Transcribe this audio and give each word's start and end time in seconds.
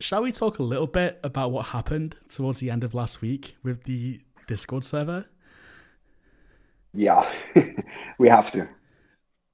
shall 0.00 0.22
we 0.22 0.32
talk 0.32 0.58
a 0.58 0.62
little 0.62 0.86
bit 0.86 1.18
about 1.22 1.50
what 1.50 1.66
happened 1.66 2.16
towards 2.28 2.60
the 2.60 2.70
end 2.70 2.84
of 2.84 2.94
last 2.94 3.20
week 3.20 3.56
with 3.62 3.84
the 3.84 4.20
Discord 4.46 4.84
server? 4.84 5.26
Yeah, 6.92 7.30
we 8.18 8.28
have 8.28 8.50
to. 8.52 8.68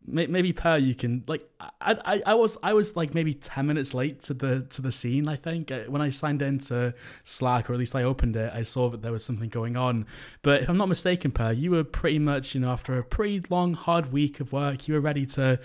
Maybe 0.04 0.52
per 0.52 0.78
you 0.78 0.96
can 0.96 1.22
like 1.28 1.48
I, 1.60 1.96
I 2.04 2.22
i 2.26 2.34
was 2.34 2.58
i 2.64 2.72
was 2.72 2.96
like 2.96 3.14
maybe 3.14 3.32
10 3.32 3.64
minutes 3.68 3.94
late 3.94 4.20
to 4.22 4.34
the 4.34 4.62
to 4.70 4.82
the 4.82 4.90
scene 4.90 5.28
i 5.28 5.36
think. 5.36 5.70
Uh, 5.70 5.82
when 5.86 6.02
i 6.02 6.10
signed 6.10 6.42
into 6.42 6.92
slack 7.22 7.70
or 7.70 7.74
at 7.74 7.78
least 7.78 7.94
i 7.94 8.02
opened 8.02 8.34
it 8.34 8.52
i 8.52 8.64
saw 8.64 8.90
that 8.90 9.02
there 9.02 9.12
was 9.12 9.24
something 9.24 9.48
going 9.48 9.76
on. 9.76 10.04
But 10.42 10.62
if 10.62 10.68
i'm 10.68 10.76
not 10.76 10.88
mistaken 10.88 11.30
per 11.30 11.52
you 11.52 11.70
were 11.70 11.84
pretty 11.84 12.18
much 12.18 12.52
you 12.52 12.60
know 12.60 12.72
after 12.72 12.98
a 12.98 13.04
pretty 13.04 13.44
long 13.48 13.74
hard 13.74 14.12
week 14.12 14.40
of 14.40 14.52
work 14.52 14.88
you 14.88 14.94
were 14.94 15.00
ready 15.00 15.24
to 15.24 15.60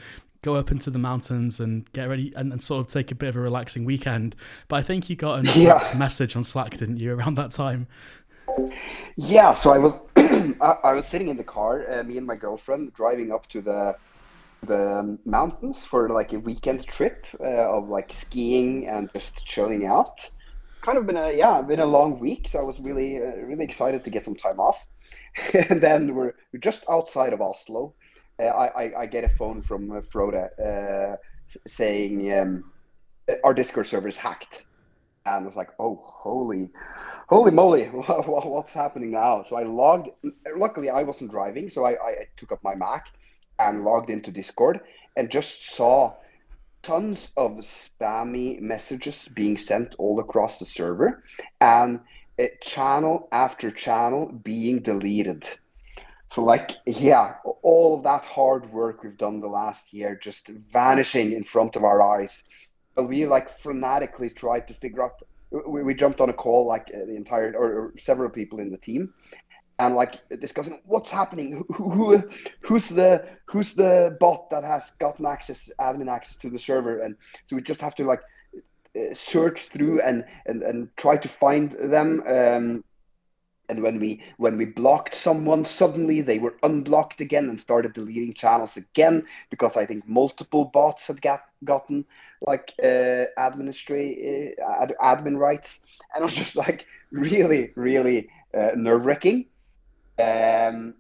go 0.48 0.56
up 0.56 0.72
into 0.72 0.90
the 0.90 1.00
mountains 1.00 1.60
and 1.60 1.92
get 1.92 2.08
ready 2.08 2.32
and, 2.38 2.54
and 2.54 2.64
sort 2.64 2.80
of 2.80 2.88
take 2.88 3.12
a 3.12 3.16
bit 3.16 3.28
of 3.30 3.36
a 3.36 3.40
relaxing 3.40 3.84
weekend 3.84 4.36
but 4.70 4.78
i 4.78 4.82
think 4.82 5.10
you 5.10 5.16
got 5.16 5.46
a 5.46 5.60
yeah. 5.60 5.94
message 5.98 6.36
on 6.38 6.44
slack 6.44 6.78
didn't 6.78 6.98
you 6.98 7.14
around 7.14 7.36
that 7.36 7.52
time 7.52 7.86
yeah 9.18 9.54
so 9.54 9.72
i 9.72 9.78
was 9.78 9.94
I, 10.62 10.76
I 10.84 10.94
was 10.94 11.06
sitting 11.06 11.28
in 11.28 11.38
the 11.38 11.44
car 11.44 11.86
uh, 11.92 12.04
me 12.04 12.18
and 12.18 12.26
my 12.26 12.36
girlfriend 12.36 12.94
driving 12.94 13.32
up 13.32 13.48
to 13.50 13.62
the 13.62 13.98
the 14.64 15.18
mountains 15.26 15.86
for 15.86 16.10
like 16.10 16.34
a 16.34 16.40
weekend 16.40 16.86
trip 16.88 17.26
uh, 17.40 17.78
of 17.78 17.90
like 17.90 18.12
skiing 18.14 18.88
and 18.88 19.10
just 19.14 19.46
chilling 19.46 19.86
out. 19.86 20.30
Kind 20.82 20.98
of 20.98 21.06
been 21.06 21.18
a 21.18 21.32
yeah, 21.32 21.62
been 21.62 21.80
a 21.80 21.86
long 21.86 22.20
week, 22.20 22.48
so 22.52 22.60
I 22.60 22.64
was 22.64 22.80
really 22.80 23.18
uh, 23.18 23.36
really 23.42 23.66
excited 23.66 24.04
to 24.04 24.10
get 24.10 24.26
some 24.26 24.36
time 24.36 24.60
off. 24.60 24.80
and 25.70 25.82
then 25.82 26.16
we're, 26.16 26.34
we're 26.52 26.60
just 26.60 26.84
outside 26.90 27.34
of 27.34 27.42
Oslo. 27.42 27.94
Uh, 28.40 28.46
I, 28.46 28.84
I, 28.84 29.02
I 29.02 29.06
get 29.06 29.24
a 29.24 29.30
phone 29.30 29.62
from 29.62 29.92
uh, 29.92 30.02
Frode 30.12 30.36
uh, 30.36 31.16
saying 31.68 32.32
um, 32.34 32.72
our 33.44 33.54
Discord 33.54 33.88
server 33.88 34.08
is 34.08 34.18
hacked, 34.18 34.66
and 35.26 35.44
I 35.44 35.48
was 35.48 35.56
like, 35.56 35.70
oh 35.80 36.02
holy, 36.06 36.70
holy 37.28 37.52
moly, 37.52 37.86
what's 37.88 38.74
happening 38.74 39.12
now? 39.12 39.44
So 39.50 39.56
I 39.56 39.64
logged. 39.64 40.10
Luckily, 40.56 40.90
I 40.90 41.04
wasn't 41.04 41.32
driving, 41.32 41.70
so 41.70 41.86
I, 41.86 41.92
I 41.92 42.16
took 42.38 42.52
up 42.52 42.64
my 42.64 42.76
Mac 42.76 43.08
and 43.60 43.84
logged 43.84 44.10
into 44.10 44.32
Discord 44.32 44.82
and 45.16 45.32
just 45.32 45.72
saw 45.74 46.14
tons 46.84 47.32
of 47.38 47.54
spammy 47.54 48.62
messages 48.62 49.28
being 49.34 49.58
sent 49.58 49.96
all 49.98 50.20
across 50.20 50.60
the 50.60 50.66
server 50.66 51.24
and 51.60 52.00
channel 52.62 53.28
after 53.32 53.72
channel 53.72 54.32
being 54.44 54.80
deleted. 54.80 55.50
So, 56.32 56.44
like, 56.44 56.72
yeah, 56.86 57.36
all 57.64 57.98
of 57.98 58.04
that 58.04 58.26
hard 58.26 58.72
work 58.72 59.04
we've 59.04 59.18
done 59.18 59.40
the 59.40 59.48
last 59.48 59.94
year 59.94 60.20
just 60.22 60.50
vanishing 60.50 61.32
in 61.34 61.44
front 61.44 61.76
of 61.76 61.84
our 61.84 62.02
eyes. 62.02 62.44
But 62.96 63.08
we 63.08 63.26
like 63.26 63.62
frenetically 63.62 64.36
tried 64.36 64.68
to 64.68 64.74
figure 64.76 65.04
out. 65.04 65.14
We, 65.52 65.84
we 65.84 65.94
jumped 65.94 66.20
on 66.20 66.30
a 66.30 66.34
call 66.34 66.66
like 66.68 66.88
the 66.88 67.16
entire 67.16 67.54
or, 67.56 67.80
or 67.80 67.94
several 67.98 68.30
people 68.30 68.60
in 68.60 68.70
the 68.72 68.78
team, 68.78 69.14
and 69.80 69.96
like 69.96 70.20
discussing 70.40 70.80
what's 70.86 71.12
happening 71.12 71.64
who, 71.76 71.90
who, 71.90 72.24
who's 72.62 72.90
the 72.90 73.24
who's 73.46 73.74
the 73.74 74.18
bot 74.20 74.50
that 74.50 74.64
has 74.64 74.92
gotten 75.00 75.26
access 75.26 75.70
admin 75.80 76.12
access 76.12 76.36
to 76.38 76.50
the 76.50 76.60
server 76.60 77.02
and 77.02 77.16
so 77.46 77.56
we 77.56 77.62
just 77.62 77.82
have 77.82 77.96
to 77.96 78.04
like 78.04 78.22
uh, 78.98 79.14
search 79.14 79.66
through 79.68 80.02
and 80.02 80.26
and, 80.48 80.64
and 80.64 80.90
try 80.98 81.16
to 81.16 81.28
find 81.28 81.72
them 81.92 82.24
um, 82.28 82.84
and 83.70 83.82
when 83.84 84.00
we 84.00 84.22
when 84.38 84.58
we 84.58 84.66
blocked 84.66 85.16
someone 85.16 85.66
suddenly 85.66 86.22
they 86.22 86.40
were 86.40 86.56
unblocked 86.64 87.22
again 87.22 87.50
and 87.50 87.60
started 87.60 87.94
deleting 87.94 88.34
channels 88.34 88.78
again 88.78 89.24
because 89.50 89.76
i 89.78 89.86
think 89.86 90.08
multiple 90.08 90.66
bots 90.74 91.08
had 91.08 91.22
got, 91.22 91.42
gotten 91.64 92.06
like 92.42 92.74
uh, 92.84 93.26
uh, 93.38 94.88
admin 95.04 95.38
rights 95.38 95.80
and 96.14 96.22
it 96.22 96.26
was 96.26 96.36
just 96.36 96.56
like 96.56 96.86
really 97.12 97.72
really 97.76 98.30
uh, 98.58 98.72
nerve-wracking 98.76 99.46
um, 100.20 100.96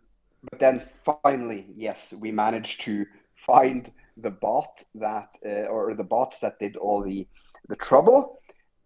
but 0.49 0.59
then 0.59 0.83
finally, 1.05 1.66
yes, 1.75 2.13
we 2.19 2.31
managed 2.31 2.81
to 2.81 3.06
find 3.35 3.91
the 4.17 4.29
bot 4.29 4.83
that, 4.95 5.29
uh, 5.45 5.67
or 5.67 5.94
the 5.94 6.03
bots 6.03 6.39
that 6.39 6.59
did 6.59 6.75
all 6.75 7.01
the 7.01 7.27
the 7.69 7.75
trouble. 7.75 8.39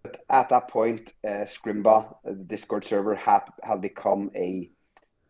But 0.04 0.24
at 0.30 0.50
that 0.50 0.68
point, 0.68 1.14
uh, 1.24 1.46
Scrimba, 1.46 2.06
uh, 2.06 2.14
the 2.26 2.44
Discord 2.44 2.86
server, 2.86 3.16
had 3.16 3.42
had 3.64 3.82
become 3.82 4.32
a 4.36 4.70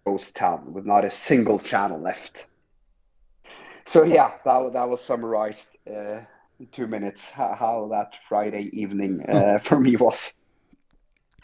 ghost 0.05 0.35
town 0.35 0.73
with 0.73 0.85
not 0.85 1.05
a 1.05 1.11
single 1.11 1.59
channel 1.59 1.99
left. 2.01 2.47
So 3.85 4.03
yeah, 4.03 4.33
that 4.45 4.73
that 4.73 4.89
was 4.89 5.01
summarized 5.01 5.67
uh, 5.87 6.21
in 6.59 6.67
two 6.71 6.87
minutes 6.87 7.21
how, 7.29 7.55
how 7.57 7.87
that 7.91 8.13
Friday 8.29 8.69
evening 8.73 9.25
uh, 9.27 9.59
for 9.63 9.79
me 9.79 9.95
was. 9.95 10.33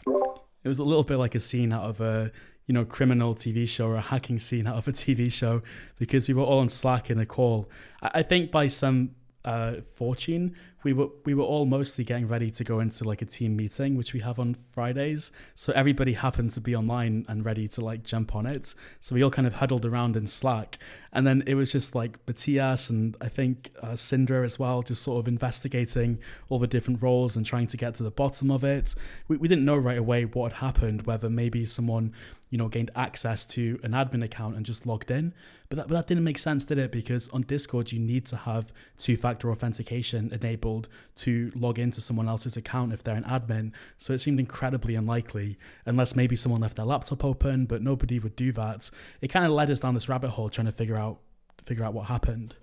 It 0.06 0.68
was 0.68 0.78
a 0.78 0.84
little 0.84 1.04
bit 1.04 1.16
like 1.16 1.34
a 1.34 1.40
scene 1.40 1.72
out 1.72 1.84
of 1.84 2.00
a 2.00 2.32
you 2.68 2.74
know, 2.74 2.84
criminal 2.84 3.34
TV 3.34 3.66
show 3.66 3.88
or 3.88 3.96
a 3.96 4.00
hacking 4.00 4.38
scene 4.38 4.66
out 4.66 4.76
of 4.76 4.86
a 4.86 4.92
TV 4.92 5.32
show 5.32 5.62
because 5.98 6.28
we 6.28 6.34
were 6.34 6.42
all 6.42 6.58
on 6.58 6.68
Slack 6.68 7.10
in 7.10 7.18
a 7.18 7.26
call. 7.26 7.68
I 8.02 8.22
think 8.22 8.50
by 8.50 8.68
some 8.68 9.12
uh, 9.44 9.76
fortune, 9.94 10.54
we 10.84 10.92
were 10.92 11.08
we 11.24 11.34
were 11.34 11.44
all 11.44 11.66
mostly 11.66 12.04
getting 12.04 12.28
ready 12.28 12.50
to 12.50 12.64
go 12.64 12.80
into 12.80 13.04
like 13.04 13.20
a 13.22 13.24
team 13.24 13.56
meeting, 13.56 13.96
which 13.96 14.12
we 14.12 14.20
have 14.20 14.38
on 14.38 14.56
Fridays. 14.72 15.32
So 15.54 15.72
everybody 15.74 16.12
happened 16.12 16.52
to 16.52 16.60
be 16.60 16.74
online 16.74 17.26
and 17.28 17.44
ready 17.44 17.66
to 17.68 17.80
like 17.80 18.04
jump 18.04 18.36
on 18.36 18.46
it. 18.46 18.74
So 19.00 19.14
we 19.14 19.22
all 19.22 19.30
kind 19.30 19.46
of 19.46 19.54
huddled 19.54 19.84
around 19.84 20.16
in 20.16 20.26
Slack, 20.26 20.78
and 21.12 21.26
then 21.26 21.42
it 21.46 21.54
was 21.54 21.72
just 21.72 21.94
like 21.94 22.18
Matthias 22.26 22.90
and 22.90 23.16
I 23.20 23.28
think 23.28 23.70
uh, 23.82 23.92
Sindra 23.92 24.44
as 24.44 24.58
well, 24.58 24.82
just 24.82 25.02
sort 25.02 25.18
of 25.18 25.28
investigating 25.28 26.18
all 26.48 26.58
the 26.58 26.66
different 26.66 27.02
roles 27.02 27.36
and 27.36 27.44
trying 27.44 27.66
to 27.68 27.76
get 27.76 27.94
to 27.96 28.02
the 28.02 28.10
bottom 28.10 28.50
of 28.50 28.62
it. 28.62 28.94
We 29.26 29.36
we 29.36 29.48
didn't 29.48 29.64
know 29.64 29.76
right 29.76 29.98
away 29.98 30.24
what 30.24 30.52
had 30.52 30.60
happened, 30.60 31.02
whether 31.02 31.28
maybe 31.28 31.66
someone 31.66 32.14
you 32.50 32.58
know, 32.58 32.68
gained 32.68 32.90
access 32.96 33.44
to 33.44 33.78
an 33.82 33.92
admin 33.92 34.24
account 34.24 34.56
and 34.56 34.64
just 34.64 34.86
logged 34.86 35.10
in. 35.10 35.34
But 35.68 35.76
that, 35.76 35.88
but 35.88 35.94
that 35.94 36.06
didn't 36.06 36.24
make 36.24 36.38
sense, 36.38 36.64
did 36.64 36.78
it? 36.78 36.90
Because 36.90 37.28
on 37.28 37.42
Discord, 37.42 37.92
you 37.92 37.98
need 37.98 38.24
to 38.26 38.36
have 38.36 38.72
two 38.96 39.16
factor 39.16 39.50
authentication 39.50 40.32
enabled 40.32 40.77
to 41.16 41.50
log 41.54 41.78
into 41.78 42.00
someone 42.00 42.28
else's 42.28 42.56
account 42.56 42.92
if 42.92 43.02
they're 43.02 43.16
an 43.16 43.24
admin. 43.24 43.72
So 43.98 44.12
it 44.12 44.18
seemed 44.18 44.38
incredibly 44.38 44.94
unlikely, 44.94 45.58
unless 45.86 46.14
maybe 46.14 46.36
someone 46.36 46.60
left 46.60 46.76
their 46.76 46.86
laptop 46.86 47.24
open, 47.24 47.66
but 47.66 47.82
nobody 47.82 48.18
would 48.18 48.36
do 48.36 48.52
that. 48.52 48.90
It 49.20 49.28
kind 49.28 49.46
of 49.46 49.52
led 49.52 49.70
us 49.70 49.80
down 49.80 49.94
this 49.94 50.08
rabbit 50.08 50.30
hole 50.30 50.50
trying 50.50 50.66
to 50.66 50.72
figure 50.72 50.96
out 50.96 51.18
figure 51.64 51.84
out 51.84 51.94
what 51.94 52.06
happened. 52.06 52.54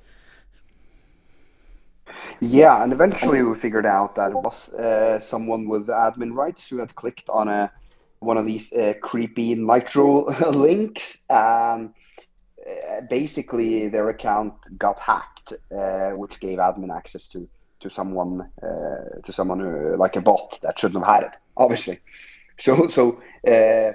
Yeah, 2.39 2.83
and 2.83 2.93
eventually 2.93 3.41
we 3.41 3.55
figured 3.55 3.85
out 3.85 4.15
that 4.15 4.31
it 4.31 4.37
was 4.37 4.73
uh, 4.73 5.19
someone 5.19 5.67
with 5.67 5.87
admin 5.87 6.33
rights 6.33 6.67
who 6.67 6.77
had 6.77 6.93
clicked 6.95 7.29
on 7.29 7.47
a 7.47 7.71
one 8.19 8.37
of 8.37 8.45
these 8.45 8.71
uh, 8.73 8.93
creepy 9.01 9.55
nitro 9.55 10.25
links. 10.51 11.23
Um, 11.29 11.93
uh, 12.65 13.01
basically, 13.09 13.87
their 13.87 14.09
account 14.09 14.53
got 14.77 14.99
hacked, 14.99 15.53
uh, 15.75 16.11
which 16.11 16.39
gave 16.39 16.57
admin 16.57 16.95
access 16.95 17.27
to 17.27 17.47
to 17.85 17.89
someone 17.89 18.49
uh, 18.61 19.21
to 19.25 19.31
someone 19.31 19.59
who, 19.59 19.95
like 19.97 20.15
a 20.15 20.21
bot 20.21 20.59
that 20.61 20.77
shouldn't 20.79 21.05
have 21.05 21.15
had 21.15 21.23
it, 21.23 21.33
obviously. 21.57 21.99
So 22.57 22.87
so. 22.87 23.21
Uh, 23.45 23.93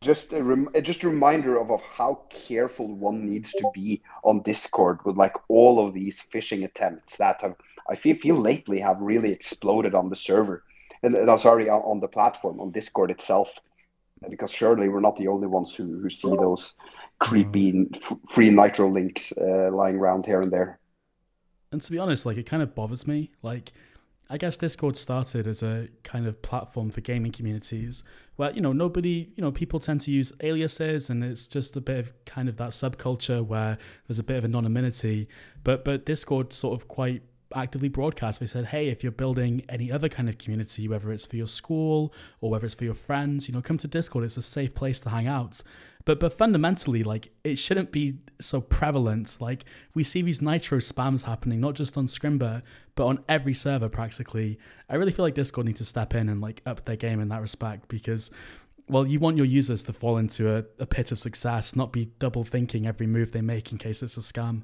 just 0.00 0.32
a 0.32 0.40
rem- 0.40 0.68
just 0.82 1.02
a 1.02 1.08
reminder 1.08 1.58
of, 1.58 1.72
of 1.72 1.80
how 1.80 2.20
careful 2.30 2.86
one 2.86 3.26
needs 3.26 3.50
to 3.50 3.68
be 3.74 4.00
on 4.22 4.42
Discord 4.42 4.98
with 5.04 5.16
like 5.16 5.34
all 5.48 5.84
of 5.84 5.92
these 5.92 6.20
phishing 6.32 6.64
attempts 6.64 7.16
that 7.16 7.40
have 7.40 7.56
I 7.90 7.96
feel 7.96 8.16
feel 8.16 8.36
lately 8.36 8.78
have 8.80 9.00
really 9.00 9.32
exploded 9.32 9.96
on 9.96 10.08
the 10.08 10.14
server 10.14 10.62
and 11.02 11.16
uh, 11.16 11.38
sorry 11.38 11.68
on 11.68 12.00
the 12.00 12.08
platform 12.08 12.60
on 12.60 12.70
Discord 12.70 13.10
itself, 13.10 13.48
because 14.28 14.50
surely 14.50 14.88
we're 14.88 15.00
not 15.00 15.16
the 15.16 15.28
only 15.28 15.46
ones 15.46 15.74
who, 15.74 16.00
who 16.00 16.10
see 16.10 16.28
those 16.28 16.74
creepy 17.20 17.72
mm. 17.72 18.20
free 18.30 18.50
nitro 18.50 18.90
links 18.90 19.32
uh, 19.36 19.70
lying 19.72 19.96
around 19.96 20.26
here 20.26 20.40
and 20.40 20.52
there. 20.52 20.77
And 21.72 21.82
to 21.82 21.90
be 21.90 21.98
honest, 21.98 22.24
like 22.24 22.36
it 22.36 22.46
kind 22.46 22.62
of 22.62 22.74
bothers 22.74 23.06
me. 23.06 23.30
Like, 23.42 23.72
I 24.30 24.36
guess 24.36 24.56
Discord 24.56 24.96
started 24.96 25.46
as 25.46 25.62
a 25.62 25.88
kind 26.04 26.26
of 26.26 26.42
platform 26.42 26.90
for 26.90 27.00
gaming 27.00 27.32
communities 27.32 28.04
where, 28.36 28.50
you 28.52 28.60
know, 28.60 28.72
nobody, 28.72 29.30
you 29.34 29.42
know, 29.42 29.50
people 29.50 29.80
tend 29.80 30.02
to 30.02 30.10
use 30.10 30.32
aliases 30.42 31.08
and 31.08 31.24
it's 31.24 31.48
just 31.48 31.76
a 31.76 31.80
bit 31.80 31.98
of 31.98 32.24
kind 32.26 32.48
of 32.48 32.58
that 32.58 32.70
subculture 32.70 33.44
where 33.44 33.78
there's 34.06 34.18
a 34.18 34.22
bit 34.22 34.36
of 34.36 34.44
anonymity. 34.44 35.28
But 35.64 35.84
but 35.84 36.04
Discord 36.04 36.52
sort 36.52 36.78
of 36.78 36.88
quite 36.88 37.22
actively 37.54 37.88
broadcast. 37.88 38.40
They 38.40 38.46
said, 38.46 38.66
hey, 38.66 38.88
if 38.88 39.02
you're 39.02 39.12
building 39.12 39.62
any 39.68 39.90
other 39.90 40.08
kind 40.08 40.28
of 40.28 40.36
community, 40.38 40.88
whether 40.88 41.10
it's 41.12 41.26
for 41.26 41.36
your 41.36 41.46
school 41.46 42.12
or 42.40 42.50
whether 42.50 42.66
it's 42.66 42.74
for 42.74 42.84
your 42.84 42.94
friends, 42.94 43.48
you 43.48 43.54
know, 43.54 43.62
come 43.62 43.78
to 43.78 43.88
Discord. 43.88 44.24
It's 44.24 44.36
a 44.36 44.42
safe 44.42 44.74
place 44.74 45.00
to 45.00 45.10
hang 45.10 45.26
out. 45.26 45.62
But 46.08 46.20
but 46.20 46.32
fundamentally, 46.32 47.02
like 47.02 47.32
it 47.44 47.58
shouldn't 47.58 47.92
be 47.92 48.14
so 48.40 48.62
prevalent. 48.62 49.36
Like 49.40 49.66
we 49.92 50.02
see 50.02 50.22
these 50.22 50.40
nitro 50.40 50.78
spams 50.78 51.24
happening, 51.24 51.60
not 51.60 51.74
just 51.74 51.98
on 51.98 52.06
Scrimba, 52.06 52.62
but 52.94 53.04
on 53.04 53.22
every 53.28 53.52
server 53.52 53.90
practically. 53.90 54.58
I 54.88 54.94
really 54.94 55.12
feel 55.12 55.26
like 55.26 55.34
Discord 55.34 55.66
needs 55.66 55.80
to 55.80 55.84
step 55.84 56.14
in 56.14 56.30
and 56.30 56.40
like 56.40 56.62
up 56.64 56.86
their 56.86 56.96
game 56.96 57.20
in 57.20 57.28
that 57.28 57.42
respect 57.42 57.88
because 57.88 58.30
well, 58.88 59.06
you 59.06 59.20
want 59.20 59.36
your 59.36 59.44
users 59.44 59.82
to 59.82 59.92
fall 59.92 60.16
into 60.16 60.50
a, 60.50 60.64
a 60.78 60.86
pit 60.86 61.12
of 61.12 61.18
success, 61.18 61.76
not 61.76 61.92
be 61.92 62.06
double 62.18 62.42
thinking 62.42 62.86
every 62.86 63.06
move 63.06 63.32
they 63.32 63.42
make 63.42 63.70
in 63.70 63.76
case 63.76 64.02
it's 64.02 64.16
a 64.16 64.20
scam. 64.20 64.62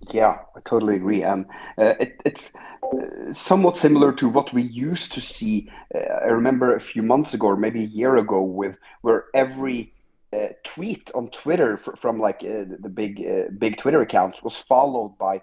Yeah, 0.00 0.38
I 0.56 0.60
totally 0.60 0.96
agree. 0.96 1.22
And 1.22 1.44
uh, 1.78 1.94
it, 2.00 2.20
it's 2.24 2.50
uh, 2.82 3.34
somewhat 3.34 3.76
similar 3.76 4.12
to 4.14 4.28
what 4.28 4.52
we 4.54 4.62
used 4.62 5.12
to 5.12 5.20
see. 5.20 5.70
Uh, 5.94 5.98
I 5.98 6.26
remember 6.28 6.74
a 6.74 6.80
few 6.80 7.02
months 7.02 7.34
ago, 7.34 7.48
or 7.48 7.56
maybe 7.56 7.80
a 7.84 7.86
year 7.88 8.16
ago, 8.16 8.42
with 8.42 8.76
where 9.02 9.26
every 9.34 9.92
uh, 10.32 10.48
tweet 10.64 11.10
on 11.14 11.28
Twitter 11.30 11.76
fr 11.76 11.90
from 12.00 12.18
like 12.18 12.36
uh, 12.42 12.64
the 12.80 12.88
big 12.88 13.22
big 13.58 13.76
Twitter 13.78 14.00
accounts 14.00 14.42
was 14.42 14.56
followed 14.56 15.18
by 15.18 15.42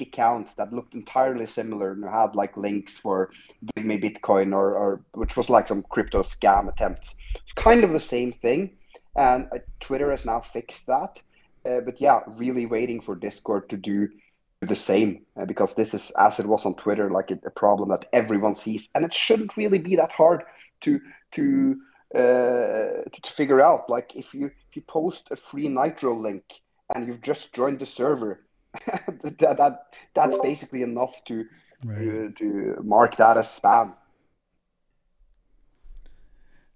accounts 0.00 0.54
that 0.54 0.72
looked 0.72 0.94
entirely 0.94 1.46
similar 1.46 1.92
and 1.92 2.04
had 2.04 2.34
like 2.36 2.56
links 2.56 2.96
for 2.96 3.30
give 3.74 3.84
me 3.84 3.98
Bitcoin 3.98 4.54
or, 4.54 4.74
or 4.74 5.00
which 5.14 5.36
was 5.36 5.50
like 5.50 5.66
some 5.68 5.82
crypto 5.90 6.22
scam 6.22 6.68
attempts. 6.68 7.16
It's 7.42 7.52
kind 7.52 7.84
of 7.84 7.92
the 7.92 8.00
same 8.00 8.32
thing, 8.32 8.70
and 9.16 9.48
Twitter 9.80 10.10
has 10.12 10.24
now 10.24 10.40
fixed 10.40 10.86
that 10.86 11.20
uh, 11.64 11.80
but 11.80 12.00
yeah, 12.00 12.20
really 12.26 12.66
waiting 12.66 13.00
for 13.00 13.14
Discord 13.14 13.68
to 13.70 13.76
do 13.76 14.08
the 14.60 14.76
same 14.76 15.22
uh, 15.40 15.44
because 15.46 15.74
this 15.74 15.94
is 15.94 16.10
as 16.18 16.38
it 16.38 16.46
was 16.46 16.66
on 16.66 16.74
Twitter, 16.74 17.10
like 17.10 17.30
a, 17.30 17.38
a, 17.46 17.50
problem 17.50 17.88
that 17.88 18.06
everyone 18.12 18.56
sees, 18.56 18.88
and 18.94 19.04
it 19.04 19.14
shouldn't 19.14 19.56
really 19.56 19.78
be 19.78 19.96
that 19.96 20.12
hard 20.12 20.42
to 20.82 21.00
to 21.32 21.76
uh, 22.14 23.04
to, 23.10 23.20
to, 23.22 23.32
figure 23.32 23.60
out. 23.60 23.88
Like 23.88 24.16
if 24.16 24.34
you 24.34 24.46
if 24.46 24.76
you 24.76 24.82
post 24.82 25.28
a 25.30 25.36
free 25.36 25.68
Nitro 25.68 26.18
link 26.18 26.44
and 26.94 27.06
you've 27.06 27.22
just 27.22 27.54
joined 27.54 27.78
the 27.78 27.86
server, 27.86 28.40
that, 28.86 29.38
that 29.38 29.86
that's 30.14 30.38
basically 30.38 30.82
enough 30.82 31.24
to 31.26 31.46
right. 31.84 31.98
to, 31.98 32.32
to 32.36 32.82
mark 32.82 33.16
that 33.16 33.38
as 33.38 33.48
spam. 33.48 33.94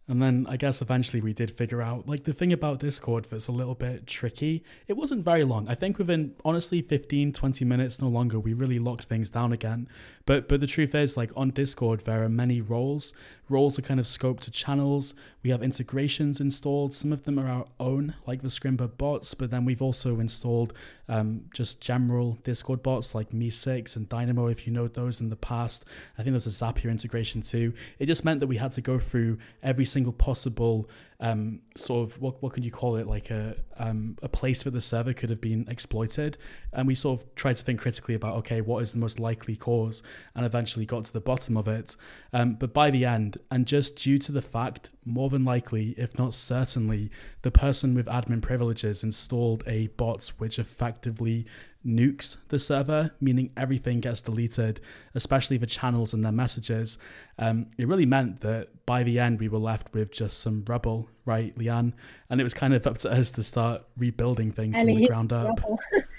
And 0.07 0.21
then 0.21 0.47
I 0.49 0.57
guess 0.57 0.83
eventually 0.83 1.23
we 1.23 1.33
did 1.33 1.51
figure 1.51 1.81
out 1.81 2.07
like 2.07 2.25
the 2.25 2.35
thing 2.35 2.53
about 2.53 2.79
Discord 2.79 3.27
that's 3.31 3.49
a 3.49 3.53
little 3.53 3.75
bit 3.75 4.07
tricky. 4.07 4.63
It 4.87 4.99
wasn't 4.99 5.25
very 5.25 5.45
long. 5.45 5.67
I 5.69 5.75
think 5.75 5.99
within 5.99 6.35
honestly 6.45 6.83
15, 6.83 7.33
20 7.33 7.65
minutes, 7.65 8.03
no 8.03 8.09
longer, 8.09 8.39
we 8.39 8.53
really 8.53 8.79
locked 8.79 9.05
things 9.05 9.31
down 9.31 9.53
again. 9.53 9.89
But 10.27 10.49
but 10.49 10.61
the 10.61 10.67
truth 10.67 10.95
is, 10.95 11.17
like 11.17 11.31
on 11.37 11.51
Discord, 11.51 12.01
there 12.01 12.23
are 12.23 12.29
many 12.29 12.61
roles. 12.61 13.13
Roles 13.49 13.79
are 13.79 13.83
kind 13.83 14.01
of 14.01 14.07
scoped 14.07 14.41
to 14.41 14.51
channels. 14.51 15.13
We 15.43 15.51
have 15.51 15.63
integrations 15.63 16.41
installed. 16.41 16.95
Some 16.95 17.13
of 17.13 17.25
them 17.25 17.39
are 17.39 17.47
our 17.47 17.67
own, 17.79 18.15
like 18.27 18.41
the 18.41 18.49
Scrimba 18.49 18.97
bots, 18.97 19.35
but 19.35 19.51
then 19.51 19.67
we've 19.67 19.83
also 19.83 20.19
installed 20.19 20.73
um, 21.09 21.45
just 21.53 21.79
general 21.79 22.39
Discord 22.43 22.83
bots 22.83 23.15
like 23.15 23.33
MEE6 23.33 23.97
and 23.97 24.09
Dynamo, 24.09 24.47
if 24.47 24.67
you 24.67 24.73
know 24.73 24.89
those 24.89 25.21
in 25.21 25.29
the 25.29 25.37
past. 25.37 25.85
I 26.17 26.23
think 26.23 26.33
there's 26.33 26.47
a 26.47 26.51
Zapier 26.51 26.91
integration 26.91 27.43
too. 27.43 27.75
It 27.99 28.07
just 28.07 28.25
meant 28.25 28.41
that 28.41 28.47
we 28.47 28.57
had 28.57 28.73
to 28.73 28.81
go 28.81 28.99
through 28.99 29.37
every 29.63 29.85
single 29.85 30.15
possible 30.15 30.89
um, 31.21 31.61
sort 31.77 32.09
of 32.09 32.21
what 32.21 32.43
what 32.43 32.53
could 32.53 32.65
you 32.65 32.71
call 32.71 32.97
it? 32.97 33.07
Like 33.07 33.31
a 33.31 33.57
um, 33.77 34.17
a 34.23 34.29
place 34.29 34.65
where 34.65 34.73
the 34.73 34.81
server 34.81 35.13
could 35.13 35.31
have 35.31 35.41
been 35.41 35.67
exploited, 35.69 36.37
and 36.73 36.87
we 36.87 36.95
sort 36.95 37.21
of 37.21 37.35
tried 37.35 37.57
to 37.57 37.65
think 37.65 37.81
critically 37.81 38.15
about 38.15 38.37
okay 38.39 38.61
what 38.61 38.83
is 38.83 38.93
the 38.93 38.99
most 38.99 39.19
likely 39.19 39.57
cause, 39.57 40.03
and 40.35 40.45
eventually 40.45 40.87
got 40.87 41.05
to 41.05 41.13
the 41.13 41.21
bottom 41.21 41.57
of 41.57 41.69
it. 41.69 41.97
Um, 42.33 42.55
but 42.55 42.73
by 42.73 42.91
the 42.91 43.05
end, 43.05 43.39
and 43.51 43.67
just 43.67 43.97
due 43.97 44.19
to 44.19 44.33
the 44.33 44.43
fact, 44.43 44.91
more 45.05 45.31
than 45.31 45.45
likely, 45.45 45.91
if 45.97 46.19
not 46.19 46.35
certainly, 46.35 47.11
the 47.43 47.51
person 47.51 47.95
with 47.95 48.07
admin 48.07 48.43
privileges 48.43 49.03
installed 49.03 49.63
a 49.67 49.89
bot 49.89 50.33
which 50.39 50.59
effectively 50.59 51.47
nukes 51.85 52.39
the 52.49 52.59
server, 52.59 53.13
meaning 53.21 53.51
everything 53.57 54.01
gets 54.01 54.21
deleted, 54.21 54.81
especially 55.15 55.57
the 55.57 55.67
channels 55.67 56.13
and 56.13 56.25
their 56.25 56.33
messages. 56.33 56.99
Um, 57.39 57.67
it 57.77 57.87
really 57.87 58.07
meant 58.07 58.41
that 58.41 58.87
by 58.87 59.03
the 59.03 59.19
end 59.19 59.41
we 59.41 59.49
were 59.49 59.59
left 59.59 59.93
with 59.93 60.11
just 60.11 60.41
some 60.41 60.65
rubble, 60.67 61.09
right, 61.25 61.57
Leanne? 61.59 61.93
And 62.31 62.41
it 62.41 62.45
was 62.45 62.55
kind 62.55 62.75
of 62.75 62.87
up 62.87 62.99
to 62.99 63.13
us 63.13 63.31
to 63.33 63.43
start 63.43 63.85
rebuilding 63.97 64.53
things 64.53 64.77
from 64.77 64.87
the 64.87 65.07
ground 65.07 65.33
up. 65.33 65.61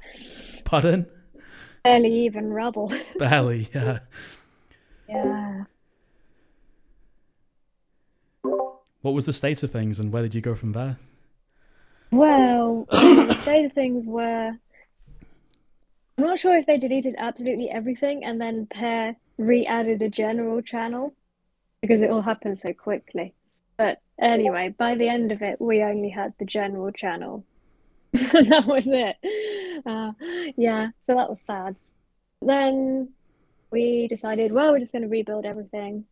Pardon? 0.65 1.07
Barely 1.83 2.25
even 2.25 2.51
rubble. 2.51 2.93
Barely, 3.17 3.69
yeah. 3.73 3.99
Yeah. 5.07 5.63
What 8.43 9.13
was 9.13 9.25
the 9.25 9.33
state 9.33 9.61
of 9.61 9.71
things 9.71 9.99
and 9.99 10.11
where 10.11 10.23
did 10.23 10.33
you 10.33 10.41
go 10.41 10.55
from 10.55 10.71
there? 10.71 10.97
Well, 12.11 12.87
the 12.91 13.37
state 13.41 13.65
of 13.65 13.73
things 13.73 14.05
were 14.07 14.53
I'm 16.17 16.23
not 16.25 16.39
sure 16.39 16.57
if 16.57 16.65
they 16.65 16.77
deleted 16.77 17.15
absolutely 17.17 17.69
everything 17.69 18.23
and 18.23 18.39
then 18.39 18.67
Per 18.67 19.15
re-added 19.37 20.01
a 20.01 20.09
general 20.09 20.61
channel 20.61 21.13
because 21.81 22.01
it 22.01 22.09
all 22.09 22.21
happened 22.21 22.57
so 22.57 22.73
quickly. 22.73 23.33
But 23.77 23.99
anyway, 24.19 24.73
by 24.77 24.95
the 24.95 25.09
end 25.09 25.33
of 25.33 25.41
it, 25.41 25.59
we 25.59 25.83
only 25.83 26.09
had 26.09 26.33
the 26.39 26.45
general 26.45 26.91
channel. 26.91 27.45
that 28.13 28.63
was 28.65 28.87
it. 28.87 29.17
Uh, 29.85 30.13
yeah, 30.55 30.89
so 31.01 31.15
that 31.15 31.29
was 31.29 31.41
sad. 31.41 31.77
Then 32.41 33.09
we 33.71 34.07
decided, 34.07 34.53
well, 34.53 34.71
we're 34.71 34.79
just 34.79 34.93
going 34.93 35.01
to 35.01 35.09
rebuild 35.09 35.45
everything. 35.45 36.05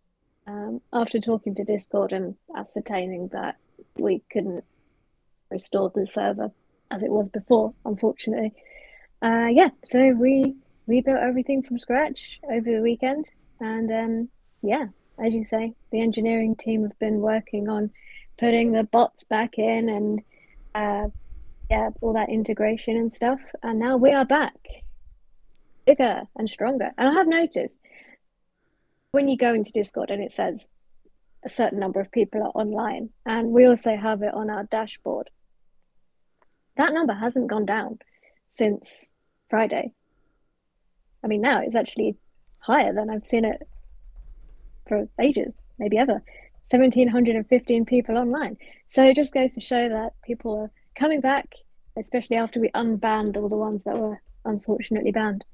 Um, 0.46 0.82
after 0.92 1.22
talking 1.22 1.56
to 1.56 1.64
Discord 1.64 2.12
and 2.12 2.36
ascertaining 2.54 3.30
that 3.30 3.56
we 3.96 4.22
couldn't 4.30 4.66
restore 5.50 5.90
the 5.96 6.06
server 6.06 6.52
as 6.92 7.02
it 7.02 7.10
was 7.10 7.30
before, 7.30 7.72
unfortunately 7.86 8.54
uh, 9.24 9.48
yeah, 9.50 9.70
so 9.86 10.10
we 10.12 10.54
rebuilt 10.86 11.18
everything 11.18 11.64
from 11.64 11.78
scratch 11.78 12.42
over 12.52 12.70
the 12.70 12.82
weekend, 12.82 13.30
and 13.62 13.90
um, 13.90 14.30
yeah, 14.62 14.88
as 15.18 15.34
you 15.34 15.46
say, 15.46 15.74
the 15.92 16.02
engineering 16.02 16.58
team 16.58 16.84
have 16.84 17.00
been 17.00 17.22
working 17.22 17.70
on 17.70 17.90
putting 18.38 18.74
the 18.74 18.84
bots 18.84 19.24
back 19.26 19.58
in 19.58 19.88
and 19.88 20.22
uh, 20.76 21.08
yeah, 21.72 21.90
all 22.02 22.14
that 22.14 22.30
integration 22.30 22.98
and 22.98 23.14
stuff, 23.14 23.40
and 23.62 23.80
now 23.80 23.96
we 23.96 24.12
are 24.12 24.26
back, 24.26 24.58
bigger 25.86 26.24
and 26.36 26.50
stronger. 26.50 26.92
And 26.98 27.08
I 27.08 27.14
have 27.14 27.28
noticed 27.28 27.80
when 29.12 29.30
you 29.30 29.38
go 29.38 29.54
into 29.54 29.72
Discord 29.72 30.10
and 30.10 30.22
it 30.22 30.34
says 30.34 30.68
a 31.46 31.50
certain 31.50 31.80
number 31.80 32.02
of 32.02 32.12
people 32.12 32.44
are 32.44 32.62
online, 32.62 33.10
and 33.26 33.52
we 33.52 33.66
also 33.66 33.96
have 33.96 34.22
it 34.22 34.34
on 34.34 34.50
our 34.50 34.66
dashboard. 34.66 35.30
That 36.76 36.92
number 36.92 37.14
hasn't 37.14 37.48
gone 37.48 37.66
down 37.66 38.00
since 38.50 39.13
Friday. 39.54 39.92
I 41.24 41.28
mean, 41.28 41.42
now 41.42 41.62
it's 41.62 41.76
actually 41.76 42.18
higher 42.58 42.92
than 42.92 43.12
I've 43.12 43.24
seen 43.24 43.46
it 43.46 43.62
for 44.88 45.08
ages, 45.22 45.54
maybe 45.78 45.96
ever. 45.96 46.24
1,715 46.72 47.86
people 47.86 48.18
online. 48.18 48.58
So 48.88 49.04
it 49.04 49.16
just 49.16 49.32
goes 49.32 49.54
to 49.54 49.62
show 49.62 49.90
that 49.90 50.14
people 50.24 50.58
are 50.60 50.72
coming 51.00 51.22
back, 51.22 51.50
especially 51.96 52.38
after 52.38 52.60
we 52.60 52.72
unbanned 52.72 53.38
all 53.38 53.48
the 53.48 53.56
ones 53.56 53.84
that 53.84 53.96
were 53.96 54.20
unfortunately 54.44 55.12
banned. 55.12 55.46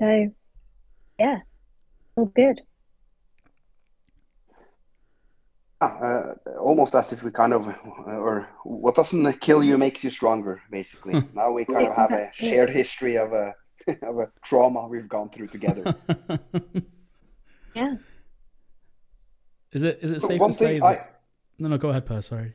So, 0.00 0.32
yeah, 1.20 1.38
all 2.16 2.24
good. 2.24 2.60
Uh, 5.80 6.34
almost 6.58 6.94
as 6.94 7.12
if 7.12 7.22
we 7.22 7.30
kind 7.30 7.52
of, 7.52 7.68
uh, 7.68 7.72
or 8.06 8.48
what 8.64 8.94
doesn't 8.94 9.40
kill 9.40 9.62
you 9.62 9.78
makes 9.78 10.02
you 10.02 10.10
stronger, 10.10 10.60
basically. 10.70 11.22
now 11.34 11.52
we 11.52 11.64
kind 11.64 11.86
of 11.86 11.94
have 11.94 12.10
a 12.10 12.30
shared 12.32 12.70
history 12.70 13.16
of 13.16 13.32
a 13.32 13.54
of 14.02 14.18
a 14.18 14.28
trauma 14.42 14.86
we've 14.88 15.08
gone 15.08 15.30
through 15.30 15.48
together. 15.48 15.94
yeah. 17.74 17.96
Is 19.72 19.82
it 19.82 19.98
is 20.02 20.10
it 20.10 20.20
safe 20.20 20.40
to 20.40 20.52
say 20.52 20.80
I, 20.80 20.94
that? 20.94 21.20
No, 21.58 21.68
no, 21.68 21.78
go 21.78 21.90
ahead, 21.90 22.06
Per. 22.06 22.20
Sorry. 22.22 22.54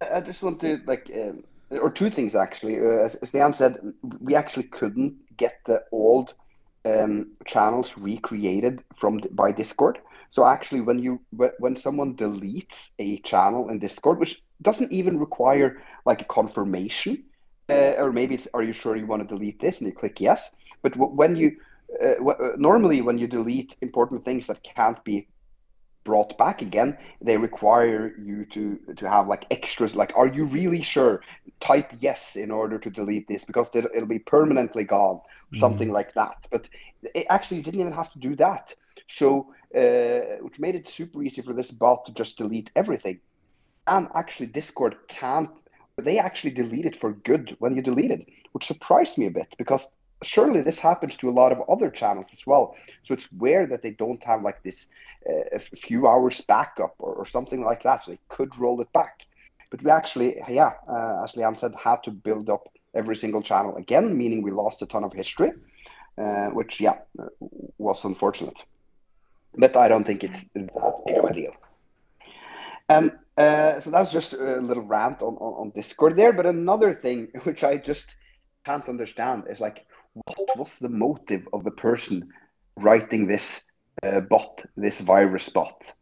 I 0.00 0.20
just 0.20 0.42
want 0.42 0.60
to 0.60 0.80
like, 0.86 1.10
um, 1.12 1.44
or 1.70 1.90
two 1.90 2.10
things 2.10 2.34
actually. 2.34 2.78
Uh, 2.78 3.04
as, 3.04 3.14
as 3.16 3.32
Leanne 3.32 3.54
said, 3.54 3.78
we 4.20 4.34
actually 4.34 4.64
couldn't 4.64 5.14
get 5.36 5.60
the 5.66 5.82
old 5.92 6.34
um, 6.84 7.32
channels 7.46 7.96
recreated 7.96 8.82
from 8.98 9.20
by 9.32 9.52
Discord. 9.52 9.98
So 10.30 10.46
actually, 10.46 10.82
when 10.82 10.98
you 10.98 11.20
when 11.58 11.76
someone 11.76 12.14
deletes 12.14 12.90
a 12.98 13.18
channel 13.20 13.70
in 13.70 13.78
Discord, 13.78 14.18
which 14.18 14.42
doesn't 14.62 14.92
even 14.92 15.18
require 15.18 15.82
like 16.04 16.20
a 16.20 16.24
confirmation, 16.24 17.24
uh, 17.70 17.94
or 18.02 18.12
maybe 18.12 18.34
it's 18.34 18.48
are 18.52 18.62
you 18.62 18.72
sure 18.72 18.96
you 18.96 19.06
want 19.06 19.22
to 19.22 19.28
delete 19.28 19.60
this, 19.60 19.80
and 19.80 19.88
you 19.88 19.94
click 19.94 20.20
yes. 20.20 20.52
But 20.82 20.96
when 20.96 21.36
you 21.36 21.56
uh, 22.02 22.14
normally 22.56 23.00
when 23.00 23.18
you 23.18 23.26
delete 23.26 23.76
important 23.80 24.24
things 24.24 24.46
that 24.46 24.62
can't 24.62 25.02
be 25.04 25.26
brought 26.04 26.36
back 26.38 26.62
again, 26.62 26.96
they 27.20 27.36
require 27.36 28.14
you 28.18 28.46
to 28.54 28.78
to 28.96 29.08
have 29.08 29.28
like 29.28 29.44
extras. 29.50 29.94
Like, 29.94 30.12
are 30.16 30.26
you 30.26 30.44
really 30.44 30.82
sure? 30.82 31.22
Type 31.60 31.90
yes 31.98 32.36
in 32.36 32.50
order 32.50 32.78
to 32.78 32.90
delete 32.90 33.28
this 33.28 33.44
because 33.44 33.68
it'll, 33.74 33.90
it'll 33.94 34.08
be 34.08 34.18
permanently 34.18 34.84
gone, 34.84 35.20
mm. 35.52 35.58
something 35.58 35.90
like 35.90 36.14
that. 36.14 36.46
But 36.50 36.68
it 37.02 37.26
actually 37.28 37.62
didn't 37.62 37.80
even 37.80 37.92
have 37.92 38.12
to 38.12 38.18
do 38.18 38.36
that. 38.36 38.74
So 39.08 39.52
uh, 39.74 40.38
which 40.40 40.58
made 40.58 40.74
it 40.74 40.88
super 40.88 41.22
easy 41.22 41.42
for 41.42 41.52
this 41.52 41.70
bot 41.70 42.06
to 42.06 42.12
just 42.12 42.38
delete 42.38 42.70
everything. 42.74 43.20
And 43.86 44.08
actually, 44.14 44.46
Discord 44.46 44.96
can't. 45.08 45.50
They 45.96 46.18
actually 46.18 46.52
delete 46.52 46.86
it 46.86 47.00
for 47.00 47.12
good 47.12 47.56
when 47.58 47.74
you 47.74 47.82
delete 47.82 48.10
it, 48.10 48.26
which 48.52 48.66
surprised 48.66 49.18
me 49.18 49.26
a 49.26 49.30
bit 49.30 49.48
because 49.58 49.86
surely 50.22 50.60
this 50.60 50.78
happens 50.78 51.16
to 51.18 51.28
a 51.28 51.32
lot 51.32 51.52
of 51.52 51.62
other 51.68 51.90
channels 51.90 52.26
as 52.32 52.46
well. 52.46 52.74
So 53.04 53.14
it's 53.14 53.30
weird 53.32 53.70
that 53.70 53.82
they 53.82 53.90
don't 53.90 54.22
have 54.24 54.42
like 54.42 54.62
this 54.62 54.88
uh, 55.28 55.44
a 55.52 55.60
few 55.60 56.08
hours 56.08 56.40
backup 56.40 56.94
or, 56.98 57.14
or 57.14 57.26
something 57.26 57.64
like 57.64 57.82
that. 57.82 58.04
So 58.04 58.12
they 58.12 58.18
could 58.28 58.56
roll 58.58 58.80
it 58.80 58.92
back. 58.92 59.26
But 59.70 59.82
we 59.82 59.90
actually, 59.90 60.36
yeah, 60.48 60.72
uh, 60.88 61.22
as 61.24 61.32
Liam 61.32 61.58
said, 61.58 61.74
had 61.74 62.02
to 62.04 62.10
build 62.10 62.48
up 62.48 62.68
every 62.94 63.16
single 63.16 63.42
channel 63.42 63.76
again, 63.76 64.16
meaning 64.16 64.42
we 64.42 64.50
lost 64.50 64.80
a 64.82 64.86
ton 64.86 65.04
of 65.04 65.12
history, 65.12 65.52
uh, 66.16 66.46
which 66.46 66.80
yeah 66.80 66.96
was 67.76 68.04
unfortunate. 68.04 68.56
But 69.56 69.76
I 69.76 69.88
don't 69.88 70.06
think 70.06 70.24
it's 70.24 70.42
that 70.54 71.02
big 71.06 71.18
of 71.18 71.24
a 71.24 71.34
deal. 71.34 71.52
And 72.88 73.12
uh, 73.36 73.80
so 73.80 73.90
that's 73.90 74.12
just 74.12 74.32
a 74.32 74.60
little 74.60 74.82
rant 74.82 75.22
on, 75.22 75.34
on, 75.34 75.52
on 75.60 75.70
Discord 75.70 76.16
there. 76.16 76.32
But 76.32 76.46
another 76.46 76.94
thing 76.94 77.28
which 77.44 77.62
I 77.64 77.76
just 77.76 78.14
can't 78.64 78.88
understand 78.88 79.44
is 79.48 79.60
like, 79.60 79.86
what 80.26 80.58
was 80.58 80.78
the 80.78 80.88
motive 80.88 81.48
of 81.52 81.64
the 81.64 81.70
person 81.70 82.28
writing 82.76 83.26
this 83.26 83.64
uh, 84.02 84.20
bot, 84.20 84.64
this 84.76 85.00
virus 85.00 85.48
bot? 85.48 85.92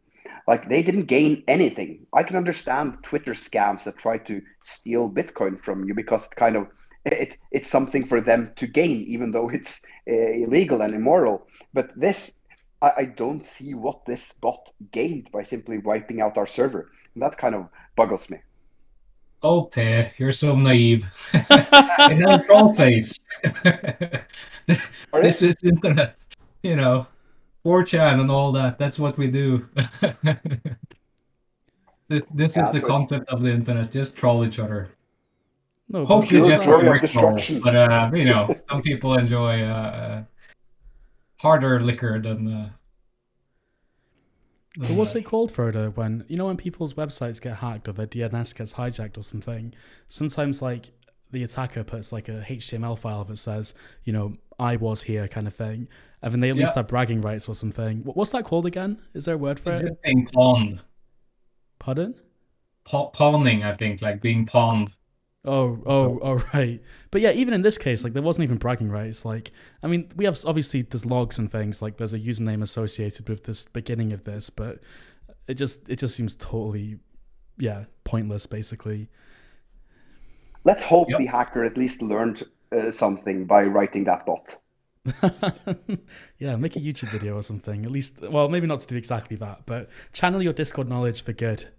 Like 0.47 0.69
they 0.69 0.81
didn't 0.81 1.05
gain 1.05 1.43
anything. 1.47 2.07
I 2.13 2.23
can 2.23 2.37
understand 2.37 3.03
Twitter 3.03 3.33
scams 3.33 3.83
that 3.83 3.97
try 3.97 4.17
to 4.19 4.41
steal 4.63 5.09
Bitcoin 5.09 5.61
from 5.61 5.85
you 5.85 5.93
because 5.93 6.25
it 6.25 6.35
kind 6.35 6.55
of 6.55 6.67
it, 7.05 7.37
it's 7.51 7.69
something 7.69 8.05
for 8.05 8.21
them 8.21 8.51
to 8.57 8.67
gain, 8.67 9.03
even 9.07 9.31
though 9.31 9.49
it's 9.49 9.81
uh, 10.09 10.13
illegal 10.13 10.81
and 10.81 10.93
immoral. 10.93 11.47
But 11.73 11.97
this, 11.99 12.33
I, 12.81 12.91
I, 12.97 13.05
don't 13.05 13.45
see 13.45 13.73
what 13.73 14.05
this 14.05 14.33
bot 14.33 14.71
gained 14.91 15.31
by 15.31 15.43
simply 15.43 15.77
wiping 15.77 16.21
out 16.21 16.37
our 16.37 16.47
server. 16.47 16.91
And 17.13 17.23
that 17.23 17.37
kind 17.37 17.55
of 17.55 17.69
boggles 17.95 18.29
me. 18.29 18.39
Oh, 19.43 19.63
Per, 19.63 20.11
you're 20.17 20.33
so 20.33 20.55
naive. 20.55 21.05
it 21.33 22.27
has 22.27 22.39
a 22.39 22.43
troll 22.45 22.73
face. 22.73 23.19
it's, 25.13 25.41
it's 25.41 25.63
internet, 25.63 26.15
you 26.63 26.75
know, 26.75 27.05
4chan 27.63 28.19
and 28.19 28.31
all 28.31 28.51
that. 28.53 28.79
That's 28.79 28.97
what 28.97 29.17
we 29.17 29.27
do. 29.27 29.67
this 32.09 32.23
this 32.33 32.55
yeah, 32.55 32.71
is 32.71 32.81
the 32.81 32.87
concept 32.87 33.29
of 33.29 33.41
the 33.41 33.49
internet. 33.49 33.91
Just 33.91 34.15
troll 34.15 34.45
each 34.45 34.57
other. 34.57 34.89
No, 35.89 36.05
Hope 36.05 36.31
you 36.31 36.43
get 36.43 36.67
of 36.67 37.01
destruction. 37.01 37.61
But 37.61 37.75
uh, 37.75 38.09
you 38.13 38.25
know, 38.25 38.53
some 38.69 38.81
people 38.81 39.17
enjoy 39.17 39.61
uh, 39.61 39.65
uh 39.65 40.23
harder 41.37 41.79
liquor 41.81 42.21
than. 42.21 42.53
Uh, 42.53 42.69
but 44.77 44.91
what's 44.91 45.15
it 45.15 45.23
called, 45.23 45.51
Frode? 45.51 45.97
When 45.97 46.23
you 46.27 46.37
know 46.37 46.45
when 46.45 46.57
people's 46.57 46.93
websites 46.93 47.41
get 47.41 47.57
hacked 47.57 47.87
or 47.87 47.93
their 47.93 48.07
DNS 48.07 48.55
gets 48.55 48.73
hijacked 48.75 49.17
or 49.17 49.23
something, 49.23 49.73
sometimes 50.07 50.61
like 50.61 50.91
the 51.31 51.43
attacker 51.43 51.83
puts 51.83 52.11
like 52.11 52.29
a 52.29 52.45
HTML 52.47 52.97
file 52.97 53.23
that 53.25 53.37
says, 53.37 53.73
you 54.03 54.13
know, 54.13 54.35
I 54.59 54.75
was 54.75 55.03
here 55.03 55.27
kind 55.27 55.47
of 55.47 55.55
thing, 55.55 55.87
and 56.21 56.31
then 56.31 56.39
they 56.39 56.49
at 56.49 56.55
least 56.55 56.75
have 56.75 56.87
bragging 56.87 57.21
rights 57.21 57.49
or 57.49 57.55
something. 57.55 58.01
What's 58.03 58.31
that 58.31 58.45
called 58.45 58.65
again? 58.65 59.01
Is 59.13 59.25
there 59.25 59.35
a 59.35 59.37
word 59.37 59.59
for 59.59 59.73
it? 59.73 60.01
Being 60.03 60.27
pawned. 60.33 60.81
Pardon? 61.79 62.15
Pa- 62.85 63.09
pawning, 63.09 63.63
I 63.63 63.75
think, 63.75 64.01
like 64.01 64.21
being 64.21 64.45
pawned. 64.45 64.91
Oh, 65.47 65.81
oh, 65.85 66.19
oh, 66.21 66.33
right. 66.53 66.81
But 67.09 67.21
yeah, 67.21 67.31
even 67.31 67.53
in 67.53 67.61
this 67.61 67.77
case, 67.77 68.03
like 68.03 68.13
there 68.13 68.21
wasn't 68.21 68.43
even 68.43 68.57
bragging 68.57 68.89
rights. 68.89 69.23
Like, 69.23 69.51
I 69.81 69.87
mean, 69.87 70.09
we 70.15 70.25
have 70.25 70.37
obviously 70.45 70.81
there's 70.81 71.05
logs 71.05 71.39
and 71.39 71.49
things. 71.49 71.81
Like, 71.81 71.97
there's 71.97 72.13
a 72.13 72.19
username 72.19 72.61
associated 72.61 73.29
with 73.29 73.45
this 73.45 73.65
beginning 73.65 74.11
of 74.11 74.25
this, 74.25 74.49
but 74.49 74.79
it 75.47 75.53
just 75.53 75.87
it 75.87 75.99
just 75.99 76.15
seems 76.15 76.35
totally, 76.35 76.99
yeah, 77.57 77.85
pointless, 78.03 78.45
basically. 78.45 79.09
Let's 80.65 80.83
hope 80.83 81.09
yep. 81.09 81.19
the 81.19 81.27
hacker 81.27 81.63
at 81.63 81.77
least 81.77 82.01
learned 82.01 82.43
uh, 82.75 82.91
something 82.91 83.45
by 83.45 83.63
writing 83.63 84.03
that 84.03 84.25
bot. 84.25 84.57
yeah, 86.39 86.57
make 86.57 86.75
a 86.75 86.79
YouTube 86.79 87.09
video 87.11 87.35
or 87.35 87.41
something. 87.41 87.85
At 87.85 87.91
least, 87.91 88.19
well, 88.21 88.49
maybe 88.49 88.67
not 88.67 88.81
to 88.81 88.87
do 88.87 88.97
exactly 88.97 89.37
that, 89.37 89.61
but 89.65 89.89
channel 90.11 90.43
your 90.43 90.51
Discord 90.51 90.89
knowledge 90.89 91.23
for 91.23 91.31
good. 91.31 91.69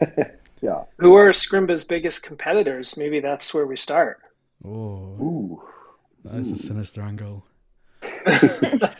Yeah. 0.64 0.84
Who 0.96 1.14
are 1.14 1.28
Scrimba's 1.28 1.84
biggest 1.84 2.22
competitors? 2.22 2.96
Maybe 2.96 3.20
that's 3.20 3.52
where 3.52 3.66
we 3.66 3.76
start. 3.76 4.22
Oh. 4.64 4.70
Ooh. 5.20 5.62
That 6.24 6.36
is 6.36 6.50
a 6.52 6.56
sinister 6.56 7.02
angle. 7.02 7.44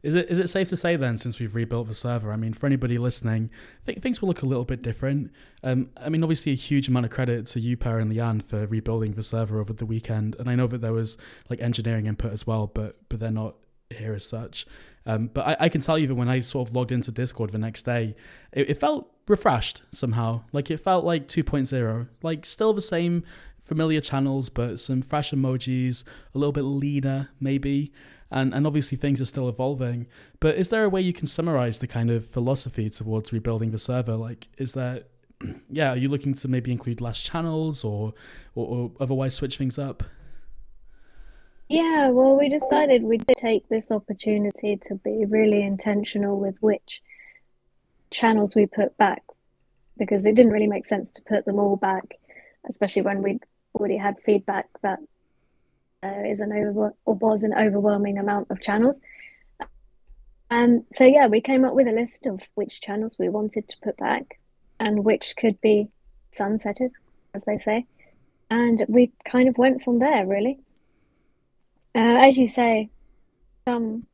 Is 0.00 0.14
it 0.14 0.30
is 0.30 0.38
it 0.38 0.48
safe 0.48 0.68
to 0.68 0.76
say 0.76 0.94
then, 0.94 1.16
since 1.16 1.40
we've 1.40 1.56
rebuilt 1.56 1.88
the 1.88 1.94
server? 1.94 2.32
I 2.32 2.36
mean, 2.36 2.52
for 2.52 2.66
anybody 2.66 2.98
listening, 2.98 3.50
I 3.82 3.84
think 3.84 4.00
things 4.00 4.22
will 4.22 4.28
look 4.28 4.42
a 4.42 4.46
little 4.46 4.64
bit 4.64 4.80
different. 4.80 5.32
Um, 5.64 5.90
I 5.96 6.08
mean, 6.08 6.22
obviously, 6.22 6.52
a 6.52 6.54
huge 6.54 6.86
amount 6.86 7.06
of 7.06 7.10
credit 7.10 7.46
to 7.48 7.60
you, 7.60 7.76
Per 7.76 7.98
and 7.98 8.10
Leanne, 8.10 8.44
for 8.44 8.64
rebuilding 8.66 9.14
the 9.14 9.24
server 9.24 9.58
over 9.58 9.72
the 9.72 9.84
weekend. 9.84 10.36
And 10.38 10.48
I 10.48 10.54
know 10.54 10.68
that 10.68 10.82
there 10.82 10.92
was 10.92 11.18
like 11.50 11.60
engineering 11.60 12.06
input 12.06 12.32
as 12.32 12.46
well, 12.46 12.68
but 12.68 12.96
but 13.08 13.18
they're 13.18 13.32
not 13.32 13.56
here 13.90 14.14
as 14.14 14.24
such. 14.24 14.66
Um, 15.08 15.30
but 15.32 15.46
I, 15.46 15.56
I, 15.60 15.68
can 15.70 15.80
tell 15.80 15.98
you 15.98 16.06
that 16.06 16.14
when 16.14 16.28
I 16.28 16.40
sort 16.40 16.68
of 16.68 16.76
logged 16.76 16.92
into 16.92 17.10
Discord 17.10 17.48
the 17.50 17.58
next 17.58 17.84
day, 17.84 18.14
it, 18.52 18.68
it 18.70 18.74
felt 18.74 19.10
refreshed 19.26 19.80
somehow. 19.90 20.42
Like 20.52 20.70
it 20.70 20.76
felt 20.76 21.02
like 21.02 21.26
2.0, 21.26 22.08
like 22.22 22.44
still 22.44 22.74
the 22.74 22.82
same 22.82 23.24
familiar 23.58 24.02
channels, 24.02 24.50
but 24.50 24.78
some 24.78 25.00
fresh 25.00 25.30
emojis, 25.30 26.04
a 26.34 26.38
little 26.38 26.52
bit 26.52 26.62
leaner 26.62 27.30
maybe. 27.40 27.90
And, 28.30 28.52
and 28.52 28.66
obviously 28.66 28.98
things 28.98 29.22
are 29.22 29.26
still 29.26 29.48
evolving. 29.48 30.06
But 30.40 30.56
is 30.56 30.68
there 30.68 30.84
a 30.84 30.90
way 30.90 31.00
you 31.00 31.14
can 31.14 31.26
summarize 31.26 31.78
the 31.78 31.86
kind 31.86 32.10
of 32.10 32.26
philosophy 32.26 32.90
towards 32.90 33.32
rebuilding 33.32 33.70
the 33.70 33.78
server? 33.78 34.14
Like, 34.14 34.48
is 34.58 34.74
there, 34.74 35.04
yeah, 35.70 35.92
are 35.92 35.96
you 35.96 36.10
looking 36.10 36.34
to 36.34 36.48
maybe 36.48 36.70
include 36.70 37.00
less 37.00 37.18
channels 37.18 37.82
or, 37.82 38.12
or, 38.54 38.66
or 38.66 38.92
otherwise 39.00 39.36
switch 39.36 39.56
things 39.56 39.78
up? 39.78 40.02
Yeah, 41.68 42.08
well, 42.08 42.38
we 42.38 42.48
decided 42.48 43.02
we'd 43.02 43.26
take 43.36 43.68
this 43.68 43.90
opportunity 43.90 44.78
to 44.84 44.94
be 44.94 45.26
really 45.26 45.62
intentional 45.62 46.40
with 46.40 46.56
which 46.60 47.02
channels 48.10 48.56
we 48.56 48.64
put 48.64 48.96
back 48.96 49.22
because 49.98 50.24
it 50.24 50.34
didn't 50.34 50.52
really 50.52 50.66
make 50.66 50.86
sense 50.86 51.12
to 51.12 51.22
put 51.22 51.44
them 51.44 51.58
all 51.58 51.76
back, 51.76 52.14
especially 52.68 53.02
when 53.02 53.20
we'd 53.22 53.44
already 53.74 53.98
had 53.98 54.16
feedback 54.24 54.66
that 54.82 54.98
there 56.00 56.24
is 56.24 56.40
an 56.40 56.52
over 56.52 56.94
or 57.04 57.14
was 57.14 57.42
an 57.42 57.52
overwhelming 57.52 58.16
amount 58.16 58.50
of 58.50 58.62
channels. 58.62 58.98
And 60.50 60.84
so, 60.94 61.04
yeah, 61.04 61.26
we 61.26 61.42
came 61.42 61.66
up 61.66 61.74
with 61.74 61.86
a 61.86 61.92
list 61.92 62.24
of 62.24 62.42
which 62.54 62.80
channels 62.80 63.18
we 63.18 63.28
wanted 63.28 63.68
to 63.68 63.76
put 63.82 63.98
back 63.98 64.38
and 64.80 65.04
which 65.04 65.34
could 65.36 65.60
be 65.60 65.90
sunsetted, 66.32 66.92
as 67.34 67.44
they 67.44 67.58
say. 67.58 67.84
And 68.48 68.82
we 68.88 69.12
kind 69.26 69.50
of 69.50 69.58
went 69.58 69.82
from 69.82 69.98
there, 69.98 70.26
really. 70.26 70.60
Uh, 71.94 72.16
as 72.20 72.36
you 72.36 72.46
say, 72.46 72.90
some 73.66 74.06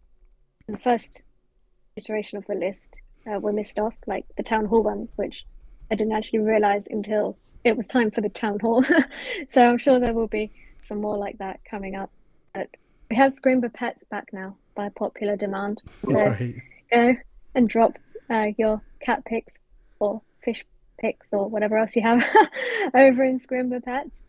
the 0.67 0.79
first 0.79 1.25
iteration 1.97 2.39
of 2.39 2.47
the 2.47 2.55
list 2.55 3.03
uh, 3.27 3.39
were 3.39 3.53
missed 3.53 3.79
off, 3.79 3.95
like 4.07 4.25
the 4.37 4.43
town 4.43 4.67
hall 4.67 4.83
ones, 4.83 5.13
which 5.17 5.45
I 5.91 5.95
didn't 5.95 6.15
actually 6.15 6.41
realize 6.41 6.87
until 6.89 7.37
it 7.63 7.77
was 7.77 7.87
time 7.87 8.11
for 8.11 8.21
the 8.21 8.29
town 8.29 8.59
hall. 8.61 8.85
so 9.49 9.69
I'm 9.69 9.79
sure 9.79 9.99
there 9.99 10.15
will 10.15 10.27
be 10.27 10.53
some 10.81 11.01
more 11.01 11.17
like 11.17 11.39
that 11.39 11.61
coming 11.65 11.95
up. 11.95 12.11
But 12.55 12.69
we 13.11 13.17
have 13.17 13.33
Scrimba 13.33 13.73
Pets 13.73 14.05
back 14.05 14.33
now 14.33 14.57
by 14.75 14.89
popular 14.91 15.37
demand. 15.37 15.83
So 16.05 16.13
right. 16.13 16.55
go 16.93 17.15
and 17.55 17.69
drop 17.69 17.97
uh, 18.31 18.49
your 18.57 18.83
cat 19.01 19.25
pics 19.25 19.59
or 19.99 20.21
fish 20.43 20.65
pics 20.99 21.29
or 21.33 21.49
whatever 21.49 21.79
else 21.79 21.97
you 21.97 22.03
have 22.03 22.25
over 22.95 23.25
in 23.25 23.41
Scrimba 23.41 23.83
Pets. 23.83 24.27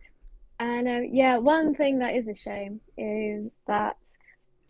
And 0.60 0.88
uh, 0.88 1.02
yeah, 1.10 1.38
one 1.38 1.76
thing 1.76 2.00
that 2.00 2.16
is 2.16 2.28
a 2.28 2.36
shame 2.36 2.80
is 2.98 3.52
that 3.68 3.98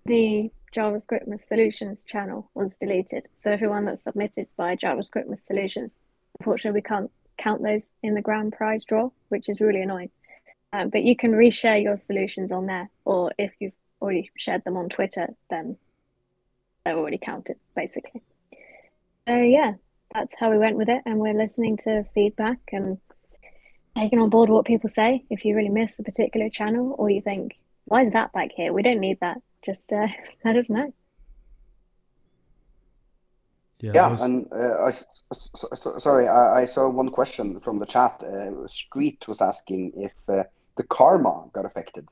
the 0.06 0.52
JavaScript 0.76 1.40
Solutions 1.40 2.04
channel 2.04 2.50
was 2.54 2.78
deleted. 2.78 3.28
So 3.36 3.52
everyone 3.52 3.86
that's 3.86 4.04
submitted 4.04 4.48
by 4.58 4.76
JavaScript 4.76 5.38
Solutions, 5.38 6.00
unfortunately, 6.40 6.80
we 6.80 6.84
can't 6.84 7.12
count 7.38 7.64
those 7.64 7.92
in 8.04 8.14
the 8.14 8.22
grand 8.22 8.54
prize 8.54 8.84
draw, 8.84 9.12
which 9.30 9.50
is 9.50 9.62
really 9.62 9.82
annoying. 9.82 10.10
Um, 10.74 10.90
but 10.90 11.04
you 11.04 11.16
can 11.16 11.32
reshare 11.32 11.82
your 11.82 11.96
solutions 11.96 12.52
on 12.52 12.66
there, 12.66 12.90
or 13.06 13.32
if 13.38 13.54
you've 13.60 13.74
already 14.02 14.30
shared 14.38 14.64
them 14.64 14.76
on 14.76 14.90
Twitter, 14.90 15.34
then 15.50 15.78
they're 16.84 16.98
already 16.98 17.18
counted, 17.18 17.58
basically. 17.76 18.22
So 19.28 19.36
yeah, 19.36 19.74
that's 20.14 20.36
how 20.40 20.52
we 20.52 20.58
went 20.58 20.78
with 20.78 20.90
it, 20.90 21.02
and 21.06 21.20
we're 21.20 21.34
listening 21.34 21.78
to 21.78 22.04
feedback 22.14 22.60
and 22.72 22.98
taking 23.96 24.20
on 24.20 24.30
board 24.30 24.50
what 24.50 24.66
people 24.66 24.90
say. 24.90 25.24
If 25.30 25.46
you 25.46 25.56
really 25.56 25.70
miss 25.70 25.98
a 26.00 26.04
particular 26.04 26.50
channel 26.50 26.96
or 26.98 27.10
you 27.10 27.22
think, 27.22 27.58
why 27.86 28.04
is 28.04 28.14
that 28.14 28.34
back 28.34 28.52
here? 28.56 28.74
We 28.74 28.84
don't 28.84 29.00
need 29.00 29.20
that. 29.22 29.42
Just 29.66 29.92
uh, 29.92 30.08
let 30.46 30.56
us 30.56 30.70
know. 30.70 30.94
Yeah, 33.80 33.92
yeah 33.94 34.08
was... 34.10 34.22
and 34.22 34.48
uh, 34.52 34.86
I, 34.86 34.92
so, 35.34 35.70
so, 35.76 36.00
sorry, 36.00 36.28
I, 36.28 36.62
I, 36.62 36.66
saw 36.66 36.88
one 36.88 37.10
question 37.10 37.60
from 37.60 37.80
the 37.80 37.86
chat. 37.86 38.22
Uh, 38.24 38.68
Street 38.68 39.24
was 39.28 39.42
asking 39.42 39.92
if 39.98 40.14
uh, 40.30 40.44
the 40.78 40.84
karma 40.84 41.44
got 41.52 41.66
affected, 41.66 42.08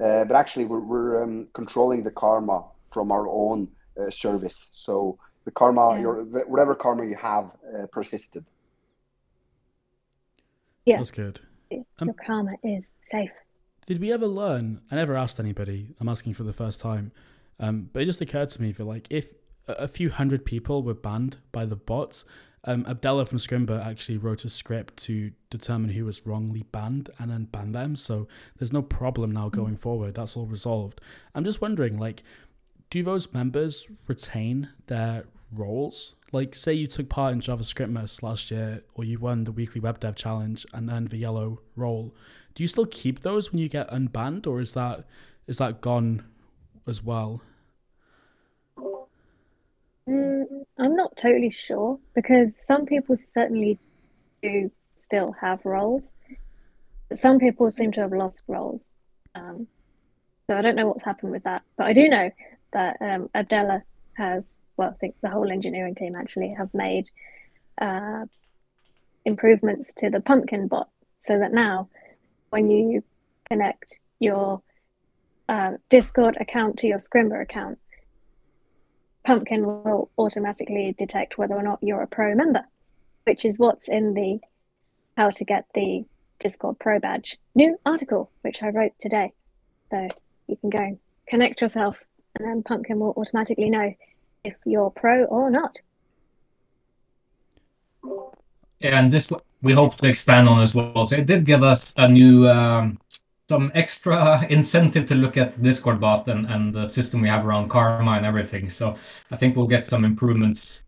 uh, 0.00 0.24
but 0.24 0.32
actually 0.34 0.64
we're, 0.64 0.80
we're 0.80 1.22
um, 1.22 1.46
controlling 1.54 2.02
the 2.02 2.10
karma 2.10 2.64
from 2.92 3.12
our 3.12 3.28
own 3.28 3.68
uh, 3.98 4.10
service. 4.10 4.70
So 4.72 5.18
the 5.44 5.52
karma, 5.52 5.94
yeah. 5.94 6.00
your 6.00 6.24
whatever 6.24 6.74
karma 6.74 7.06
you 7.06 7.16
have, 7.16 7.50
persisted. 7.92 8.44
Yeah. 10.84 10.96
That's 10.98 11.10
good. 11.10 11.40
Your 11.70 11.84
um, 11.98 12.12
karma 12.26 12.52
is 12.62 12.94
safe. 13.04 13.30
Did 13.86 14.00
we 14.00 14.12
ever 14.12 14.26
learn? 14.26 14.80
I 14.90 14.96
never 14.96 15.16
asked 15.16 15.40
anybody. 15.40 15.94
I'm 16.00 16.08
asking 16.08 16.34
for 16.34 16.44
the 16.44 16.52
first 16.52 16.80
time. 16.80 17.12
Um, 17.58 17.90
but 17.92 18.02
it 18.02 18.06
just 18.06 18.20
occurred 18.20 18.50
to 18.50 18.62
me 18.62 18.72
that 18.72 18.84
like 18.84 19.06
if 19.10 19.32
a 19.68 19.88
few 19.88 20.10
hundred 20.10 20.44
people 20.44 20.82
were 20.82 20.94
banned 20.94 21.38
by 21.52 21.64
the 21.64 21.76
bots. 21.76 22.24
Um, 22.64 22.84
Abdella 22.86 23.26
from 23.26 23.38
Scrimba 23.38 23.84
actually 23.84 24.18
wrote 24.18 24.44
a 24.44 24.50
script 24.50 24.96
to 25.04 25.32
determine 25.50 25.90
who 25.90 26.04
was 26.04 26.24
wrongly 26.24 26.62
banned 26.62 27.10
and 27.18 27.30
then 27.30 27.44
ban 27.44 27.72
them. 27.72 27.96
So 27.96 28.28
there's 28.58 28.72
no 28.72 28.82
problem 28.82 29.32
now 29.32 29.48
going 29.48 29.76
forward. 29.76 30.14
That's 30.14 30.36
all 30.36 30.46
resolved. 30.46 31.00
I'm 31.34 31.44
just 31.44 31.60
wondering, 31.60 31.98
like, 31.98 32.22
do 32.90 33.02
those 33.02 33.32
members 33.32 33.88
retain 34.06 34.68
their 34.86 35.24
roles? 35.54 36.14
Like, 36.32 36.54
say 36.54 36.72
you 36.72 36.86
took 36.86 37.08
part 37.08 37.32
in 37.32 37.40
JavaScriptmas 37.40 38.22
last 38.22 38.50
year, 38.50 38.82
or 38.94 39.04
you 39.04 39.18
won 39.18 39.44
the 39.44 39.52
weekly 39.52 39.80
web 39.80 40.00
dev 40.00 40.16
challenge 40.16 40.64
and 40.72 40.90
earned 40.90 41.10
the 41.10 41.18
yellow 41.18 41.60
role. 41.76 42.14
Do 42.54 42.62
you 42.62 42.68
still 42.68 42.86
keep 42.86 43.20
those 43.20 43.52
when 43.52 43.58
you 43.58 43.68
get 43.68 43.90
unbanned, 43.90 44.46
or 44.46 44.60
is 44.60 44.72
that 44.72 45.04
is 45.46 45.58
that 45.58 45.80
gone 45.80 46.24
as 46.86 47.02
well? 47.02 47.42
Mm, 50.08 50.64
I'm 50.78 50.96
not 50.96 51.16
totally 51.16 51.50
sure 51.50 51.98
because 52.14 52.56
some 52.56 52.86
people 52.86 53.16
certainly 53.16 53.78
do 54.42 54.70
still 54.96 55.32
have 55.40 55.64
roles, 55.64 56.12
but 57.08 57.18
some 57.18 57.38
people 57.38 57.70
seem 57.70 57.92
to 57.92 58.00
have 58.00 58.12
lost 58.12 58.42
roles. 58.48 58.90
Um, 59.34 59.66
so 60.46 60.56
I 60.56 60.62
don't 60.62 60.76
know 60.76 60.88
what's 60.88 61.04
happened 61.04 61.32
with 61.32 61.44
that, 61.44 61.62
but 61.76 61.86
I 61.86 61.92
do 61.92 62.08
know 62.08 62.30
that 62.72 62.96
um, 63.00 63.30
Abdella 63.34 63.82
has, 64.14 64.58
well, 64.76 64.90
I 64.90 64.94
think 64.94 65.16
the 65.22 65.30
whole 65.30 65.50
engineering 65.50 65.94
team 65.94 66.14
actually 66.16 66.54
have 66.56 66.72
made 66.74 67.10
uh, 67.80 68.26
improvements 69.24 69.94
to 69.94 70.10
the 70.10 70.20
Pumpkin 70.20 70.68
bot 70.68 70.88
so 71.20 71.38
that 71.38 71.52
now 71.52 71.88
when 72.50 72.70
you 72.70 73.02
connect 73.48 73.98
your 74.18 74.62
uh, 75.48 75.72
Discord 75.88 76.36
account 76.40 76.78
to 76.78 76.86
your 76.86 76.98
Scrimba 76.98 77.40
account, 77.40 77.78
Pumpkin 79.24 79.64
will 79.64 80.10
automatically 80.18 80.94
detect 80.98 81.38
whether 81.38 81.54
or 81.54 81.62
not 81.62 81.78
you're 81.82 82.02
a 82.02 82.06
pro 82.06 82.34
member, 82.34 82.64
which 83.24 83.44
is 83.44 83.58
what's 83.58 83.88
in 83.88 84.14
the 84.14 84.40
how 85.16 85.30
to 85.30 85.44
get 85.44 85.66
the 85.74 86.04
Discord 86.38 86.78
Pro 86.78 86.98
badge 86.98 87.38
new 87.54 87.78
article, 87.86 88.30
which 88.40 88.62
I 88.62 88.70
wrote 88.70 88.92
today. 88.98 89.32
So 89.90 90.08
you 90.48 90.56
can 90.56 90.70
go 90.70 90.98
connect 91.28 91.60
yourself, 91.60 92.02
and 92.36 92.48
then 92.48 92.62
Pumpkin 92.62 92.98
will 92.98 93.14
automatically 93.16 93.70
know 93.70 93.94
if 94.44 94.54
you're 94.64 94.90
pro 94.90 95.24
or 95.24 95.50
not. 95.50 95.78
And 98.80 99.12
this 99.12 99.28
we 99.62 99.72
hope 99.72 99.96
to 99.98 100.06
expand 100.06 100.48
on 100.48 100.60
as 100.60 100.74
well. 100.74 101.06
So 101.06 101.16
it 101.16 101.26
did 101.26 101.46
give 101.46 101.62
us 101.62 101.92
a 101.96 102.08
new 102.08 102.48
um, 102.48 102.98
some 103.48 103.70
extra 103.74 104.44
incentive 104.50 105.06
to 105.08 105.14
look 105.14 105.36
at 105.36 105.62
Discord 105.62 106.00
bot 106.00 106.26
and, 106.28 106.46
and 106.46 106.74
the 106.74 106.88
system 106.88 107.20
we 107.20 107.28
have 107.28 107.46
around 107.46 107.68
Karma 107.70 108.12
and 108.12 108.26
everything. 108.26 108.68
So 108.68 108.96
I 109.30 109.36
think 109.36 109.56
we'll 109.56 109.68
get 109.68 109.86
some 109.86 110.04
improvements 110.04 110.82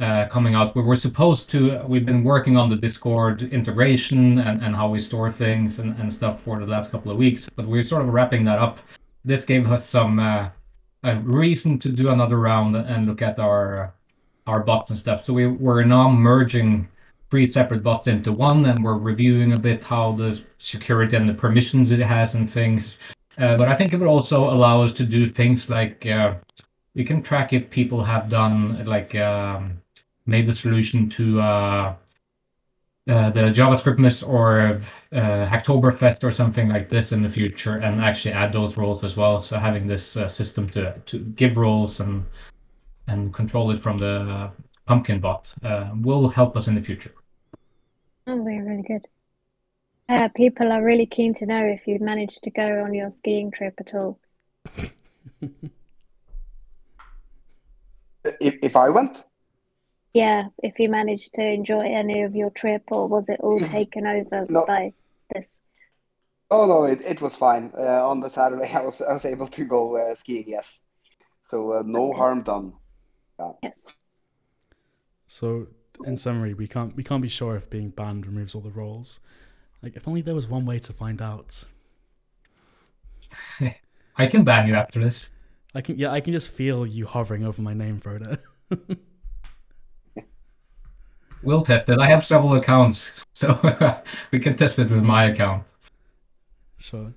uh, 0.00 0.26
coming 0.26 0.54
out. 0.54 0.74
We're 0.74 0.96
supposed 0.96 1.48
to, 1.50 1.82
we've 1.86 2.04
been 2.04 2.24
working 2.24 2.56
on 2.56 2.68
the 2.68 2.76
Discord 2.76 3.42
integration 3.42 4.40
and, 4.40 4.62
and 4.62 4.74
how 4.74 4.88
we 4.90 4.98
store 4.98 5.32
things 5.32 5.78
and, 5.78 5.98
and 6.00 6.12
stuff 6.12 6.42
for 6.44 6.58
the 6.58 6.66
last 6.66 6.90
couple 6.90 7.12
of 7.12 7.16
weeks. 7.16 7.48
But 7.54 7.66
we're 7.66 7.84
sort 7.84 8.02
of 8.02 8.08
wrapping 8.08 8.44
that 8.44 8.58
up. 8.58 8.78
This 9.24 9.44
gave 9.44 9.70
us 9.70 9.88
some 9.88 10.18
uh, 10.18 10.48
a 11.06 11.20
reason 11.20 11.78
to 11.78 11.90
do 11.90 12.10
another 12.10 12.38
round 12.38 12.76
and 12.76 13.06
look 13.06 13.22
at 13.22 13.38
our 13.38 13.94
our 14.46 14.60
bots 14.60 14.90
and 14.90 14.98
stuff. 14.98 15.24
So 15.24 15.32
we, 15.32 15.46
we're 15.46 15.82
now 15.82 16.08
merging 16.08 16.88
three 17.30 17.50
separate 17.50 17.82
bots 17.82 18.06
into 18.06 18.32
one, 18.32 18.66
and 18.66 18.84
we're 18.84 18.98
reviewing 18.98 19.52
a 19.54 19.58
bit 19.58 19.82
how 19.82 20.12
the 20.12 20.40
security 20.58 21.16
and 21.16 21.28
the 21.28 21.34
permissions 21.34 21.90
it 21.90 22.00
has 22.00 22.34
and 22.34 22.52
things. 22.52 22.98
Uh, 23.38 23.56
but 23.56 23.68
I 23.68 23.76
think 23.76 23.92
it 23.92 23.98
would 23.98 24.08
also 24.08 24.50
allow 24.50 24.82
us 24.82 24.92
to 24.92 25.04
do 25.04 25.28
things 25.28 25.68
like 25.68 26.06
uh, 26.06 26.34
we 26.94 27.04
can 27.04 27.22
track 27.22 27.52
if 27.52 27.68
people 27.70 28.04
have 28.04 28.30
done 28.30 28.84
like 28.86 29.14
um, 29.16 29.80
made 30.26 30.48
the 30.48 30.54
solution 30.54 31.10
to 31.10 31.40
uh, 31.40 31.94
the 33.06 33.52
JavaScriptmas 33.54 34.26
or 34.26 34.82
uh, 35.16 35.48
Hacktoberfest 35.48 36.22
or 36.22 36.32
something 36.32 36.68
like 36.68 36.90
this 36.90 37.12
in 37.12 37.22
the 37.22 37.30
future, 37.30 37.76
and 37.78 38.00
actually 38.00 38.32
add 38.32 38.52
those 38.52 38.76
roles 38.76 39.02
as 39.02 39.16
well. 39.16 39.42
So 39.42 39.58
having 39.58 39.86
this 39.86 40.16
uh, 40.16 40.28
system 40.28 40.68
to 40.70 40.94
to 41.06 41.18
give 41.18 41.56
roles 41.56 42.00
and 42.00 42.24
and 43.08 43.32
control 43.32 43.70
it 43.70 43.82
from 43.82 43.98
the 43.98 44.50
Pumpkin 44.86 45.20
bot 45.20 45.52
uh, 45.64 45.90
will 46.00 46.28
help 46.28 46.56
us 46.56 46.68
in 46.68 46.76
the 46.76 46.80
future. 46.80 47.12
Oh, 48.28 48.42
very, 48.42 48.62
really 48.62 48.82
good. 48.82 49.06
Uh, 50.08 50.28
people 50.28 50.70
are 50.70 50.82
really 50.82 51.06
keen 51.06 51.34
to 51.34 51.46
know 51.46 51.64
if 51.64 51.86
you've 51.86 52.00
managed 52.00 52.44
to 52.44 52.50
go 52.50 52.84
on 52.84 52.94
your 52.94 53.10
skiing 53.10 53.50
trip 53.50 53.74
at 53.80 53.94
all. 53.94 54.20
if, 58.24 58.54
if 58.62 58.76
I 58.76 58.88
went? 58.90 59.24
Yeah, 60.14 60.44
if 60.62 60.78
you 60.78 60.88
managed 60.88 61.34
to 61.34 61.42
enjoy 61.42 61.86
any 61.92 62.22
of 62.22 62.36
your 62.36 62.50
trip, 62.50 62.84
or 62.92 63.08
was 63.08 63.28
it 63.28 63.40
all 63.40 63.58
taken 63.76 64.06
over 64.06 64.46
no. 64.48 64.64
by 64.66 64.92
this? 65.34 65.60
Oh 66.50 66.66
no, 66.66 66.84
it, 66.84 67.00
it 67.02 67.20
was 67.20 67.34
fine. 67.34 67.72
Uh, 67.76 68.06
on 68.06 68.20
the 68.20 68.30
Saturday, 68.30 68.72
I 68.74 68.80
was 68.80 69.00
I 69.00 69.12
was 69.12 69.24
able 69.24 69.48
to 69.48 69.64
go 69.64 69.96
uh, 69.96 70.14
skiing. 70.20 70.44
Yes, 70.46 70.80
so 71.50 71.72
uh, 71.72 71.82
no 71.84 72.12
harm 72.12 72.42
done. 72.42 72.72
Yeah. 73.38 73.52
Yes. 73.62 73.86
So, 75.26 75.66
in 76.04 76.16
summary, 76.16 76.54
we 76.54 76.68
can't 76.68 76.94
we 76.96 77.02
can't 77.02 77.22
be 77.22 77.28
sure 77.28 77.56
if 77.56 77.68
being 77.68 77.90
banned 77.90 78.26
removes 78.26 78.54
all 78.54 78.60
the 78.60 78.70
roles. 78.70 79.20
Like, 79.82 79.96
if 79.96 80.08
only 80.08 80.22
there 80.22 80.34
was 80.34 80.46
one 80.48 80.64
way 80.64 80.78
to 80.78 80.92
find 80.92 81.20
out. 81.20 81.64
I 84.16 84.26
can 84.26 84.44
ban 84.44 84.66
you 84.66 84.74
after 84.74 85.00
this. 85.00 85.28
I 85.74 85.82
can, 85.82 85.98
yeah, 85.98 86.10
I 86.10 86.20
can 86.20 86.32
just 86.32 86.48
feel 86.48 86.86
you 86.86 87.06
hovering 87.06 87.44
over 87.44 87.60
my 87.60 87.74
name, 87.74 88.00
Frode. 88.00 88.38
we'll 91.42 91.64
test 91.64 91.88
it. 91.88 91.98
I 91.98 92.08
have 92.08 92.26
several 92.26 92.54
accounts, 92.54 93.10
so 93.32 93.58
we 94.32 94.40
can 94.40 94.56
test 94.56 94.78
it 94.78 94.90
with 94.90 95.02
my 95.02 95.26
account. 95.26 95.64
Sure. 96.78 97.14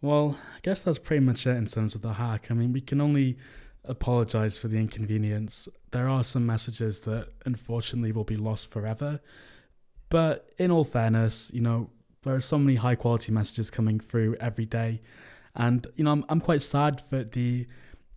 Well, 0.00 0.36
I 0.54 0.58
guess 0.62 0.82
that's 0.82 0.98
pretty 0.98 1.24
much 1.24 1.46
it 1.46 1.56
in 1.56 1.66
terms 1.66 1.94
of 1.94 2.02
the 2.02 2.14
hack. 2.14 2.48
I 2.50 2.54
mean, 2.54 2.72
we 2.72 2.80
can 2.80 3.00
only 3.00 3.38
apologize 3.84 4.58
for 4.58 4.68
the 4.68 4.76
inconvenience. 4.76 5.68
There 5.92 6.08
are 6.08 6.24
some 6.24 6.44
messages 6.44 7.00
that 7.00 7.28
unfortunately 7.46 8.12
will 8.12 8.24
be 8.24 8.36
lost 8.36 8.70
forever. 8.70 9.20
But 10.10 10.50
in 10.58 10.70
all 10.70 10.84
fairness, 10.84 11.50
you 11.54 11.60
know, 11.60 11.90
there 12.22 12.34
are 12.34 12.40
so 12.40 12.58
many 12.58 12.76
high 12.76 12.94
quality 12.94 13.32
messages 13.32 13.70
coming 13.70 14.00
through 14.00 14.36
every 14.36 14.66
day. 14.66 15.00
And, 15.54 15.86
you 15.96 16.04
know, 16.04 16.12
I'm, 16.12 16.24
I'm 16.28 16.40
quite 16.40 16.62
sad 16.62 17.02
that 17.10 17.32
the 17.32 17.66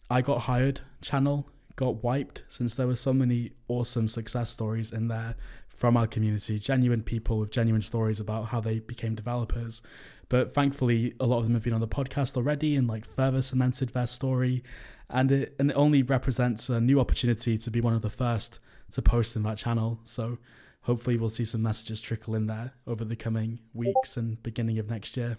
I 0.10 0.22
Got 0.22 0.42
Hired 0.42 0.82
channel 1.02 1.48
got 1.78 2.04
wiped 2.04 2.44
since 2.50 2.76
there 2.76 2.88
were 2.88 2.96
so 2.96 3.14
many 3.14 3.52
awesome 3.70 4.10
success 4.10 4.50
stories 4.50 4.92
in 4.92 5.08
there 5.08 5.36
from 5.70 5.96
our 5.96 6.08
community, 6.08 6.60
genuine 6.60 7.04
people 7.04 7.38
with 7.38 7.52
genuine 7.52 7.84
stories 7.84 8.20
about 8.20 8.48
how 8.48 8.60
they 8.60 8.80
became 8.80 9.16
developers. 9.16 9.82
But 10.28 10.54
thankfully, 10.54 11.14
a 11.20 11.26
lot 11.26 11.38
of 11.38 11.44
them 11.46 11.54
have 11.54 11.64
been 11.64 11.74
on 11.74 11.80
the 11.80 11.88
podcast 11.88 12.36
already 12.36 12.76
and 12.76 12.88
like 12.88 13.06
further 13.06 13.42
cemented 13.42 13.90
their 13.90 14.08
story 14.08 14.64
and 15.10 15.32
it 15.32 15.56
and 15.58 15.72
it 15.72 15.76
only 15.76 16.04
represents 16.04 16.68
a 16.68 16.82
new 16.82 17.00
opportunity 17.00 17.58
to 17.58 17.72
be 17.72 17.80
one 17.80 17.94
of 17.94 18.02
the 18.02 18.10
first 18.10 18.60
to 18.92 19.02
post 19.02 19.36
in 19.36 19.44
that 19.44 19.58
channel. 19.58 20.00
So 20.04 20.40
hopefully 20.82 21.18
we'll 21.18 21.30
see 21.30 21.46
some 21.46 21.62
messages 21.62 22.02
trickle 22.02 22.36
in 22.36 22.48
there 22.48 22.74
over 22.86 23.06
the 23.06 23.16
coming 23.16 23.60
weeks 23.74 24.18
and 24.18 24.42
beginning 24.44 24.80
of 24.80 24.90
next 24.90 25.16
year. 25.16 25.38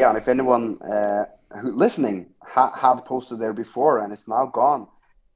Yeah, 0.00 0.08
and 0.08 0.16
if 0.16 0.28
anyone 0.28 0.78
uh, 0.80 1.26
listening 1.62 2.30
ha- 2.42 2.72
have 2.74 3.04
posted 3.04 3.38
there 3.38 3.52
before 3.52 3.98
and 3.98 4.14
it's 4.14 4.26
now 4.26 4.46
gone, 4.46 4.86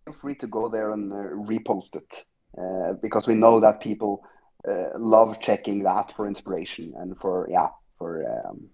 feel 0.06 0.14
free 0.22 0.34
to 0.36 0.46
go 0.46 0.70
there 0.70 0.92
and 0.92 1.12
uh, 1.12 1.16
repost 1.16 1.94
it 1.94 2.24
uh, 2.56 2.94
because 3.02 3.26
we 3.26 3.34
know 3.34 3.60
that 3.60 3.82
people 3.82 4.24
uh, 4.66 4.98
love 4.98 5.36
checking 5.42 5.82
that 5.82 6.14
for 6.16 6.26
inspiration 6.26 6.94
and 6.96 7.14
for 7.18 7.46
yeah 7.50 7.68
for 7.98 8.24
um, 8.36 8.70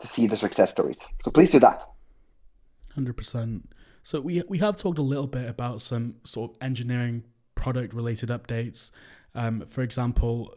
to 0.00 0.06
see 0.06 0.26
the 0.26 0.34
success 0.34 0.70
stories. 0.70 0.96
So 1.24 1.30
please 1.30 1.50
do 1.50 1.60
that. 1.60 1.84
Hundred 2.94 3.18
percent. 3.18 3.68
So 4.02 4.18
we 4.18 4.42
we 4.48 4.56
have 4.60 4.78
talked 4.78 4.96
a 4.96 5.02
little 5.02 5.26
bit 5.26 5.46
about 5.46 5.82
some 5.82 6.14
sort 6.24 6.52
of 6.52 6.56
engineering 6.62 7.24
product 7.54 7.92
related 7.92 8.30
updates. 8.30 8.90
Um, 9.34 9.66
for 9.66 9.82
example, 9.82 10.56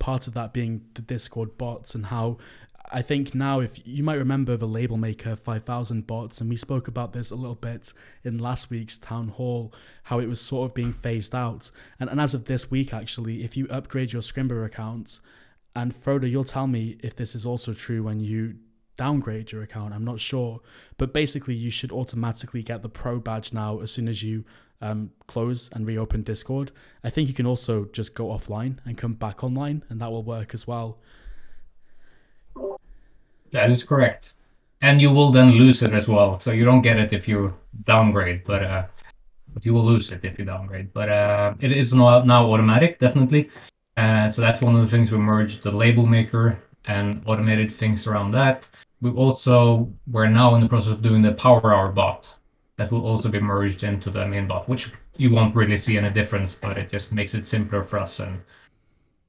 part 0.00 0.26
of 0.26 0.34
that 0.34 0.52
being 0.52 0.86
the 0.94 1.02
Discord 1.02 1.56
bots 1.56 1.94
and 1.94 2.06
how 2.06 2.38
I 2.92 3.02
think 3.02 3.34
now, 3.34 3.60
if 3.60 3.86
you 3.86 4.02
might 4.02 4.14
remember 4.14 4.56
the 4.56 4.68
label 4.68 4.96
maker 4.96 5.36
5000 5.36 6.06
bots, 6.06 6.40
and 6.40 6.50
we 6.50 6.56
spoke 6.56 6.86
about 6.86 7.12
this 7.12 7.30
a 7.30 7.36
little 7.36 7.54
bit 7.54 7.92
in 8.22 8.38
last 8.38 8.70
week's 8.70 8.98
town 8.98 9.28
hall, 9.28 9.72
how 10.04 10.18
it 10.18 10.28
was 10.28 10.40
sort 10.40 10.70
of 10.70 10.74
being 10.74 10.92
phased 10.92 11.34
out. 11.34 11.70
And, 11.98 12.10
and 12.10 12.20
as 12.20 12.34
of 12.34 12.44
this 12.44 12.70
week, 12.70 12.92
actually, 12.92 13.42
if 13.42 13.56
you 13.56 13.66
upgrade 13.68 14.12
your 14.12 14.22
Scrimba 14.22 14.64
account, 14.64 15.20
and 15.74 15.94
Frode, 15.94 16.24
you'll 16.24 16.44
tell 16.44 16.66
me 16.66 16.96
if 17.02 17.16
this 17.16 17.34
is 17.34 17.44
also 17.44 17.72
true 17.72 18.02
when 18.02 18.20
you 18.20 18.56
downgrade 18.96 19.50
your 19.50 19.62
account. 19.62 19.92
I'm 19.92 20.04
not 20.04 20.20
sure, 20.20 20.60
but 20.98 21.12
basically, 21.12 21.54
you 21.54 21.70
should 21.70 21.90
automatically 21.90 22.62
get 22.62 22.82
the 22.82 22.88
pro 22.88 23.18
badge 23.18 23.52
now 23.52 23.80
as 23.80 23.90
soon 23.90 24.08
as 24.08 24.22
you 24.22 24.44
um, 24.80 25.10
close 25.26 25.68
and 25.72 25.88
reopen 25.88 26.22
Discord. 26.22 26.70
I 27.02 27.10
think 27.10 27.28
you 27.28 27.34
can 27.34 27.46
also 27.46 27.86
just 27.86 28.14
go 28.14 28.26
offline 28.26 28.78
and 28.84 28.98
come 28.98 29.14
back 29.14 29.42
online, 29.42 29.84
and 29.88 30.00
that 30.00 30.12
will 30.12 30.22
work 30.22 30.54
as 30.54 30.66
well. 30.66 30.98
That 33.54 33.70
is 33.70 33.82
correct. 33.84 34.34
and 34.82 35.00
you 35.00 35.10
will 35.10 35.32
then 35.32 35.52
lose 35.52 35.82
it 35.82 35.94
as 35.94 36.08
well. 36.08 36.38
So 36.40 36.52
you 36.52 36.64
don't 36.64 36.82
get 36.82 36.98
it 36.98 37.12
if 37.14 37.26
you 37.28 37.54
downgrade, 37.86 38.44
but 38.44 38.62
uh, 38.64 38.86
but 39.54 39.64
you 39.66 39.74
will 39.74 39.86
lose 39.86 40.12
it 40.12 40.20
if 40.24 40.38
you 40.38 40.44
downgrade. 40.44 40.92
But 40.92 41.08
uh, 41.08 41.54
it 41.60 41.72
is 41.72 41.92
now, 41.94 42.22
now 42.24 42.52
automatic, 42.52 43.00
definitely. 43.00 43.50
Uh, 43.96 44.30
so 44.32 44.42
that's 44.42 44.62
one 44.62 44.76
of 44.76 44.84
the 44.84 44.90
things 44.90 45.10
we 45.12 45.18
merged 45.18 45.62
the 45.64 45.72
label 45.72 46.06
maker 46.06 46.58
and 46.86 47.22
automated 47.26 47.78
things 47.78 48.06
around 48.06 48.32
that. 48.32 48.64
We 49.02 49.10
also 49.12 49.90
we're 50.12 50.28
now 50.28 50.54
in 50.56 50.62
the 50.62 50.68
process 50.68 50.92
of 50.92 51.02
doing 51.02 51.22
the 51.22 51.32
Power 51.34 51.74
Hour 51.74 51.92
bot 51.92 52.28
that 52.78 52.92
will 52.92 53.06
also 53.06 53.28
be 53.30 53.40
merged 53.40 53.84
into 53.84 54.10
the 54.10 54.26
main 54.26 54.48
bot, 54.48 54.68
which 54.68 54.92
you 55.16 55.30
won't 55.32 55.56
really 55.56 55.78
see 55.78 55.98
any 55.98 56.10
difference, 56.10 56.54
but 56.54 56.78
it 56.78 56.90
just 56.90 57.12
makes 57.12 57.34
it 57.34 57.48
simpler 57.48 57.84
for 57.84 57.98
us 58.00 58.20
and 58.20 58.40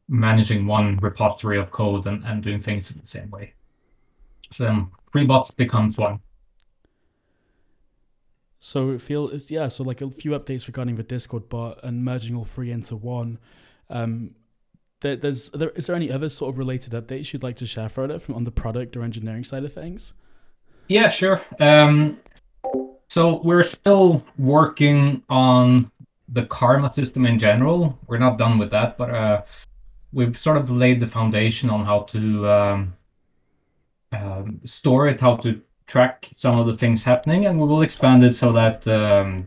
managing 0.09 0.67
one 0.67 0.97
repository 1.01 1.59
of 1.59 1.71
code 1.71 2.07
and, 2.07 2.25
and 2.25 2.43
doing 2.43 2.63
things 2.63 2.91
in 2.91 3.01
the 3.01 3.07
same 3.07 3.31
way. 3.31 3.54
So 4.51 4.89
three 5.11 5.25
bots 5.25 5.51
becomes 5.51 5.97
one. 5.97 6.19
So 8.59 8.91
it 8.91 9.01
feels 9.01 9.51
yeah, 9.51 9.67
so 9.67 9.83
like 9.83 10.01
a 10.01 10.09
few 10.09 10.31
updates 10.31 10.65
regarding 10.67 10.95
the 10.95 11.03
Discord 11.03 11.49
bot 11.49 11.79
and 11.83 12.03
merging 12.03 12.35
all 12.35 12.45
three 12.45 12.71
into 12.71 12.95
one. 12.95 13.37
Um, 13.89 14.35
there, 15.01 15.15
there's 15.15 15.49
there, 15.49 15.69
is 15.69 15.85
there 15.87 15.95
any 15.95 16.11
other 16.11 16.29
sort 16.29 16.51
of 16.51 16.57
related 16.57 16.93
updates 16.93 17.31
you'd 17.31 17.43
like 17.43 17.57
to 17.57 17.67
share, 17.67 17.89
Frode, 17.89 18.19
from 18.21 18.33
on 18.33 18.43
the 18.43 18.51
product 18.51 18.95
or 18.97 19.03
engineering 19.03 19.43
side 19.43 19.63
of 19.63 19.71
things? 19.73 20.13
Yeah, 20.87 21.09
sure. 21.09 21.41
Um, 21.59 22.19
so 23.07 23.39
we're 23.43 23.63
still 23.63 24.23
working 24.37 25.21
on 25.29 25.91
the 26.29 26.45
karma 26.45 26.91
system 26.93 27.25
in 27.25 27.37
general. 27.37 27.97
We're 28.07 28.17
not 28.17 28.37
done 28.37 28.57
with 28.57 28.71
that, 28.71 28.97
but 28.97 29.11
uh, 29.11 29.43
we've 30.11 30.39
sort 30.39 30.57
of 30.57 30.69
laid 30.69 30.99
the 30.99 31.07
foundation 31.07 31.69
on 31.69 31.85
how 31.85 31.99
to 32.11 32.49
um, 32.49 32.93
um, 34.11 34.59
store 34.65 35.07
it, 35.07 35.19
how 35.19 35.37
to 35.37 35.61
track 35.87 36.29
some 36.35 36.57
of 36.59 36.67
the 36.67 36.77
things 36.77 37.03
happening, 37.03 37.45
and 37.45 37.59
we 37.59 37.67
will 37.67 37.81
expand 37.81 38.23
it 38.23 38.35
so 38.35 38.51
that 38.51 38.87
um, 38.87 39.45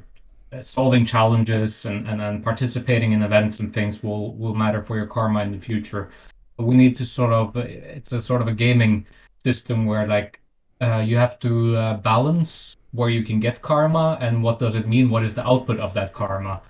solving 0.65 1.05
challenges 1.05 1.85
and, 1.85 2.07
and, 2.09 2.21
and 2.21 2.45
participating 2.45 3.13
in 3.13 3.23
events 3.23 3.61
and 3.61 3.73
things 3.75 4.03
will, 4.03 4.35
will 4.35 4.55
matter 4.55 4.83
for 4.83 4.97
your 4.97 5.07
karma 5.07 5.43
in 5.43 5.53
the 5.53 5.59
future. 5.59 6.11
But 6.57 6.67
we 6.67 6.77
need 6.77 6.97
to 6.99 7.05
sort 7.05 7.33
of, 7.33 7.57
it's 7.57 8.13
a 8.13 8.23
sort 8.23 8.43
of 8.43 8.49
a 8.49 8.53
gaming 8.53 9.07
system 9.45 9.87
where 9.87 10.07
like 10.07 10.41
uh, 10.81 10.99
you 10.99 11.17
have 11.17 11.39
to 11.41 11.77
uh, 11.77 11.97
balance 11.99 12.77
where 12.93 13.11
you 13.11 13.25
can 13.25 13.41
get 13.41 13.63
karma 13.63 14.19
and 14.21 14.43
what 14.43 14.59
does 14.59 14.75
it 14.75 14.89
mean? 14.89 15.11
What 15.11 15.25
is 15.25 15.35
the 15.35 15.47
output 15.47 15.79
of 15.79 15.95
that 15.95 16.15
karma? 16.15 16.63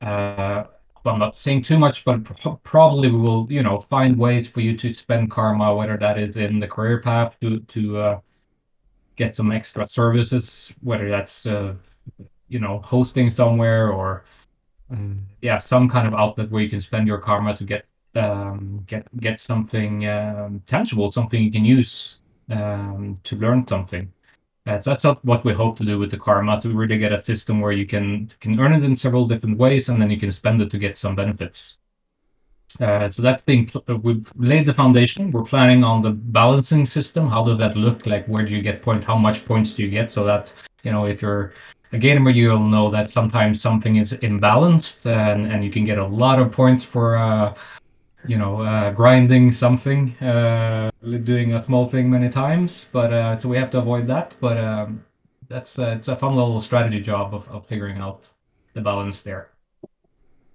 Uh, 0.00 0.64
well, 1.08 1.14
I'm 1.14 1.20
not 1.20 1.36
saying 1.36 1.62
too 1.62 1.78
much, 1.78 2.04
but 2.04 2.18
probably 2.64 3.10
we 3.10 3.18
will, 3.18 3.46
you 3.50 3.62
know, 3.62 3.80
find 3.88 4.18
ways 4.18 4.46
for 4.46 4.60
you 4.60 4.76
to 4.76 4.92
spend 4.92 5.30
karma, 5.30 5.74
whether 5.74 5.96
that 5.96 6.18
is 6.18 6.36
in 6.36 6.60
the 6.60 6.68
career 6.68 7.00
path 7.00 7.34
to 7.40 7.60
to 7.60 7.98
uh, 7.98 8.20
get 9.16 9.34
some 9.34 9.50
extra 9.50 9.88
services, 9.88 10.70
whether 10.82 11.08
that's 11.08 11.46
uh, 11.46 11.74
you 12.48 12.60
know 12.60 12.80
hosting 12.80 13.30
somewhere 13.30 13.90
or 13.90 14.26
um, 14.90 15.26
yeah, 15.40 15.56
some 15.56 15.88
kind 15.88 16.06
of 16.06 16.12
outlet 16.12 16.50
where 16.50 16.62
you 16.62 16.68
can 16.68 16.82
spend 16.82 17.08
your 17.08 17.18
karma 17.18 17.56
to 17.56 17.64
get 17.64 17.86
um, 18.14 18.84
get 18.86 19.06
get 19.18 19.40
something 19.40 20.06
um, 20.06 20.62
tangible, 20.66 21.10
something 21.10 21.42
you 21.42 21.50
can 21.50 21.64
use 21.64 22.16
um, 22.50 23.18
to 23.24 23.36
learn 23.36 23.66
something. 23.66 24.12
Uh, 24.68 24.78
that's 24.84 25.04
what 25.22 25.44
we 25.46 25.54
hope 25.54 25.78
to 25.78 25.84
do 25.84 25.98
with 25.98 26.10
the 26.10 26.18
karma 26.18 26.60
to 26.60 26.68
really 26.68 26.98
get 26.98 27.10
a 27.10 27.24
system 27.24 27.58
where 27.58 27.72
you 27.72 27.86
can 27.86 28.30
can 28.40 28.60
earn 28.60 28.74
it 28.74 28.84
in 28.84 28.94
several 28.94 29.26
different 29.26 29.56
ways 29.56 29.88
and 29.88 30.00
then 30.00 30.10
you 30.10 30.20
can 30.20 30.30
spend 30.30 30.60
it 30.60 30.70
to 30.70 30.78
get 30.78 30.98
some 30.98 31.16
benefits. 31.16 31.78
Uh, 32.78 33.08
so 33.08 33.22
that's 33.22 33.40
being 33.40 33.70
uh, 33.88 33.96
we've 33.96 34.30
laid 34.36 34.66
the 34.66 34.74
foundation. 34.74 35.30
We're 35.30 35.44
planning 35.44 35.84
on 35.84 36.02
the 36.02 36.10
balancing 36.10 36.84
system. 36.84 37.30
How 37.30 37.42
does 37.44 37.56
that 37.58 37.78
look 37.78 38.04
like? 38.04 38.26
Where 38.26 38.44
do 38.44 38.54
you 38.54 38.60
get 38.60 38.82
points? 38.82 39.06
How 39.06 39.16
much 39.16 39.46
points 39.46 39.72
do 39.72 39.82
you 39.82 39.90
get? 39.90 40.12
So 40.12 40.22
that 40.24 40.52
you 40.82 40.92
know 40.92 41.06
if 41.06 41.22
you're 41.22 41.54
a 41.92 41.98
gamer, 41.98 42.28
you'll 42.28 42.68
know 42.68 42.90
that 42.90 43.10
sometimes 43.10 43.62
something 43.62 43.96
is 43.96 44.12
imbalanced 44.12 45.06
and 45.06 45.50
and 45.50 45.64
you 45.64 45.70
can 45.70 45.86
get 45.86 45.96
a 45.96 46.06
lot 46.06 46.38
of 46.38 46.52
points 46.52 46.84
for 46.84 47.16
you 48.28 48.36
know, 48.36 48.62
uh, 48.62 48.90
grinding 48.92 49.50
something, 49.50 50.14
uh, 50.18 50.90
doing 51.24 51.54
a 51.54 51.64
small 51.64 51.88
thing 51.88 52.10
many 52.10 52.28
times. 52.28 52.86
But 52.92 53.12
uh, 53.12 53.40
so 53.40 53.48
we 53.48 53.56
have 53.56 53.70
to 53.72 53.78
avoid 53.78 54.06
that. 54.08 54.34
But 54.40 54.58
um, 54.58 55.04
that's 55.48 55.78
uh, 55.78 55.94
it's 55.96 56.08
a 56.08 56.16
fun 56.16 56.36
little 56.36 56.60
strategy 56.60 57.00
job 57.00 57.34
of, 57.34 57.48
of 57.48 57.66
figuring 57.66 57.98
out 57.98 58.28
the 58.74 58.80
balance 58.80 59.22
there. 59.22 59.50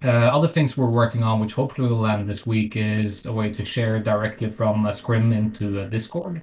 Uh, 0.04 0.08
other 0.08 0.48
things 0.48 0.76
we're 0.76 0.90
working 0.90 1.22
on, 1.22 1.40
which 1.40 1.54
hopefully 1.54 1.88
will 1.88 2.00
land 2.00 2.28
this 2.28 2.46
week, 2.46 2.76
is 2.76 3.24
a 3.26 3.32
way 3.32 3.50
to 3.52 3.64
share 3.64 3.98
directly 3.98 4.50
from 4.50 4.86
a 4.86 4.94
Scrim 4.94 5.32
into 5.32 5.88
Discord. 5.88 6.42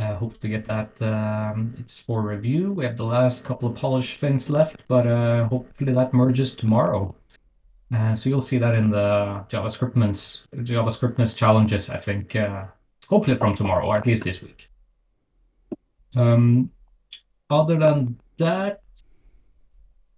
Uh, 0.00 0.16
hope 0.16 0.40
to 0.40 0.48
get 0.48 0.66
that. 0.66 0.90
Um, 1.02 1.74
it's 1.78 1.98
for 1.98 2.22
review. 2.22 2.72
We 2.72 2.86
have 2.86 2.96
the 2.96 3.04
last 3.04 3.44
couple 3.44 3.68
of 3.68 3.76
polished 3.76 4.18
things 4.18 4.48
left, 4.48 4.82
but 4.88 5.06
uh, 5.06 5.46
hopefully 5.48 5.92
that 5.92 6.14
merges 6.14 6.54
tomorrow. 6.54 7.14
Uh, 7.94 8.14
so 8.14 8.28
you'll 8.28 8.42
see 8.42 8.58
that 8.58 8.74
in 8.74 8.90
the 8.90 9.44
JavaScriptmas 9.50 10.40
JavaScriptmas 10.54 11.34
challenges, 11.34 11.90
I 11.90 11.98
think, 11.98 12.36
uh, 12.36 12.66
hopefully 13.08 13.36
from 13.36 13.56
tomorrow 13.56 13.86
or 13.86 13.96
at 13.96 14.06
least 14.06 14.22
this 14.22 14.40
week. 14.40 14.68
Um, 16.14 16.70
other 17.50 17.78
than 17.78 18.20
that, 18.38 18.82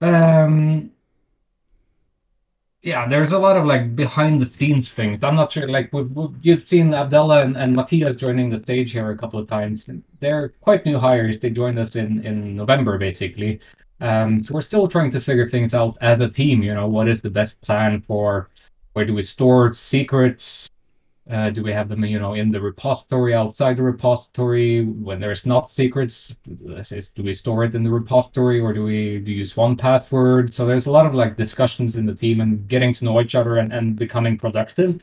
um, 0.02 0.90
yeah, 2.82 3.08
there's 3.08 3.32
a 3.32 3.38
lot 3.38 3.56
of 3.56 3.64
like 3.64 3.94
behind 3.96 4.42
the 4.42 4.50
scenes 4.50 4.90
things. 4.90 5.20
I'm 5.22 5.36
not 5.36 5.52
sure, 5.52 5.68
like 5.68 5.92
we've, 5.92 6.10
we've, 6.10 6.34
you've 6.42 6.68
seen 6.68 6.92
Abdella 6.92 7.42
and, 7.42 7.56
and 7.56 7.74
Matthias 7.74 8.18
joining 8.18 8.50
the 8.50 8.60
stage 8.64 8.92
here 8.92 9.10
a 9.12 9.16
couple 9.16 9.38
of 9.38 9.48
times. 9.48 9.88
They're 10.20 10.50
quite 10.60 10.84
new 10.84 10.98
hires. 10.98 11.36
They 11.40 11.50
joined 11.50 11.78
us 11.78 11.96
in 11.96 12.24
in 12.26 12.56
November 12.56 12.98
basically. 12.98 13.60
Um, 14.02 14.42
so 14.42 14.54
we're 14.54 14.62
still 14.62 14.88
trying 14.88 15.12
to 15.12 15.20
figure 15.20 15.48
things 15.48 15.74
out 15.74 15.96
as 16.00 16.20
a 16.20 16.28
team. 16.28 16.62
You 16.62 16.74
know, 16.74 16.88
what 16.88 17.08
is 17.08 17.20
the 17.20 17.30
best 17.30 17.58
plan 17.60 18.02
for 18.06 18.50
where 18.94 19.06
do 19.06 19.14
we 19.14 19.22
store 19.22 19.72
secrets? 19.74 20.68
Uh, 21.30 21.50
do 21.50 21.62
we 21.62 21.72
have 21.72 21.88
them, 21.88 22.04
you 22.04 22.18
know, 22.18 22.34
in 22.34 22.50
the 22.50 22.60
repository, 22.60 23.32
outside 23.32 23.76
the 23.76 23.82
repository? 23.82 24.84
When 24.84 25.20
there's 25.20 25.46
not 25.46 25.70
secrets, 25.76 26.34
say, 26.82 27.00
do 27.14 27.22
we 27.22 27.32
store 27.32 27.62
it 27.62 27.76
in 27.76 27.84
the 27.84 27.90
repository 27.90 28.58
or 28.58 28.72
do 28.72 28.82
we 28.82 29.20
do 29.20 29.30
use 29.30 29.54
1Password? 29.54 30.52
So 30.52 30.66
there's 30.66 30.86
a 30.86 30.90
lot 30.90 31.06
of 31.06 31.14
like 31.14 31.36
discussions 31.36 31.94
in 31.94 32.04
the 32.04 32.14
team 32.14 32.40
and 32.40 32.66
getting 32.66 32.92
to 32.94 33.04
know 33.04 33.20
each 33.20 33.36
other 33.36 33.58
and, 33.58 33.72
and 33.72 33.94
becoming 33.94 34.36
productive. 34.36 35.00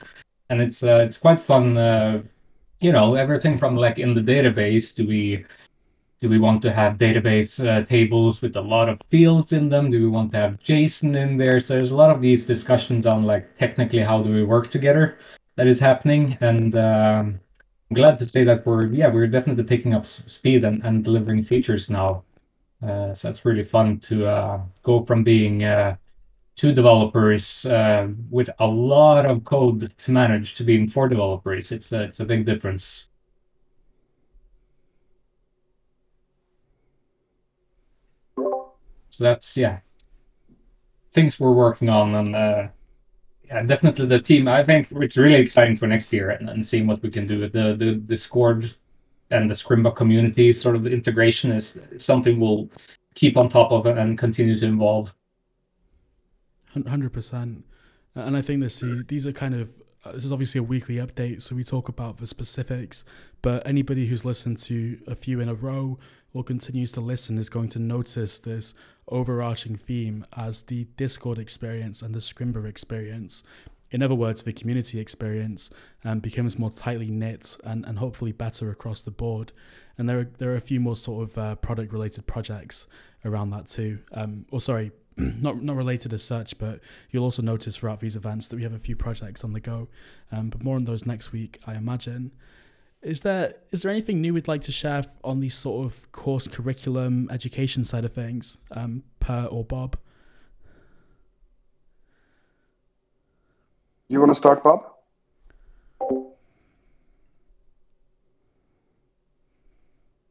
And 0.49 0.61
it's 0.61 0.83
uh, 0.83 0.97
it's 0.97 1.17
quite 1.17 1.41
fun. 1.45 1.77
Uh, 1.77 2.21
you 2.81 2.91
know, 2.91 3.15
everything 3.15 3.57
from 3.57 3.77
like 3.77 3.97
in 3.97 4.13
the 4.13 4.21
database, 4.21 4.93
do 4.93 5.07
we 5.07 5.45
do 6.21 6.29
we 6.29 6.39
want 6.39 6.61
to 6.63 6.71
have 6.73 6.97
database 6.97 7.59
uh, 7.65 7.85
tables 7.85 8.41
with 8.41 8.55
a 8.55 8.61
lot 8.61 8.89
of 8.89 8.99
fields 9.09 9.53
in 9.53 9.69
them? 9.69 9.89
Do 9.89 10.01
we 10.01 10.09
want 10.09 10.31
to 10.33 10.37
have 10.37 10.59
JSON 10.65 11.15
in 11.15 11.37
there? 11.37 11.59
So 11.59 11.75
there's 11.75 11.91
a 11.91 11.95
lot 11.95 12.09
of 12.09 12.21
these 12.21 12.45
discussions 12.45 13.05
on 13.05 13.23
like 13.23 13.57
technically 13.57 13.99
how 13.99 14.21
do 14.21 14.33
we 14.33 14.43
work 14.43 14.69
together 14.69 15.17
that 15.55 15.67
is 15.67 15.79
happening. 15.79 16.37
And 16.41 16.75
um, 16.75 17.39
I'm 17.89 17.95
glad 17.95 18.19
to 18.19 18.27
say 18.27 18.43
that 18.43 18.65
we're 18.65 18.87
yeah 18.87 19.07
we're 19.07 19.27
definitely 19.27 19.63
picking 19.63 19.93
up 19.93 20.07
speed 20.07 20.63
and, 20.65 20.83
and 20.83 21.03
delivering 21.03 21.45
features 21.45 21.89
now. 21.89 22.23
Uh, 22.81 23.13
so 23.13 23.29
it's 23.29 23.45
really 23.45 23.63
fun 23.63 23.99
to 23.99 24.25
uh, 24.25 24.61
go 24.83 25.05
from 25.05 25.23
being 25.23 25.63
uh, 25.63 25.95
two 26.55 26.73
developers 26.73 27.65
uh, 27.65 28.07
with 28.29 28.49
a 28.59 28.65
lot 28.65 29.25
of 29.25 29.43
code 29.45 29.93
to 29.97 30.11
manage 30.11 30.55
to 30.55 30.63
being 30.63 30.89
four 30.89 31.07
developers. 31.09 31.71
It's 31.71 31.91
a, 31.91 32.03
it's 32.03 32.19
a 32.19 32.25
big 32.25 32.45
difference. 32.45 33.05
So 39.19 39.25
that's 39.25 39.57
yeah, 39.57 39.79
things 41.13 41.41
we're 41.41 41.51
working 41.51 41.89
on, 41.89 42.15
and 42.15 42.33
uh, 42.33 42.67
yeah, 43.45 43.63
definitely 43.63 44.05
the 44.05 44.21
team. 44.21 44.47
I 44.47 44.63
think 44.63 44.87
it's 44.91 45.17
really 45.17 45.41
exciting 45.41 45.75
for 45.75 45.87
next 45.87 46.13
year 46.13 46.29
and, 46.29 46.49
and 46.49 46.65
seeing 46.65 46.87
what 46.87 47.03
we 47.03 47.11
can 47.11 47.27
do 47.27 47.41
with 47.41 47.51
the 47.51 47.75
the 47.77 47.95
Discord 47.95 48.73
and 49.29 49.51
the 49.51 49.53
Scrimba 49.53 49.93
community. 49.93 50.53
Sort 50.53 50.77
of 50.77 50.85
the 50.85 50.89
integration 50.91 51.51
is 51.51 51.77
something 51.97 52.39
we'll 52.39 52.69
keep 53.13 53.35
on 53.35 53.49
top 53.49 53.73
of 53.73 53.87
and 53.87 54.17
continue 54.17 54.57
to 54.57 54.65
involve. 54.65 55.11
Hundred 56.87 57.11
percent, 57.11 57.65
and 58.15 58.37
I 58.37 58.41
think 58.41 58.61
this 58.61 58.81
these 59.09 59.27
are 59.27 59.33
kind 59.33 59.53
of 59.53 59.78
this 60.05 60.25
is 60.25 60.31
obviously 60.31 60.59
a 60.59 60.63
weekly 60.63 60.95
update, 60.95 61.41
so 61.41 61.55
we 61.55 61.63
talk 61.63 61.89
about 61.89 62.17
the 62.17 62.27
specifics. 62.27 63.03
But 63.41 63.65
anybody 63.67 64.07
who's 64.07 64.23
listened 64.23 64.59
to 64.59 64.99
a 65.07 65.15
few 65.15 65.39
in 65.39 65.49
a 65.49 65.53
row 65.53 65.99
or 66.33 66.43
continues 66.43 66.91
to 66.93 67.01
listen 67.01 67.37
is 67.37 67.49
going 67.49 67.69
to 67.69 67.79
notice 67.79 68.39
this 68.39 68.73
overarching 69.07 69.75
theme 69.75 70.25
as 70.35 70.63
the 70.63 70.85
Discord 70.95 71.37
experience 71.37 72.01
and 72.01 72.13
the 72.13 72.19
Scrimba 72.19 72.65
experience. 72.65 73.43
In 73.91 74.03
other 74.03 74.15
words, 74.15 74.43
the 74.43 74.53
community 74.53 74.99
experience 74.99 75.69
um, 76.05 76.19
becomes 76.19 76.59
more 76.59 76.69
tightly 76.69 77.09
knit 77.09 77.57
and, 77.63 77.85
and 77.85 77.97
hopefully 77.97 78.31
better 78.31 78.69
across 78.69 79.01
the 79.01 79.11
board. 79.11 79.51
And 79.97 80.07
there 80.07 80.19
are, 80.19 80.29
there 80.37 80.51
are 80.51 80.55
a 80.55 80.61
few 80.61 80.79
more 80.79 80.95
sort 80.95 81.29
of 81.29 81.37
uh, 81.37 81.55
product 81.55 81.91
related 81.91 82.27
projects 82.27 82.87
around 83.25 83.49
that 83.49 83.67
too. 83.67 83.99
Um, 84.13 84.45
or 84.51 84.61
sorry, 84.61 84.91
not 85.19 85.61
not 85.61 85.75
related 85.75 86.13
as 86.13 86.23
such, 86.23 86.57
but 86.57 86.79
you'll 87.11 87.23
also 87.23 87.41
notice 87.41 87.77
throughout 87.77 87.99
these 87.99 88.15
events 88.15 88.47
that 88.47 88.55
we 88.55 88.63
have 88.63 88.73
a 88.73 88.79
few 88.79 88.95
projects 88.95 89.43
on 89.43 89.53
the 89.53 89.59
go. 89.59 89.87
Um, 90.31 90.49
but 90.49 90.63
more 90.63 90.75
on 90.75 90.85
those 90.85 91.05
next 91.05 91.31
week, 91.31 91.59
I 91.67 91.75
imagine. 91.75 92.31
Is 93.01 93.21
there 93.21 93.55
is 93.71 93.81
there 93.81 93.91
anything 93.91 94.21
new 94.21 94.33
we'd 94.33 94.47
like 94.47 94.61
to 94.63 94.71
share 94.71 95.05
on 95.23 95.39
the 95.39 95.49
sort 95.49 95.85
of 95.85 96.11
course 96.11 96.47
curriculum 96.47 97.29
education 97.31 97.83
side 97.85 98.05
of 98.05 98.13
things, 98.13 98.57
um, 98.71 99.03
Per 99.19 99.45
or 99.45 99.63
Bob? 99.63 99.97
You 104.09 104.19
want 104.19 104.31
to 104.31 104.35
start, 104.35 104.63
Bob? 104.63 104.83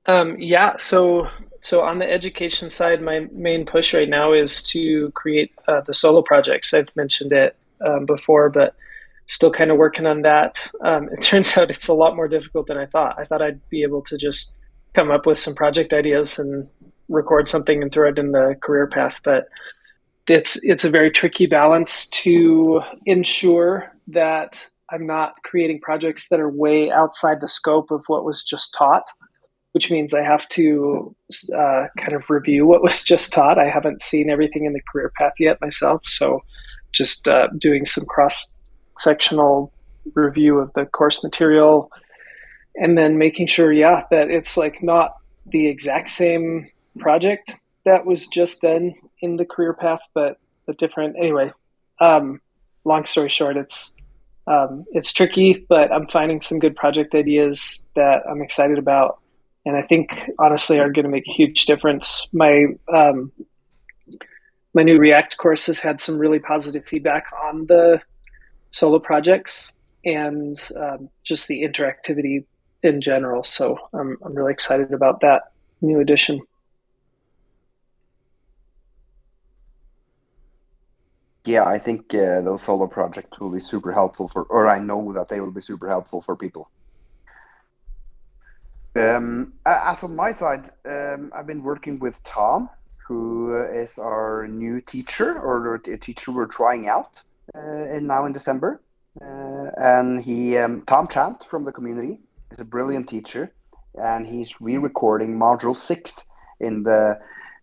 Um, 0.07 0.37
yeah. 0.39 0.77
So 0.79 1.29
so 1.61 1.83
on 1.83 1.99
the 1.99 2.11
education 2.11 2.71
side, 2.71 3.03
my 3.03 3.27
main 3.33 3.67
push 3.67 3.93
right 3.93 4.09
now 4.09 4.33
is 4.33 4.63
to 4.65 5.11
create 5.13 5.53
uh, 5.67 5.81
the 5.81 5.95
solo 5.95 6.23
projects. 6.23 6.73
I've 6.73 6.95
mentioned 6.97 7.33
it 7.33 7.57
um, 7.85 8.07
before, 8.07 8.49
but 8.49 8.75
still 9.27 9.51
kind 9.51 9.71
of 9.71 9.77
working 9.77 10.07
on 10.07 10.23
that. 10.23 10.71
Um, 10.85 11.09
it 11.11 11.23
turns 11.23 11.57
out 11.57 11.71
it's 11.71 11.89
a 11.89 11.95
lot 11.95 12.17
more 12.17 12.29
difficult 12.29 12.67
than 12.67 12.79
I 12.79 12.87
thought. 12.87 13.19
I 13.19 13.25
thought 13.25 13.43
I'd 13.43 13.67
be 13.69 13.83
able 13.83 14.03
to 14.03 14.17
just 14.17 14.59
come 14.95 15.11
up 15.11 15.27
with 15.27 15.39
some 15.39 15.55
project 15.55 15.93
ideas 15.93 16.39
and 16.39 16.69
record 17.09 17.49
something 17.49 17.83
and 17.83 17.93
throw 17.93 18.09
it 18.09 18.19
in 18.19 18.33
the 18.33 18.57
career 18.61 18.87
path, 18.87 19.21
but 19.25 19.49
it's 20.27 20.63
it's 20.63 20.85
a 20.85 20.91
very 20.91 21.11
tricky 21.11 21.47
balance 21.47 22.07
to 22.11 22.83
ensure 23.07 23.91
that 24.09 24.69
I'm 24.91 25.07
not 25.07 25.43
creating 25.43 25.81
projects 25.81 26.29
that 26.29 26.41
are 26.41 26.51
way 26.51 26.91
outside 26.91 27.41
the 27.41 27.49
scope 27.49 27.91
of 27.91 28.05
what 28.09 28.25
was 28.25 28.43
just 28.43 28.75
taught, 28.75 29.11
which 29.73 29.91
means 29.91 30.15
I 30.15 30.23
have 30.23 30.49
to 30.51 31.15
uh, 31.55 31.87
kind 31.99 32.15
of 32.15 32.31
review 32.31 32.67
what 32.67 32.83
was 32.83 33.03
just 33.05 33.33
taught. 33.33 33.59
I 33.59 33.69
haven't 33.69 34.03
seen 34.03 34.31
everything 34.31 34.65
in 34.65 34.73
the 34.73 34.83
career 34.91 35.13
path 35.19 35.35
yet 35.39 35.61
myself, 35.61 36.03
so 36.07 36.41
just 36.93 37.29
uh, 37.29 37.49
doing 37.59 37.85
some 37.85 38.05
cross 38.07 38.57
sectional 38.99 39.73
review 40.15 40.59
of 40.59 40.73
the 40.75 40.87
course 40.87 41.23
material 41.23 41.91
and 42.77 42.97
then 42.97 43.19
making 43.19 43.47
sure 43.47 43.73
yeah 43.73 44.05
that 44.11 44.31
it's 44.31 44.57
like 44.57 44.83
not 44.83 45.15
the 45.47 45.67
exact 45.67 46.11
same 46.11 46.69
project 46.99 47.55
that 47.85 48.05
was 48.05 48.27
just 48.27 48.63
done 48.63 48.95
in 49.21 49.37
the 49.37 49.45
career 49.45 49.75
path 49.75 50.01
but 50.15 50.39
a 50.69 50.73
different 50.75 51.17
anyway 51.19 51.51
um, 52.01 52.41
long 52.85 53.05
story 53.05 53.29
short 53.29 53.57
it's 53.57 53.95
um, 54.47 54.85
it's 54.93 55.13
tricky 55.13 55.65
but 55.69 55.93
i'm 55.93 56.07
finding 56.07 56.41
some 56.41 56.59
good 56.59 56.75
project 56.77 57.15
ideas 57.15 57.85
that 57.95 58.23
i'm 58.29 58.43
excited 58.43 58.79
about 58.79 59.21
and 59.69 59.77
i 59.77 59.83
think 59.83 60.31
honestly 60.39 60.81
are 60.81 60.91
going 60.91 61.05
to 61.05 61.11
make 61.11 61.29
a 61.29 61.33
huge 61.33 61.67
difference 61.67 62.29
my 62.33 62.67
um, 62.93 63.31
my 64.75 64.83
new 64.83 64.99
react 64.99 65.37
course 65.37 65.67
has 65.67 65.79
had 65.79 66.01
some 66.01 66.19
really 66.19 66.39
positive 66.39 66.85
feedback 66.85 67.27
on 67.45 67.67
the 67.67 68.01
solo 68.71 68.99
projects 68.99 69.73
and 70.05 70.61
um, 70.77 71.09
just 71.25 71.49
the 71.49 71.63
interactivity 71.63 72.45
in 72.83 73.01
general. 73.01 73.43
So 73.43 73.79
I'm, 73.93 74.17
I'm 74.25 74.35
really 74.35 74.53
excited 74.53 74.93
about 74.93 75.21
that 75.21 75.53
new 75.81 76.01
addition. 76.01 76.41
Yeah, 81.45 81.65
I 81.65 81.79
think 81.79 82.15
uh, 82.15 82.43
those 82.43 82.63
solo 82.63 82.87
projects 82.87 83.41
will 83.41 83.51
be 83.51 83.61
super 83.61 83.93
helpful 83.93 84.29
for, 84.29 84.43
or 84.45 84.69
I 84.69 84.79
know 84.79 85.13
that 85.15 85.29
they 85.29 85.41
will 85.41 85.51
be 85.51 85.63
super 85.63 85.89
helpful 85.89 86.21
for 86.21 86.37
people. 86.37 86.71
Um, 88.97 89.53
as 89.67 90.03
on 90.03 90.17
my 90.17 90.33
side, 90.33 90.71
um, 90.85 91.33
I've 91.35 91.47
been 91.47 91.63
working 91.63 91.99
with 91.99 92.23
Tom, 92.25 92.69
who 93.07 93.63
is 93.73 93.99
our 93.99 94.47
new 94.49 94.81
teacher 94.81 95.39
or 95.39 95.77
a 95.77 95.99
teacher 95.99 96.33
we're 96.33 96.47
trying 96.47 96.89
out 96.89 97.23
uh, 97.55 98.01
now 98.01 98.27
in 98.27 98.33
December. 98.33 98.81
Uh, 99.21 99.71
and 99.77 100.21
he, 100.23 100.57
um, 100.57 100.83
Tom 100.87 101.09
Chant 101.09 101.45
from 101.51 101.65
the 101.65 101.73
community, 101.73 102.21
is 102.53 102.61
a 102.61 102.65
brilliant 102.65 103.09
teacher, 103.09 103.53
and 103.95 104.27
he's 104.27 104.61
re-recording 104.61 105.37
module 105.39 105.77
six 105.77 106.25
in 106.61 106.83
the 106.83 107.19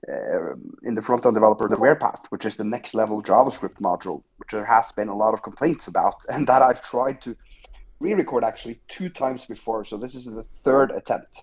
uh, 0.08 0.54
in 0.84 0.94
the 0.94 1.02
front-end 1.02 1.34
developer 1.34 1.68
the 1.68 1.80
wear 1.80 1.96
path, 1.96 2.22
which 2.30 2.46
is 2.46 2.58
the 2.58 2.64
next 2.64 2.94
level 2.94 3.24
JavaScript 3.24 3.80
module, 3.82 4.22
which 4.38 4.52
there 4.52 4.66
has 4.66 4.92
been 4.92 5.08
a 5.08 5.16
lot 5.16 5.34
of 5.34 5.42
complaints 5.42 5.88
about, 5.88 6.24
and 6.30 6.46
that 6.48 6.62
I've 6.62 6.82
tried 6.82 7.22
to 7.24 7.36
re-record 8.00 8.44
actually 8.44 8.80
two 8.88 9.10
times 9.10 9.42
before. 9.48 9.86
So 9.86 9.98
this 9.98 10.16
is 10.16 10.26
the 10.26 10.46
third 10.64 10.92
attempt, 10.92 11.42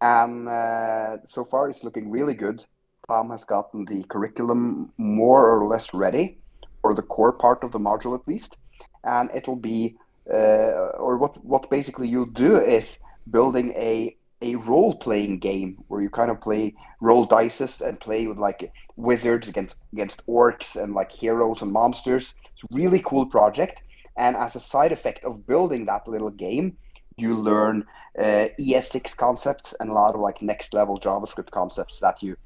and 0.00 0.48
uh, 0.48 1.18
so 1.28 1.44
far 1.44 1.70
it's 1.70 1.84
looking 1.84 2.10
really 2.10 2.34
good. 2.34 2.64
Tom 3.08 3.30
has 3.30 3.44
gotten 3.44 3.84
the 3.86 4.04
curriculum 4.04 4.92
more 4.98 5.50
or 5.50 5.66
less 5.66 5.92
ready, 5.92 6.38
or 6.82 6.94
the 6.94 7.02
core 7.02 7.32
part 7.32 7.64
of 7.64 7.72
the 7.72 7.78
module 7.78 8.14
at 8.18 8.26
least, 8.28 8.56
and 9.04 9.30
it'll 9.34 9.56
be 9.56 9.96
uh, 10.32 10.92
or 10.98 11.16
what 11.16 11.44
what 11.44 11.70
basically 11.70 12.08
you'll 12.08 12.26
do 12.26 12.60
is 12.60 12.98
building 13.30 13.72
a 13.76 14.16
a 14.42 14.54
role 14.56 14.94
playing 14.94 15.38
game 15.38 15.76
where 15.88 16.00
you 16.00 16.08
kind 16.08 16.30
of 16.30 16.40
play 16.40 16.74
roll 17.00 17.24
dices 17.26 17.80
and 17.80 18.00
play 18.00 18.26
with 18.26 18.38
like 18.38 18.72
wizards 18.96 19.48
against 19.48 19.74
against 19.92 20.24
orcs 20.26 20.76
and 20.82 20.94
like 20.94 21.10
heroes 21.10 21.62
and 21.62 21.72
monsters. 21.72 22.34
It's 22.54 22.64
a 22.64 22.74
really 22.74 23.02
cool 23.04 23.26
project. 23.26 23.80
And 24.16 24.36
as 24.36 24.56
a 24.56 24.60
side 24.60 24.92
effect 24.92 25.24
of 25.24 25.46
building 25.46 25.86
that 25.86 26.06
little 26.08 26.30
game, 26.30 26.76
you 27.16 27.34
learn 27.36 27.86
uh, 28.18 28.48
ES6 28.58 29.16
concepts 29.16 29.74
and 29.78 29.90
a 29.90 29.92
lot 29.92 30.14
of 30.14 30.20
like 30.20 30.42
next 30.42 30.74
level 30.74 30.98
JavaScript 30.98 31.50
concepts 31.50 32.00
that 32.00 32.22
you 32.22 32.36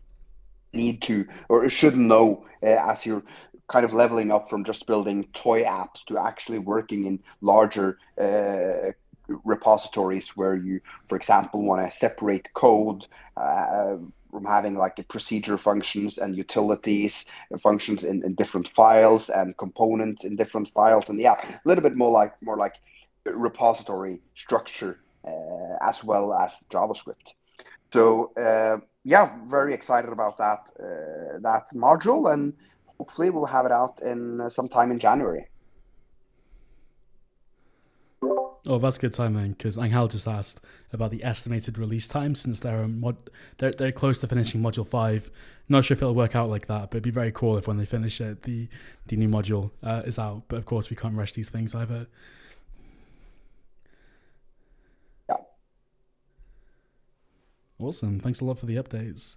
need 0.72 1.00
to 1.02 1.24
or 1.48 1.68
should 1.70 1.96
know 1.96 2.44
uh, 2.62 2.66
as 2.66 3.06
you're 3.06 3.22
kind 3.68 3.84
of 3.84 3.94
leveling 3.94 4.30
up 4.30 4.50
from 4.50 4.64
just 4.64 4.86
building 4.86 5.26
toy 5.32 5.62
apps 5.62 6.04
to 6.06 6.18
actually 6.18 6.58
working 6.58 7.06
in 7.06 7.18
larger 7.40 7.98
uh, 8.20 8.92
repositories 9.44 10.28
where 10.36 10.54
you, 10.54 10.80
for 11.08 11.16
example, 11.16 11.62
want 11.62 11.90
to 11.90 11.98
separate 11.98 12.52
code 12.52 13.06
uh, 13.36 13.96
from 14.34 14.44
having 14.44 14.74
like 14.76 14.96
the 14.96 15.04
procedure 15.04 15.56
functions 15.56 16.18
and 16.18 16.36
utilities 16.36 17.24
functions 17.62 18.02
in, 18.02 18.16
in 18.24 18.34
different 18.34 18.68
files 18.80 19.30
and 19.30 19.56
components 19.56 20.24
in 20.24 20.34
different 20.34 20.68
files 20.74 21.08
and 21.08 21.20
yeah 21.20 21.36
a 21.44 21.68
little 21.68 21.84
bit 21.88 21.96
more 22.02 22.10
like 22.10 22.32
more 22.42 22.56
like 22.56 22.74
repository 23.24 24.20
structure 24.34 24.98
uh, 25.24 25.88
as 25.88 26.02
well 26.02 26.34
as 26.34 26.50
javascript 26.68 27.28
so 27.92 28.32
uh, 28.46 28.76
yeah 29.04 29.26
very 29.46 29.72
excited 29.72 30.10
about 30.10 30.36
that 30.36 30.62
uh, 30.80 31.38
that 31.38 31.64
module 31.72 32.32
and 32.32 32.52
hopefully 32.98 33.30
we'll 33.30 33.46
have 33.46 33.66
it 33.66 33.72
out 33.72 34.00
in 34.02 34.40
uh, 34.40 34.50
sometime 34.50 34.90
in 34.90 34.98
January. 34.98 35.46
Oh, 38.66 38.78
that's 38.78 38.96
good 38.96 39.12
timing 39.12 39.52
because 39.52 39.76
Angel 39.76 40.08
just 40.08 40.26
asked 40.26 40.58
about 40.90 41.10
the 41.10 41.22
estimated 41.22 41.76
release 41.76 42.08
time 42.08 42.34
since 42.34 42.60
they're 42.60 42.88
mod- 42.88 43.28
they're 43.58 43.72
they're 43.72 43.92
close 43.92 44.18
to 44.20 44.26
finishing 44.26 44.62
module 44.62 44.86
five. 44.86 45.30
Not 45.68 45.84
sure 45.84 45.94
if 45.94 46.02
it'll 46.02 46.14
work 46.14 46.34
out 46.34 46.48
like 46.48 46.66
that, 46.68 46.90
but 46.90 46.96
it'd 46.96 47.02
be 47.02 47.10
very 47.10 47.30
cool 47.30 47.58
if 47.58 47.68
when 47.68 47.76
they 47.76 47.84
finish 47.84 48.22
it, 48.22 48.44
the 48.44 48.68
the 49.06 49.16
new 49.16 49.28
module 49.28 49.70
uh, 49.82 50.02
is 50.06 50.18
out. 50.18 50.44
But 50.48 50.56
of 50.56 50.64
course, 50.64 50.88
we 50.88 50.96
can't 50.96 51.14
rush 51.14 51.32
these 51.32 51.50
things 51.50 51.74
either. 51.74 52.06
Yeah. 55.28 55.36
Awesome. 57.78 58.18
Thanks 58.18 58.40
a 58.40 58.46
lot 58.46 58.58
for 58.58 58.66
the 58.66 58.76
updates. 58.76 59.36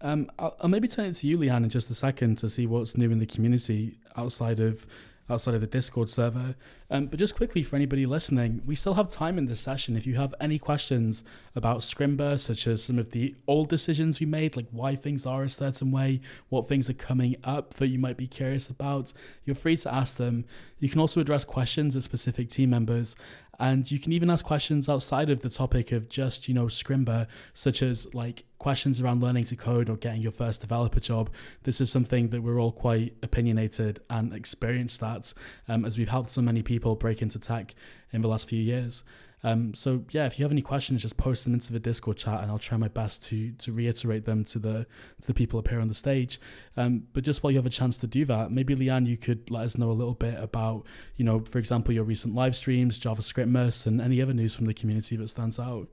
Um, 0.00 0.30
I'll, 0.38 0.56
I'll, 0.60 0.68
maybe 0.68 0.86
turn 0.86 1.06
it 1.06 1.14
to 1.14 1.26
you, 1.26 1.38
Leanne, 1.38 1.64
in 1.64 1.70
just 1.70 1.90
a 1.90 1.94
second 1.94 2.36
to 2.38 2.48
see 2.48 2.66
what's 2.66 2.96
new 2.96 3.10
in 3.10 3.18
the 3.18 3.26
community 3.26 3.98
outside 4.16 4.60
of 4.60 4.86
outside 5.30 5.54
of 5.54 5.60
the 5.60 5.66
Discord 5.66 6.10
server. 6.10 6.54
Um, 6.90 7.06
but 7.06 7.18
just 7.18 7.36
quickly 7.36 7.62
for 7.62 7.76
anybody 7.76 8.06
listening, 8.06 8.62
we 8.64 8.74
still 8.74 8.94
have 8.94 9.08
time 9.08 9.36
in 9.36 9.44
this 9.44 9.60
session. 9.60 9.94
If 9.94 10.06
you 10.06 10.16
have 10.16 10.34
any 10.40 10.58
questions 10.58 11.22
about 11.54 11.80
Scrimba, 11.80 12.40
such 12.40 12.66
as 12.66 12.82
some 12.82 12.98
of 12.98 13.10
the 13.10 13.34
old 13.46 13.68
decisions 13.68 14.20
we 14.20 14.26
made, 14.26 14.56
like 14.56 14.68
why 14.70 14.96
things 14.96 15.26
are 15.26 15.42
a 15.42 15.50
certain 15.50 15.90
way, 15.90 16.20
what 16.48 16.66
things 16.66 16.88
are 16.88 16.94
coming 16.94 17.36
up 17.44 17.74
that 17.74 17.88
you 17.88 17.98
might 17.98 18.16
be 18.16 18.26
curious 18.26 18.68
about, 18.68 19.12
you're 19.44 19.56
free 19.56 19.76
to 19.76 19.94
ask 19.94 20.16
them. 20.16 20.46
You 20.78 20.88
can 20.88 21.00
also 21.00 21.20
address 21.20 21.44
questions 21.44 21.94
at 21.94 22.04
specific 22.04 22.48
team 22.48 22.70
members, 22.70 23.16
and 23.60 23.90
you 23.90 23.98
can 23.98 24.12
even 24.12 24.30
ask 24.30 24.44
questions 24.44 24.88
outside 24.88 25.30
of 25.30 25.40
the 25.40 25.48
topic 25.48 25.90
of 25.90 26.08
just, 26.08 26.46
you 26.46 26.54
know, 26.54 26.66
Scrimba, 26.66 27.26
such 27.52 27.82
as 27.82 28.12
like 28.14 28.44
questions 28.58 29.00
around 29.00 29.20
learning 29.20 29.44
to 29.44 29.56
code 29.56 29.88
or 29.88 29.96
getting 29.96 30.22
your 30.22 30.32
first 30.32 30.60
developer 30.60 31.00
job. 31.00 31.30
This 31.64 31.80
is 31.80 31.90
something 31.90 32.28
that 32.28 32.42
we're 32.42 32.60
all 32.60 32.70
quite 32.70 33.16
opinionated 33.22 34.00
and 34.08 34.32
experienced 34.32 35.02
at 35.02 35.34
um, 35.68 35.84
as 35.84 35.98
we've 35.98 36.08
helped 36.08 36.30
so 36.30 36.40
many 36.40 36.62
people 36.62 36.77
break 36.78 37.22
into 37.22 37.38
tech 37.38 37.74
in 38.12 38.22
the 38.22 38.28
last 38.28 38.48
few 38.48 38.60
years. 38.60 39.04
Um, 39.44 39.72
so 39.72 40.04
yeah, 40.10 40.26
if 40.26 40.38
you 40.38 40.44
have 40.44 40.52
any 40.52 40.62
questions, 40.62 41.02
just 41.02 41.16
post 41.16 41.44
them 41.44 41.54
into 41.54 41.72
the 41.72 41.78
Discord 41.78 42.16
chat, 42.16 42.42
and 42.42 42.50
I'll 42.50 42.58
try 42.58 42.76
my 42.76 42.88
best 42.88 43.22
to 43.26 43.52
to 43.52 43.72
reiterate 43.72 44.24
them 44.24 44.44
to 44.44 44.58
the 44.58 44.86
to 45.20 45.26
the 45.26 45.34
people 45.34 45.58
up 45.60 45.68
here 45.68 45.80
on 45.80 45.88
the 45.88 45.94
stage. 45.94 46.40
Um, 46.76 47.04
but 47.12 47.22
just 47.22 47.42
while 47.42 47.52
you 47.52 47.58
have 47.58 47.66
a 47.66 47.70
chance 47.70 47.98
to 47.98 48.06
do 48.06 48.24
that, 48.24 48.50
maybe 48.50 48.74
Leanne, 48.74 49.06
you 49.06 49.16
could 49.16 49.50
let 49.50 49.64
us 49.64 49.78
know 49.78 49.90
a 49.90 49.92
little 49.92 50.14
bit 50.14 50.40
about, 50.40 50.84
you 51.16 51.24
know, 51.24 51.40
for 51.40 51.58
example, 51.58 51.94
your 51.94 52.04
recent 52.04 52.34
live 52.34 52.56
streams, 52.56 52.98
JavaScriptmas, 52.98 53.86
and 53.86 54.00
any 54.00 54.20
other 54.20 54.34
news 54.34 54.56
from 54.56 54.66
the 54.66 54.74
community 54.74 55.14
that 55.16 55.28
stands 55.28 55.58
out. 55.58 55.88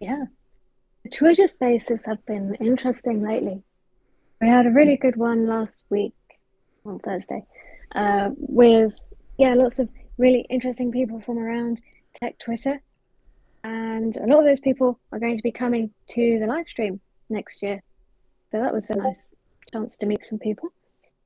Yeah, 0.00 0.24
the 1.04 1.10
Twitter 1.10 1.46
spaces 1.46 2.06
have 2.06 2.24
been 2.26 2.56
interesting 2.56 3.22
lately. 3.22 3.62
We 4.40 4.48
had 4.48 4.66
a 4.66 4.70
really 4.70 4.96
good 4.96 5.16
one 5.16 5.46
last 5.46 5.84
week 5.90 6.14
on 6.84 6.98
Thursday 6.98 7.46
uh, 7.94 8.30
with 8.36 8.94
yeah 9.38 9.54
lots 9.54 9.78
of 9.78 9.88
really 10.18 10.46
interesting 10.50 10.92
people 10.92 11.20
from 11.20 11.38
around 11.38 11.80
tech 12.14 12.38
Twitter. 12.38 12.80
And 13.62 14.16
a 14.16 14.26
lot 14.26 14.40
of 14.40 14.44
those 14.44 14.60
people 14.60 14.98
are 15.10 15.18
going 15.18 15.36
to 15.36 15.42
be 15.42 15.50
coming 15.50 15.90
to 16.08 16.38
the 16.38 16.46
live 16.46 16.68
stream 16.68 17.00
next 17.30 17.62
year. 17.62 17.82
So 18.50 18.60
that 18.60 18.74
was 18.74 18.90
a 18.90 18.96
nice 18.96 19.34
chance 19.72 19.96
to 19.98 20.06
meet 20.06 20.24
some 20.24 20.38
people. 20.38 20.70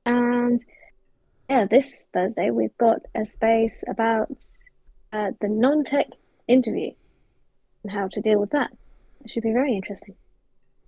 And 0.05 0.63
yeah, 1.49 1.65
this 1.69 2.07
Thursday 2.13 2.49
we've 2.49 2.77
got 2.77 2.99
a 3.15 3.25
space 3.25 3.83
about 3.87 4.31
uh, 5.11 5.31
the 5.41 5.49
non 5.49 5.83
tech 5.83 6.07
interview 6.47 6.91
and 7.83 7.91
how 7.91 8.07
to 8.07 8.21
deal 8.21 8.39
with 8.39 8.51
that. 8.51 8.71
It 9.23 9.31
should 9.31 9.43
be 9.43 9.51
very 9.51 9.75
interesting. 9.75 10.15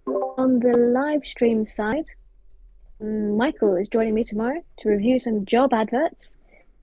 On 0.08 0.60
the 0.60 0.78
live 0.78 1.26
stream 1.26 1.66
side, 1.66 2.06
Michael 3.02 3.76
is 3.78 3.88
joining 3.88 4.14
me 4.14 4.24
tomorrow 4.24 4.64
to 4.78 4.90
review 4.90 5.18
some 5.18 5.44
job 5.46 5.74
adverts, 5.74 6.38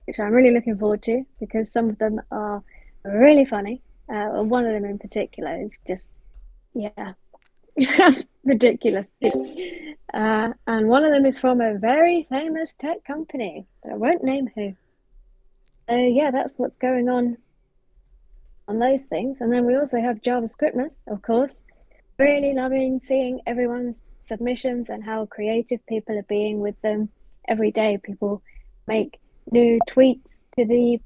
which 0.05 0.19
I'm 0.19 0.33
really 0.33 0.51
looking 0.51 0.77
forward 0.77 1.01
to 1.03 1.23
because 1.39 1.71
some 1.71 1.89
of 1.89 1.97
them 1.97 2.19
are 2.29 2.61
really 3.05 3.45
funny. 3.45 3.81
Uh, 4.09 4.43
one 4.43 4.65
of 4.65 4.73
them 4.73 4.83
in 4.83 4.99
particular 4.99 5.61
is 5.61 5.79
just, 5.87 6.13
yeah, 6.73 7.13
ridiculous. 8.43 9.11
Uh, 10.13 10.53
and 10.67 10.89
one 10.89 11.05
of 11.05 11.11
them 11.11 11.25
is 11.25 11.39
from 11.39 11.61
a 11.61 11.77
very 11.77 12.27
famous 12.29 12.73
tech 12.73 13.05
company, 13.05 13.65
but 13.81 13.93
I 13.93 13.95
won't 13.95 14.23
name 14.23 14.49
who. 14.53 14.75
So 15.87 15.95
yeah, 15.95 16.31
that's 16.31 16.57
what's 16.57 16.77
going 16.77 17.07
on 17.07 17.37
on 18.67 18.79
those 18.79 19.03
things. 19.03 19.39
And 19.39 19.53
then 19.53 19.65
we 19.65 19.75
also 19.75 20.01
have 20.01 20.21
JavaScriptmas, 20.21 20.97
of 21.07 21.21
course. 21.21 21.61
Really 22.17 22.53
loving 22.53 22.99
seeing 23.01 23.39
everyone's 23.47 24.01
submissions 24.29 24.89
and 24.89 25.03
how 25.03 25.25
creative 25.25 25.85
people 25.87 26.17
are 26.17 26.23
being 26.23 26.61
with 26.61 26.79
them. 26.81 27.09
Every 27.47 27.71
day, 27.71 27.97
people 28.01 28.41
make 28.87 29.19
new 29.51 29.79
tweaks 29.87 30.43
to 30.57 30.65
the 30.65 30.99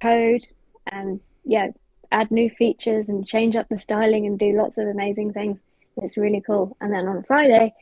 code 0.00 0.44
and 0.90 1.20
yeah, 1.44 1.68
add 2.10 2.30
new 2.30 2.50
features 2.50 3.08
and 3.08 3.26
change 3.26 3.56
up 3.56 3.68
the 3.68 3.78
styling 3.78 4.26
and 4.26 4.38
do 4.38 4.52
lots 4.52 4.76
of 4.76 4.86
amazing 4.88 5.32
things. 5.32 5.62
It's 5.96 6.18
really 6.18 6.42
cool. 6.44 6.76
And 6.80 6.92
then 6.92 7.06
on 7.06 7.22
Friday, 7.24 7.72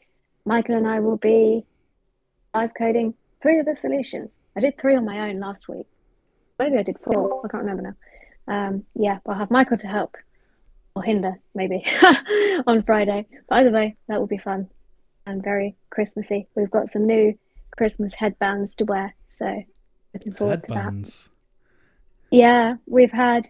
Michael 0.44 0.76
and 0.76 0.86
I 0.86 1.00
will 1.00 1.16
be 1.16 1.64
live 2.54 2.72
coding 2.76 3.14
three 3.42 3.58
of 3.58 3.66
the 3.66 3.74
solutions. 3.74 4.38
I 4.56 4.60
did 4.60 4.78
three 4.78 4.96
on 4.96 5.04
my 5.04 5.28
own 5.28 5.40
last 5.40 5.68
week. 5.68 5.86
Maybe 6.58 6.76
I 6.76 6.82
did 6.82 6.98
four. 7.02 7.42
I 7.44 7.48
can't 7.48 7.64
remember 7.64 7.82
now. 7.82 7.96
Um, 8.54 8.84
yeah, 8.94 9.18
I'll 9.26 9.34
have 9.38 9.50
Michael 9.50 9.78
to 9.78 9.88
help 9.88 10.16
or 10.94 11.02
hinder 11.02 11.38
maybe 11.54 11.84
on 12.66 12.82
Friday. 12.82 13.26
But 13.48 13.58
either 13.58 13.70
way, 13.70 13.96
that 14.08 14.18
will 14.18 14.26
be 14.26 14.38
fun 14.38 14.68
and 15.26 15.42
very 15.42 15.76
Christmassy. 15.90 16.48
We've 16.54 16.70
got 16.70 16.88
some 16.88 17.06
new 17.06 17.38
Christmas 17.76 18.14
headbands 18.14 18.76
to 18.76 18.84
wear, 18.84 19.14
so 19.28 19.62
looking 20.12 20.34
forward 20.34 20.66
headbands. 20.66 21.24
to 21.24 21.28
that. 21.28 22.36
Yeah, 22.36 22.74
we've 22.86 23.12
had 23.12 23.46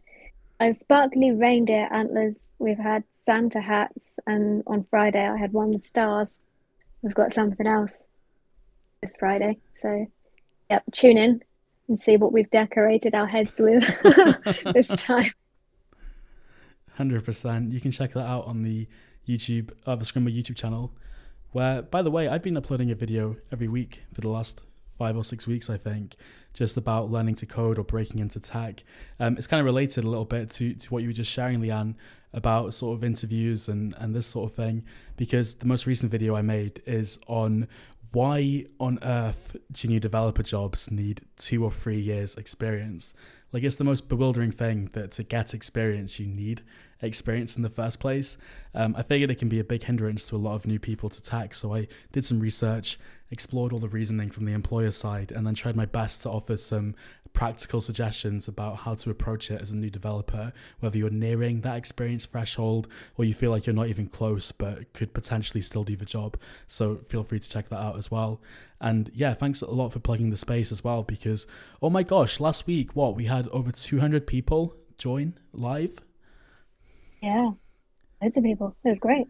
a 0.58 0.72
sparkly 0.72 1.32
reindeer 1.32 1.88
antlers. 1.90 2.54
We've 2.58 2.78
had 2.78 3.04
Santa 3.12 3.60
hats, 3.60 4.18
and 4.26 4.62
on 4.66 4.86
Friday 4.90 5.26
I 5.26 5.36
had 5.36 5.52
one 5.52 5.72
with 5.72 5.84
stars. 5.84 6.40
We've 7.02 7.14
got 7.14 7.32
something 7.32 7.66
else 7.66 8.06
this 9.00 9.16
Friday, 9.18 9.58
so 9.74 10.06
yep, 10.68 10.84
tune 10.92 11.16
in 11.16 11.42
and 11.88 12.00
see 12.00 12.16
what 12.16 12.32
we've 12.32 12.50
decorated 12.50 13.14
our 13.14 13.26
heads 13.26 13.58
with 13.58 13.84
this 14.74 14.88
time. 14.88 15.32
Hundred 16.96 17.24
percent. 17.24 17.72
You 17.72 17.80
can 17.80 17.90
check 17.90 18.12
that 18.12 18.26
out 18.26 18.46
on 18.46 18.62
the 18.62 18.86
YouTube, 19.28 19.70
uh, 19.86 19.96
the 19.96 20.04
Scrimba 20.04 20.36
YouTube 20.36 20.56
channel. 20.56 20.92
Where, 21.52 21.82
by 21.82 22.02
the 22.02 22.10
way, 22.10 22.28
I've 22.28 22.42
been 22.42 22.56
uploading 22.56 22.90
a 22.90 22.94
video 22.94 23.36
every 23.50 23.68
week 23.68 24.02
for 24.12 24.20
the 24.20 24.28
last 24.28 24.62
five 24.98 25.16
or 25.16 25.24
six 25.24 25.46
weeks, 25.46 25.70
I 25.70 25.78
think, 25.78 26.14
just 26.52 26.76
about 26.76 27.10
learning 27.10 27.36
to 27.36 27.46
code 27.46 27.78
or 27.78 27.84
breaking 27.84 28.20
into 28.20 28.38
tech. 28.38 28.84
Um, 29.18 29.36
it's 29.38 29.46
kind 29.46 29.58
of 29.58 29.64
related 29.64 30.04
a 30.04 30.08
little 30.08 30.26
bit 30.26 30.50
to, 30.50 30.74
to 30.74 30.88
what 30.90 31.02
you 31.02 31.08
were 31.08 31.14
just 31.14 31.30
sharing, 31.30 31.60
Leanne, 31.60 31.94
about 32.34 32.74
sort 32.74 32.96
of 32.96 33.02
interviews 33.02 33.66
and, 33.66 33.94
and 33.98 34.14
this 34.14 34.26
sort 34.26 34.50
of 34.50 34.54
thing, 34.54 34.84
because 35.16 35.54
the 35.54 35.66
most 35.66 35.86
recent 35.86 36.12
video 36.12 36.36
I 36.36 36.42
made 36.42 36.82
is 36.86 37.18
on 37.26 37.66
why 38.12 38.66
on 38.78 38.98
earth 39.02 39.56
junior 39.72 40.00
developer 40.00 40.42
jobs 40.42 40.90
need 40.90 41.22
two 41.36 41.64
or 41.64 41.70
three 41.70 42.00
years 42.00 42.34
experience 42.34 43.14
like 43.52 43.62
it's 43.62 43.76
the 43.76 43.84
most 43.84 44.08
bewildering 44.08 44.50
thing 44.50 44.90
that 44.92 45.10
to 45.12 45.22
get 45.22 45.54
experience 45.54 46.18
you 46.18 46.26
need 46.26 46.62
experience 47.02 47.56
in 47.56 47.62
the 47.62 47.70
first 47.70 47.98
place. 47.98 48.36
Um, 48.74 48.94
i 48.96 49.02
figured 49.02 49.30
it 49.30 49.38
can 49.38 49.48
be 49.48 49.58
a 49.58 49.64
big 49.64 49.84
hindrance 49.84 50.28
to 50.28 50.36
a 50.36 50.38
lot 50.38 50.54
of 50.54 50.66
new 50.66 50.78
people 50.78 51.08
to 51.08 51.22
tech 51.22 51.54
so 51.54 51.74
i 51.74 51.88
did 52.12 52.24
some 52.24 52.40
research 52.40 52.98
explored 53.30 53.72
all 53.72 53.78
the 53.78 53.88
reasoning 53.88 54.30
from 54.30 54.44
the 54.44 54.52
employer 54.52 54.90
side 54.90 55.30
and 55.30 55.46
then 55.46 55.54
tried 55.54 55.76
my 55.76 55.86
best 55.86 56.22
to 56.22 56.28
offer 56.28 56.56
some 56.56 56.94
practical 57.32 57.80
suggestions 57.80 58.48
about 58.48 58.78
how 58.78 58.94
to 58.94 59.10
approach 59.10 59.50
it 59.50 59.60
as 59.60 59.70
a 59.70 59.76
new 59.76 59.90
developer, 59.90 60.52
whether 60.80 60.98
you're 60.98 61.10
nearing 61.10 61.60
that 61.60 61.76
experience 61.76 62.26
threshold 62.26 62.88
or 63.16 63.24
you 63.24 63.32
feel 63.32 63.50
like 63.50 63.66
you're 63.66 63.74
not 63.74 63.86
even 63.86 64.08
close 64.08 64.50
but 64.50 64.92
could 64.92 65.14
potentially 65.14 65.62
still 65.62 65.84
do 65.84 65.94
the 65.94 66.04
job. 66.04 66.36
So 66.66 66.96
feel 67.08 67.22
free 67.22 67.38
to 67.38 67.48
check 67.48 67.68
that 67.68 67.78
out 67.78 67.96
as 67.96 68.10
well. 68.10 68.40
And 68.80 69.10
yeah, 69.14 69.34
thanks 69.34 69.62
a 69.62 69.70
lot 69.70 69.92
for 69.92 70.00
plugging 70.00 70.30
the 70.30 70.36
space 70.36 70.72
as 70.72 70.82
well 70.82 71.02
because, 71.02 71.46
oh 71.80 71.90
my 71.90 72.02
gosh, 72.02 72.40
last 72.40 72.66
week, 72.66 72.96
what, 72.96 73.14
we 73.14 73.26
had 73.26 73.46
over 73.48 73.70
200 73.70 74.26
people 74.26 74.74
join 74.98 75.34
live? 75.52 75.98
Yeah, 77.22 77.50
loads 78.20 78.36
of 78.36 78.42
people. 78.42 78.74
It 78.84 78.88
was 78.88 78.98
great 78.98 79.28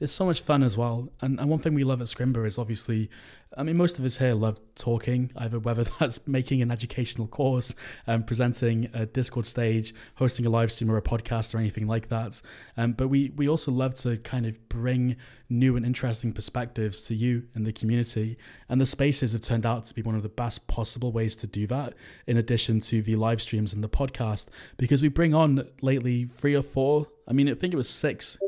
it's 0.00 0.12
so 0.12 0.24
much 0.24 0.40
fun 0.40 0.62
as 0.62 0.78
well. 0.78 1.10
And, 1.20 1.38
and 1.38 1.48
one 1.50 1.60
thing 1.60 1.74
we 1.74 1.84
love 1.84 2.00
at 2.00 2.06
Scrimba 2.06 2.46
is 2.46 2.56
obviously, 2.56 3.10
I 3.56 3.62
mean, 3.62 3.76
most 3.76 3.98
of 3.98 4.04
us 4.06 4.16
here 4.16 4.32
love 4.32 4.58
talking, 4.74 5.30
either 5.36 5.58
whether 5.58 5.84
that's 6.00 6.26
making 6.26 6.62
an 6.62 6.70
educational 6.70 7.28
course, 7.28 7.74
um, 8.06 8.22
presenting 8.22 8.88
a 8.94 9.04
Discord 9.04 9.46
stage, 9.46 9.94
hosting 10.14 10.46
a 10.46 10.50
live 10.50 10.72
stream 10.72 10.90
or 10.90 10.96
a 10.96 11.02
podcast 11.02 11.54
or 11.54 11.58
anything 11.58 11.86
like 11.86 12.08
that. 12.08 12.40
Um, 12.78 12.92
but 12.92 13.08
we, 13.08 13.30
we 13.36 13.46
also 13.46 13.70
love 13.70 13.94
to 13.96 14.16
kind 14.16 14.46
of 14.46 14.68
bring 14.70 15.16
new 15.50 15.76
and 15.76 15.84
interesting 15.84 16.32
perspectives 16.32 17.02
to 17.02 17.14
you 17.14 17.44
and 17.54 17.66
the 17.66 17.72
community. 17.72 18.38
And 18.70 18.80
the 18.80 18.86
spaces 18.86 19.32
have 19.32 19.42
turned 19.42 19.66
out 19.66 19.84
to 19.86 19.94
be 19.94 20.00
one 20.00 20.14
of 20.14 20.22
the 20.22 20.30
best 20.30 20.66
possible 20.66 21.12
ways 21.12 21.36
to 21.36 21.46
do 21.46 21.66
that, 21.66 21.92
in 22.26 22.38
addition 22.38 22.80
to 22.80 23.02
the 23.02 23.16
live 23.16 23.42
streams 23.42 23.74
and 23.74 23.84
the 23.84 23.88
podcast, 23.88 24.46
because 24.78 25.02
we 25.02 25.08
bring 25.08 25.34
on 25.34 25.68
lately 25.82 26.24
three 26.24 26.54
or 26.54 26.62
four, 26.62 27.08
I 27.28 27.34
mean, 27.34 27.50
I 27.50 27.54
think 27.54 27.74
it 27.74 27.76
was 27.76 27.88
six 27.88 28.38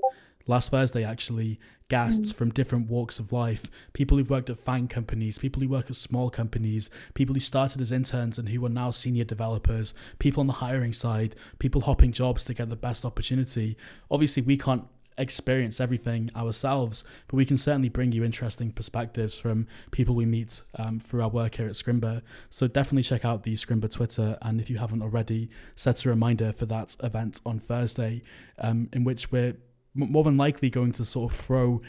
last 0.47 0.71
Thursday 0.71 1.05
actually 1.05 1.59
guests 1.89 2.33
mm. 2.33 2.35
from 2.35 2.51
different 2.51 2.89
walks 2.89 3.19
of 3.19 3.33
life 3.33 3.65
people 3.93 4.17
who've 4.17 4.31
worked 4.31 4.49
at 4.49 4.59
fine 4.59 4.89
companies 4.89 5.39
people 5.39 5.61
who 5.61 5.69
work 5.69 5.91
at 5.91 5.97
small 5.97 6.31
companies 6.31 6.89
people 7.13 7.35
who 7.35 7.41
started 7.41 7.83
as 7.83 7.93
interns 7.93 8.39
and 8.39 8.49
who 8.49 8.65
are 8.65 8.71
now 8.71 8.91
senior 8.91 9.25
developers 9.25 9.93
people 10.19 10.41
on 10.41 10.47
the 10.47 10.55
hiring 10.55 10.95
side 10.95 11.37
people 11.59 11.83
hopping 11.83 12.11
jobs 12.11 12.45
to 12.45 12.55
get 12.55 12.71
the 12.71 12.77
best 12.77 13.05
opportunity 13.05 13.77
obviously 14.11 14.41
we 14.43 14.57
can't 14.57 14.85
experience 15.19 15.81
everything 15.81 16.31
ourselves 16.35 17.05
but 17.29 17.37
we 17.37 17.45
can 17.45 17.59
certainly 17.59 17.91
bring 17.91 18.13
you 18.13 18.25
interesting 18.25 18.73
perspectives 18.73 19.39
from 19.39 19.67
people 19.91 20.15
we 20.15 20.25
meet 20.25 20.63
um, 20.77 20.99
through 20.99 21.21
our 21.21 21.29
work 21.29 21.57
here 21.57 21.67
at 21.67 21.73
scrimba 21.73 22.23
so 22.49 22.67
definitely 22.67 23.03
check 23.03 23.23
out 23.23 23.43
the 23.43 23.53
scrimba 23.55 23.91
twitter 23.91 24.39
and 24.41 24.61
if 24.61 24.71
you 24.71 24.79
haven't 24.79 25.03
already 25.03 25.51
set 25.77 26.03
a 26.07 26.09
reminder 26.09 26.53
for 26.53 26.65
that 26.65 26.97
event 27.03 27.41
on 27.45 27.59
thursday 27.59 28.23
um, 28.59 28.89
in 28.95 29.05
which 29.05 29.31
we're 29.31 29.55
more 29.95 30.25
than 30.25 30.37
likely 30.37 30.71
going 30.71 30.93
to 30.93 31.05
sort 31.05 31.33
of 31.33 31.39
throw 31.39 31.81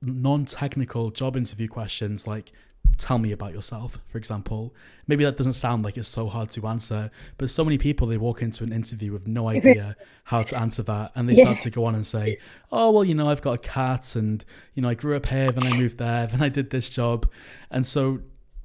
non-technical 0.00 1.10
job 1.10 1.36
interview 1.36 1.68
questions 1.68 2.26
like 2.26 2.52
tell 2.98 3.18
me 3.18 3.32
about 3.32 3.52
yourself 3.52 3.98
for 4.06 4.18
example. 4.18 4.74
Maybe 5.06 5.24
that 5.24 5.36
doesn't 5.36 5.54
sound 5.54 5.84
like 5.84 5.96
it's 5.96 6.08
so 6.08 6.28
hard 6.28 6.50
to 6.50 6.66
answer 6.66 7.10
but 7.38 7.50
so 7.50 7.64
many 7.64 7.78
people 7.78 8.06
they 8.06 8.16
walk 8.16 8.42
into 8.42 8.62
an 8.64 8.72
interview 8.72 9.12
with 9.12 9.26
no 9.26 9.48
idea 9.56 9.96
how 10.24 10.42
to 10.42 10.58
answer 10.58 10.82
that 10.84 11.12
and 11.14 11.28
they 11.28 11.34
yeah. 11.34 11.44
start 11.44 11.60
to 11.60 11.70
go 11.70 11.84
on 11.84 11.94
and 11.94 12.06
say 12.06 12.38
oh 12.70 12.90
well 12.90 13.04
you 13.04 13.14
know 13.14 13.28
i've 13.28 13.42
got 13.42 13.52
a 13.52 13.58
cat 13.58 14.14
and 14.14 14.44
you 14.74 14.82
know 14.82 14.88
i 14.88 14.94
grew 14.94 15.16
up 15.16 15.26
here 15.26 15.50
then 15.50 15.66
i 15.66 15.76
moved 15.76 15.98
there 15.98 16.26
then 16.28 16.42
i 16.42 16.48
did 16.48 16.70
this 16.70 16.88
job. 16.88 17.28
And 17.70 17.86
so 17.86 18.20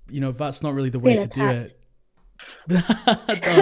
you 0.10 0.20
know 0.22 0.32
that's 0.32 0.62
not 0.62 0.74
really 0.74 0.90
the 0.90 1.00
way 1.00 1.18
to 1.18 1.28
do 1.28 1.48
it 1.48 1.79
no, 2.68 2.82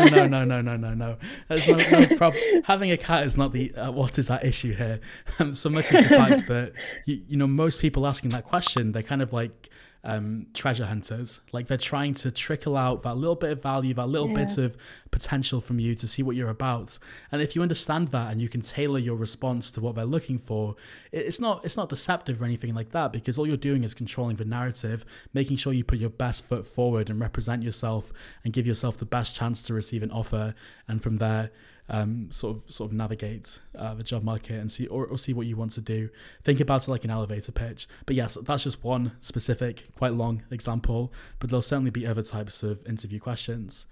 no, 0.05 0.27
no, 0.27 0.45
no, 0.45 0.61
no, 0.61 0.77
no, 0.77 0.93
no. 0.93 1.17
There's 1.47 1.67
no, 1.67 1.77
no. 1.77 2.31
Having 2.65 2.91
a 2.91 2.97
cat 2.97 3.25
is 3.25 3.37
not 3.37 3.53
the 3.53 3.73
uh, 3.75 3.91
what 3.91 4.17
is 4.19 4.27
that 4.27 4.43
issue 4.43 4.73
here. 4.73 4.99
Um, 5.39 5.53
so 5.53 5.69
much 5.69 5.91
as 5.91 6.07
the 6.07 6.15
fact 6.15 6.47
that 6.47 6.73
you, 7.05 7.21
you 7.27 7.37
know 7.37 7.45
most 7.45 7.79
people 7.79 8.07
asking 8.07 8.31
that 8.31 8.43
question, 8.43 8.91
they're 8.91 9.03
kind 9.03 9.21
of 9.21 9.33
like 9.33 9.69
um, 10.07 10.47
treasure 10.53 10.85
hunters. 10.85 11.41
Like 11.51 11.67
they're 11.67 11.77
trying 11.77 12.13
to 12.15 12.31
trickle 12.31 12.77
out 12.77 13.03
that 13.03 13.17
little 13.17 13.35
bit 13.35 13.51
of 13.51 13.61
value, 13.61 13.93
that 13.93 14.07
little 14.07 14.29
yeah. 14.29 14.45
bit 14.45 14.57
of 14.57 14.77
potential 15.11 15.59
from 15.59 15.79
you 15.79 15.95
to 15.95 16.07
see 16.07 16.23
what 16.23 16.35
you're 16.35 16.49
about. 16.49 16.97
And 17.31 17.41
if 17.41 17.55
you 17.55 17.61
understand 17.61 18.07
that 18.09 18.31
and 18.31 18.41
you 18.41 18.47
can 18.47 18.61
tailor 18.61 18.99
your 18.99 19.17
response 19.17 19.69
to 19.71 19.81
what 19.81 19.95
they're 19.95 20.05
looking 20.05 20.39
for, 20.39 20.75
it's 21.11 21.41
not 21.41 21.65
it's 21.65 21.75
not 21.75 21.89
deceptive 21.89 22.41
or 22.41 22.45
anything 22.45 22.73
like 22.73 22.91
that 22.91 23.11
because 23.11 23.37
all 23.37 23.45
you're 23.45 23.57
doing 23.57 23.83
is 23.83 23.93
controlling 23.93 24.37
the 24.37 24.45
narrative, 24.45 25.05
making 25.33 25.57
sure 25.57 25.73
you 25.73 25.83
put 25.83 25.99
your 25.99 26.09
best 26.09 26.45
foot 26.45 26.65
forward 26.65 27.09
and 27.09 27.19
represent 27.19 27.61
yourself 27.61 28.13
and 28.45 28.53
give 28.53 28.65
yourself 28.65 28.97
the 28.97 29.05
best 29.05 29.35
chance 29.35 29.61
to 29.63 29.73
receive 29.73 30.03
an 30.03 30.11
offer. 30.11 30.55
And 30.87 31.03
from 31.03 31.17
there, 31.17 31.51
um, 31.89 32.29
sort 32.31 32.57
of 32.57 32.71
sort 32.71 32.91
of 32.91 32.97
navigate 32.97 33.59
uh, 33.77 33.93
the 33.93 34.03
job 34.03 34.23
market 34.23 34.59
and 34.59 34.71
see 34.71 34.87
or, 34.87 35.05
or 35.05 35.17
see 35.17 35.33
what 35.33 35.47
you 35.47 35.55
want 35.55 35.71
to 35.73 35.81
do. 35.81 36.09
Think 36.43 36.59
about 36.59 36.87
it 36.87 36.91
like 36.91 37.03
an 37.03 37.11
elevator 37.11 37.51
pitch. 37.51 37.87
But 38.05 38.15
yes, 38.15 38.37
that's 38.43 38.63
just 38.63 38.83
one 38.83 39.13
specific, 39.21 39.87
quite 39.95 40.13
long 40.13 40.43
example. 40.51 41.13
But 41.39 41.49
there'll 41.49 41.61
certainly 41.61 41.91
be 41.91 42.05
other 42.05 42.23
types 42.23 42.63
of 42.63 42.85
interview 42.85 43.19
questions. 43.19 43.85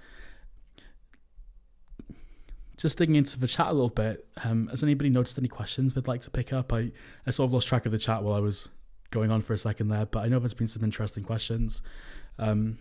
just 2.78 2.98
digging 2.98 3.16
into 3.16 3.40
the 3.40 3.48
chat 3.48 3.68
a 3.68 3.72
little 3.72 3.90
bit, 3.90 4.28
um, 4.44 4.68
has 4.68 4.84
anybody 4.84 5.10
noticed 5.10 5.38
any 5.38 5.48
questions 5.48 5.94
they'd 5.94 6.08
like 6.08 6.22
to 6.22 6.30
pick 6.30 6.52
up? 6.52 6.74
I, 6.74 6.92
I 7.26 7.32
sort 7.32 7.48
of 7.48 7.54
lost 7.54 7.68
track 7.68 7.86
of 7.86 7.92
the 7.92 7.98
chat 7.98 8.24
while 8.24 8.36
I 8.36 8.40
was 8.40 8.70
going 9.12 9.32
on 9.32 9.42
for 9.42 9.54
a 9.54 9.58
second 9.58 9.88
there, 9.88 10.06
but 10.06 10.20
I 10.20 10.28
know 10.28 10.40
there's 10.40 10.54
been 10.54 10.68
some 10.68 10.84
interesting 10.84 11.24
questions. 11.24 11.82
Um, 12.38 12.78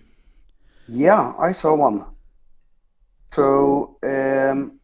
yeah, 0.89 1.33
I 1.39 1.53
saw 1.53 1.75
one. 1.75 2.05
So 3.33 3.97
um, 4.03 4.81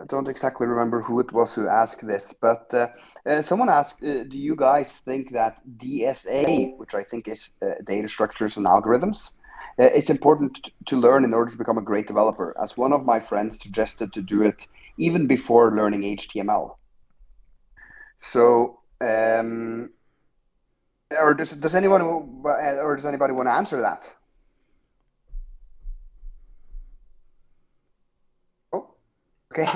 I 0.00 0.04
don't 0.06 0.28
exactly 0.28 0.66
remember 0.66 1.02
who 1.02 1.20
it 1.20 1.32
was 1.32 1.54
who 1.54 1.68
asked 1.68 2.06
this, 2.06 2.34
but 2.40 2.72
uh, 2.72 2.88
uh, 3.26 3.42
someone 3.42 3.68
asked, 3.68 4.02
uh, 4.02 4.24
"Do 4.24 4.38
you 4.38 4.56
guys 4.56 4.92
think 5.04 5.32
that 5.32 5.60
DSA, 5.78 6.76
which 6.76 6.94
I 6.94 7.04
think 7.04 7.28
is 7.28 7.52
uh, 7.60 7.74
data 7.86 8.08
structures 8.08 8.56
and 8.56 8.66
algorithms, 8.66 9.32
uh, 9.78 9.84
it's 9.84 10.10
important 10.10 10.58
to 10.88 10.96
learn 10.96 11.24
in 11.24 11.34
order 11.34 11.50
to 11.50 11.56
become 11.58 11.78
a 11.78 11.82
great 11.82 12.06
developer?" 12.06 12.56
As 12.62 12.76
one 12.76 12.92
of 12.92 13.04
my 13.04 13.20
friends 13.20 13.58
suggested 13.62 14.12
to 14.14 14.22
do 14.22 14.42
it 14.42 14.56
even 14.96 15.26
before 15.26 15.76
learning 15.76 16.02
HTML. 16.02 16.78
So, 18.20 18.80
um, 19.00 19.90
or 21.10 21.34
does 21.34 21.50
does 21.50 21.74
anyone 21.74 22.02
or 22.02 22.96
does 22.96 23.06
anybody 23.06 23.32
want 23.32 23.48
to 23.48 23.52
answer 23.52 23.80
that? 23.80 24.10
Okay. 29.52 29.68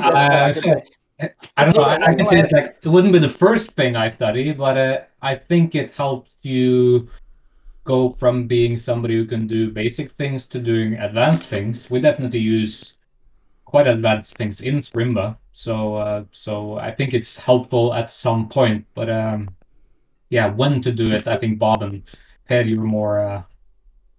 Uh, 1.19 1.29
I 1.57 1.65
don't 1.65 1.77
know. 1.77 1.83
I, 1.83 2.09
I 2.09 2.15
can 2.15 2.29
say 2.29 2.41
it's 2.41 2.53
like 2.53 2.77
it 2.83 2.89
wouldn't 2.89 3.13
be 3.13 3.19
the 3.19 3.29
first 3.29 3.73
thing 3.73 3.97
I 3.97 4.11
study, 4.11 4.53
but 4.53 4.77
uh, 4.77 5.01
I 5.23 5.35
think 5.37 5.75
it 5.75 5.93
helps 5.93 6.33
you 6.43 7.09
go 7.85 8.17
from 8.19 8.47
being 8.47 8.77
somebody 8.77 9.15
who 9.15 9.27
can 9.27 9.47
do 9.47 9.71
basic 9.71 10.13
things 10.17 10.47
to 10.47 10.59
doing 10.59 10.95
advanced 10.95 11.47
things. 11.47 11.89
We 11.89 12.01
definitely 12.01 12.41
use 12.41 12.95
quite 13.65 13.87
advanced 13.87 14.37
things 14.37 14.61
in 14.61 14.81
Scrimba, 14.81 15.37
so 15.53 15.97
uh, 15.97 16.25
so 16.33 16.77
I 16.79 16.93
think 16.93 17.15
it's 17.15 17.37
helpful 17.37 17.95
at 17.95 18.13
some 18.13 18.49
point. 18.49 18.85
But 18.95 19.09
um, 19.09 19.49
yeah, 20.31 20.53
when 20.53 20.83
to 20.83 20.93
do 20.93 21.05
it, 21.05 21.27
I 21.27 21.37
think 21.37 21.59
Bob 21.59 21.83
and 21.83 22.03
Per, 22.49 22.61
you 22.61 22.81
were 22.81 22.87
more 22.87 23.21
uh, 23.21 23.43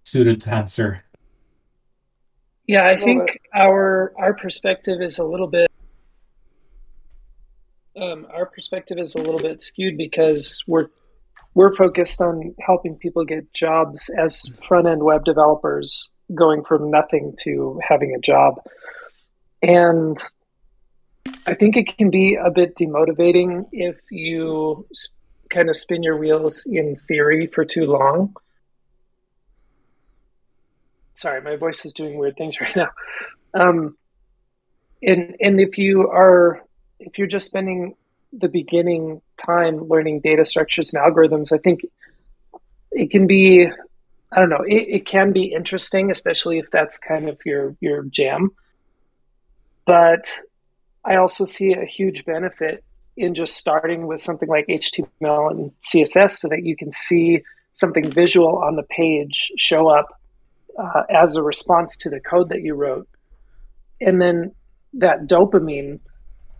suited 0.04 0.42
to 0.42 0.50
answer. 0.50 1.04
Yeah, 2.68 2.86
I 2.86 3.02
think 3.02 3.40
our 3.54 4.12
our 4.18 4.34
perspective 4.34 5.00
is 5.00 5.18
a 5.18 5.24
little 5.24 5.46
bit 5.46 5.70
um, 7.96 8.26
our 8.32 8.44
perspective 8.44 8.98
is 8.98 9.14
a 9.14 9.18
little 9.18 9.40
bit 9.40 9.62
skewed 9.62 9.96
because 9.96 10.62
we're 10.68 10.88
we're 11.54 11.74
focused 11.74 12.20
on 12.20 12.54
helping 12.60 12.96
people 12.96 13.24
get 13.24 13.54
jobs 13.54 14.10
as 14.10 14.50
front 14.68 14.86
end 14.86 15.02
web 15.02 15.24
developers, 15.24 16.12
going 16.34 16.62
from 16.62 16.90
nothing 16.90 17.34
to 17.38 17.80
having 17.88 18.14
a 18.14 18.20
job, 18.20 18.60
and 19.62 20.22
I 21.46 21.54
think 21.54 21.74
it 21.78 21.96
can 21.96 22.10
be 22.10 22.34
a 22.34 22.50
bit 22.50 22.76
demotivating 22.76 23.66
if 23.72 23.98
you 24.10 24.86
kind 25.48 25.70
of 25.70 25.76
spin 25.76 26.02
your 26.02 26.18
wheels 26.18 26.66
in 26.70 26.96
theory 26.96 27.46
for 27.46 27.64
too 27.64 27.86
long 27.86 28.36
sorry, 31.18 31.40
my 31.40 31.56
voice 31.56 31.84
is 31.84 31.92
doing 31.92 32.16
weird 32.18 32.36
things 32.36 32.60
right 32.60 32.76
now. 32.76 32.90
Um, 33.54 33.96
and 35.02 35.36
and 35.40 35.60
if 35.60 35.78
you 35.78 36.08
are 36.08 36.62
if 36.98 37.18
you're 37.18 37.28
just 37.28 37.46
spending 37.46 37.94
the 38.32 38.48
beginning 38.48 39.22
time 39.36 39.88
learning 39.88 40.20
data 40.20 40.44
structures 40.44 40.92
and 40.92 41.02
algorithms, 41.02 41.52
I 41.52 41.58
think 41.58 41.80
it 42.92 43.10
can 43.10 43.26
be 43.26 43.68
I 44.30 44.40
don't 44.40 44.50
know, 44.50 44.64
it, 44.66 44.88
it 44.88 45.06
can 45.06 45.32
be 45.32 45.44
interesting, 45.44 46.10
especially 46.10 46.58
if 46.58 46.70
that's 46.70 46.98
kind 46.98 47.28
of 47.28 47.38
your 47.44 47.76
your 47.80 48.02
jam. 48.04 48.50
But 49.86 50.30
I 51.04 51.16
also 51.16 51.44
see 51.44 51.72
a 51.72 51.86
huge 51.86 52.24
benefit 52.24 52.84
in 53.16 53.34
just 53.34 53.56
starting 53.56 54.06
with 54.06 54.20
something 54.20 54.48
like 54.48 54.66
HTML 54.66 55.50
and 55.50 55.72
CSS 55.80 56.32
so 56.32 56.48
that 56.48 56.64
you 56.64 56.76
can 56.76 56.92
see 56.92 57.42
something 57.72 58.08
visual 58.10 58.58
on 58.58 58.76
the 58.76 58.82
page 58.82 59.50
show 59.56 59.88
up 59.88 60.08
uh, 60.78 61.02
as 61.10 61.36
a 61.36 61.42
response 61.42 61.96
to 61.98 62.10
the 62.10 62.20
code 62.20 62.48
that 62.50 62.62
you 62.62 62.74
wrote. 62.74 63.08
And 64.00 64.20
then 64.22 64.52
that 64.94 65.26
dopamine, 65.26 66.00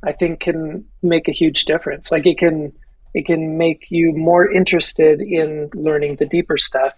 I 0.02 0.12
think, 0.12 0.40
can 0.40 0.84
make 1.02 1.28
a 1.28 1.32
huge 1.32 1.64
difference. 1.64 2.10
Like 2.10 2.26
it 2.26 2.38
can 2.38 2.72
it 3.14 3.26
can 3.26 3.56
make 3.56 3.90
you 3.90 4.12
more 4.12 4.50
interested 4.50 5.20
in 5.20 5.70
learning 5.74 6.16
the 6.16 6.26
deeper 6.26 6.58
stuff. 6.58 6.92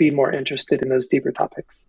Be 0.00 0.10
more 0.10 0.32
interested 0.32 0.82
in 0.82 0.88
those 0.88 1.06
deeper 1.06 1.30
topics. 1.30 1.84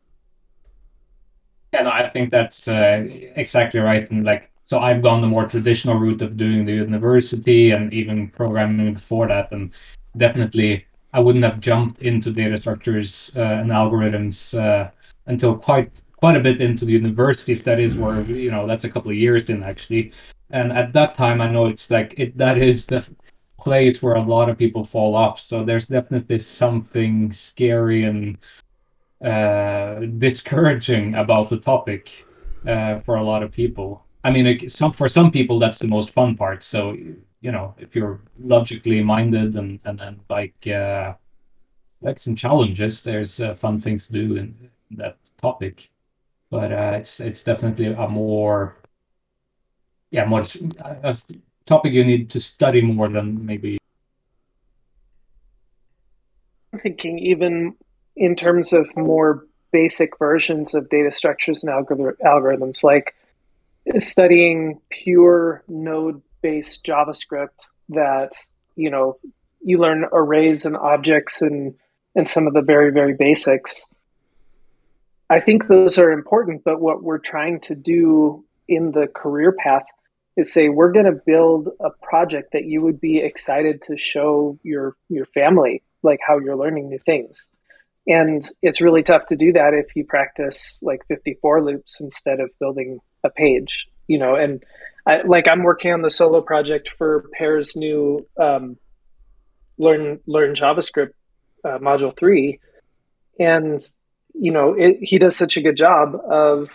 Yeah, 1.74 1.84
no, 1.84 1.92
I 1.92 2.10
think 2.10 2.32
that's 2.32 2.68
uh, 2.68 3.08
exactly 3.36 3.80
right. 3.80 4.10
And 4.12 4.26
like, 4.26 4.52
so 4.66 4.80
I've 4.80 5.02
gone 5.02 5.22
the 5.22 5.34
more 5.36 5.48
traditional 5.48 5.98
route 5.98 6.22
of 6.22 6.36
doing 6.36 6.66
the 6.66 6.74
university 6.74 7.72
and 7.72 7.94
even 7.94 8.28
programming 8.28 8.94
before 8.94 9.28
that. 9.30 9.52
And 9.54 9.72
definitely, 10.18 10.86
I 11.14 11.20
wouldn't 11.20 11.46
have 11.46 11.62
jumped 11.62 12.02
into 12.02 12.32
data 12.32 12.58
structures 12.58 13.32
uh, 13.36 13.62
and 13.62 13.70
algorithms 13.72 14.38
uh, 14.54 14.92
until 15.28 15.58
quite 15.58 15.92
quite 16.18 16.38
a 16.38 16.46
bit 16.48 16.62
into 16.62 16.86
the 16.86 16.92
university 16.92 17.56
studies, 17.56 17.96
where 17.96 18.22
you 18.22 18.52
know 18.52 18.68
that's 18.68 18.86
a 18.86 18.90
couple 18.90 19.12
of 19.12 19.18
years 19.18 19.50
in 19.50 19.64
actually. 19.64 20.12
And 20.52 20.72
at 20.74 20.92
that 20.94 21.16
time, 21.16 21.40
I 21.42 21.50
know 21.50 21.68
it's 21.68 21.90
like 21.90 22.14
it 22.18 22.38
that 22.38 22.58
is 22.58 22.86
the 22.86 23.06
place 23.62 24.02
where 24.02 24.16
a 24.16 24.22
lot 24.22 24.50
of 24.50 24.58
people 24.58 24.86
fall 24.86 25.16
off. 25.16 25.40
So 25.40 25.64
there's 25.64 25.88
definitely 25.88 26.40
something 26.40 27.32
scary 27.32 28.04
and 28.04 28.38
uh, 29.24 30.00
discouraging 30.18 31.16
about 31.16 31.50
the 31.50 31.60
topic 31.60 32.10
uh, 32.68 33.00
for 33.02 33.16
a 33.16 33.24
lot 33.24 33.44
of 33.44 33.52
people. 33.52 34.04
I 34.24 34.32
mean, 34.32 34.70
some 34.70 34.94
for 34.94 35.08
some 35.08 35.32
people 35.32 35.60
that's 35.60 35.80
the 35.80 35.88
most 35.88 36.12
fun 36.12 36.36
part. 36.36 36.64
So 36.64 36.94
you 37.42 37.52
know, 37.52 37.76
if 37.78 37.96
you're 37.96 38.22
logically 38.40 39.02
minded 39.04 39.56
and 39.56 39.80
and, 39.86 40.00
and 40.02 40.20
like 40.30 40.68
uh, 40.68 41.14
like 42.02 42.20
some 42.20 42.36
challenges, 42.36 43.04
there's 43.04 43.40
uh, 43.40 43.54
fun 43.56 43.82
things 43.82 44.08
to 44.08 44.14
do 44.14 44.36
in, 44.36 44.56
in 44.90 44.98
that 44.98 45.18
topic. 45.42 45.90
But 46.50 46.72
uh, 46.72 46.98
it's 47.00 47.20
it's 47.20 47.44
definitely 47.44 47.88
a 47.88 48.08
more 48.08 48.78
yeah 50.12 50.26
more 50.26 50.42
as 51.04 51.26
topic 51.72 51.94
you 51.94 52.04
need 52.04 52.30
to 52.30 52.42
study 52.42 52.82
more 52.82 53.08
than 53.08 53.46
maybe 53.46 53.78
I'm 56.74 56.80
thinking 56.80 57.18
even 57.20 57.76
in 58.18 58.36
terms 58.36 58.74
of 58.74 58.94
more 58.98 59.46
basic 59.72 60.20
versions 60.20 60.74
of 60.74 60.90
data 60.90 61.14
structures 61.14 61.64
and 61.64 61.72
algorithms 61.72 62.84
like 62.84 63.16
studying 63.98 64.82
pure 64.90 65.64
node 65.70 66.22
based 66.42 66.86
javascript 66.86 67.68
that 67.88 68.34
you 68.76 68.90
know 68.90 69.18
you 69.62 69.78
learn 69.78 70.06
arrays 70.12 70.66
and 70.66 70.76
objects 70.76 71.42
and 71.42 71.74
and 72.16 72.28
some 72.28 72.48
of 72.48 72.54
the 72.54 72.62
very 72.62 72.92
very 72.92 73.14
basics. 73.14 73.86
I 75.30 75.40
think 75.40 75.70
those 75.70 75.98
are 75.98 76.12
important 76.12 76.66
but 76.66 76.82
what 76.82 77.02
we're 77.02 77.26
trying 77.34 77.62
to 77.62 77.76
do 77.76 78.44
in 78.68 78.92
the 78.92 79.08
career 79.08 79.54
path 79.54 79.86
is 80.42 80.54
say 80.54 80.70
we're 80.70 80.92
going 80.92 81.06
to 81.06 81.22
build 81.26 81.70
a 81.80 81.90
project 82.04 82.54
that 82.54 82.66
you 82.66 82.82
would 82.82 83.00
be 83.00 83.20
excited 83.20 83.82
to 83.84 83.98
show 83.98 84.60
your 84.64 84.96
your 85.10 85.26
family 85.28 85.84
like 86.04 86.20
how 86.26 86.40
you're 86.40 86.58
learning 86.58 86.90
new 86.90 87.00
things. 87.00 87.48
And 88.08 88.44
it's 88.62 88.82
really 88.82 89.04
tough 89.04 89.28
to 89.28 89.36
do 89.36 89.54
that 89.54 89.74
if 89.74 89.96
you 89.96 90.04
practice 90.04 90.80
like 90.82 91.06
54 91.08 91.64
loops 91.64 92.02
instead 92.02 92.40
of 92.40 92.50
building 92.60 93.00
a 93.24 93.30
page 93.30 93.88
you 94.12 94.18
know? 94.18 94.36
And 94.36 94.64
I, 95.08 95.22
like 95.24 95.48
i'm 95.48 95.64
working 95.64 95.94
on 95.94 96.04
the 96.04 96.12
solo 96.12 96.42
project 96.42 96.90
for 96.90 97.26
Per's 97.36 97.76
new 97.76 98.28
um, 98.38 98.78
learn 99.80 100.20
learn 100.28 100.54
javascript 100.54 101.14
uh, 101.66 101.80
module 101.80 102.16
3 102.16 102.60
and 103.40 103.82
you 104.36 104.52
know 104.52 104.76
it, 104.78 104.98
he 105.02 105.18
does 105.18 105.36
such 105.36 105.58
a 105.58 105.62
good 105.62 105.76
job 105.76 106.16
of 106.30 106.70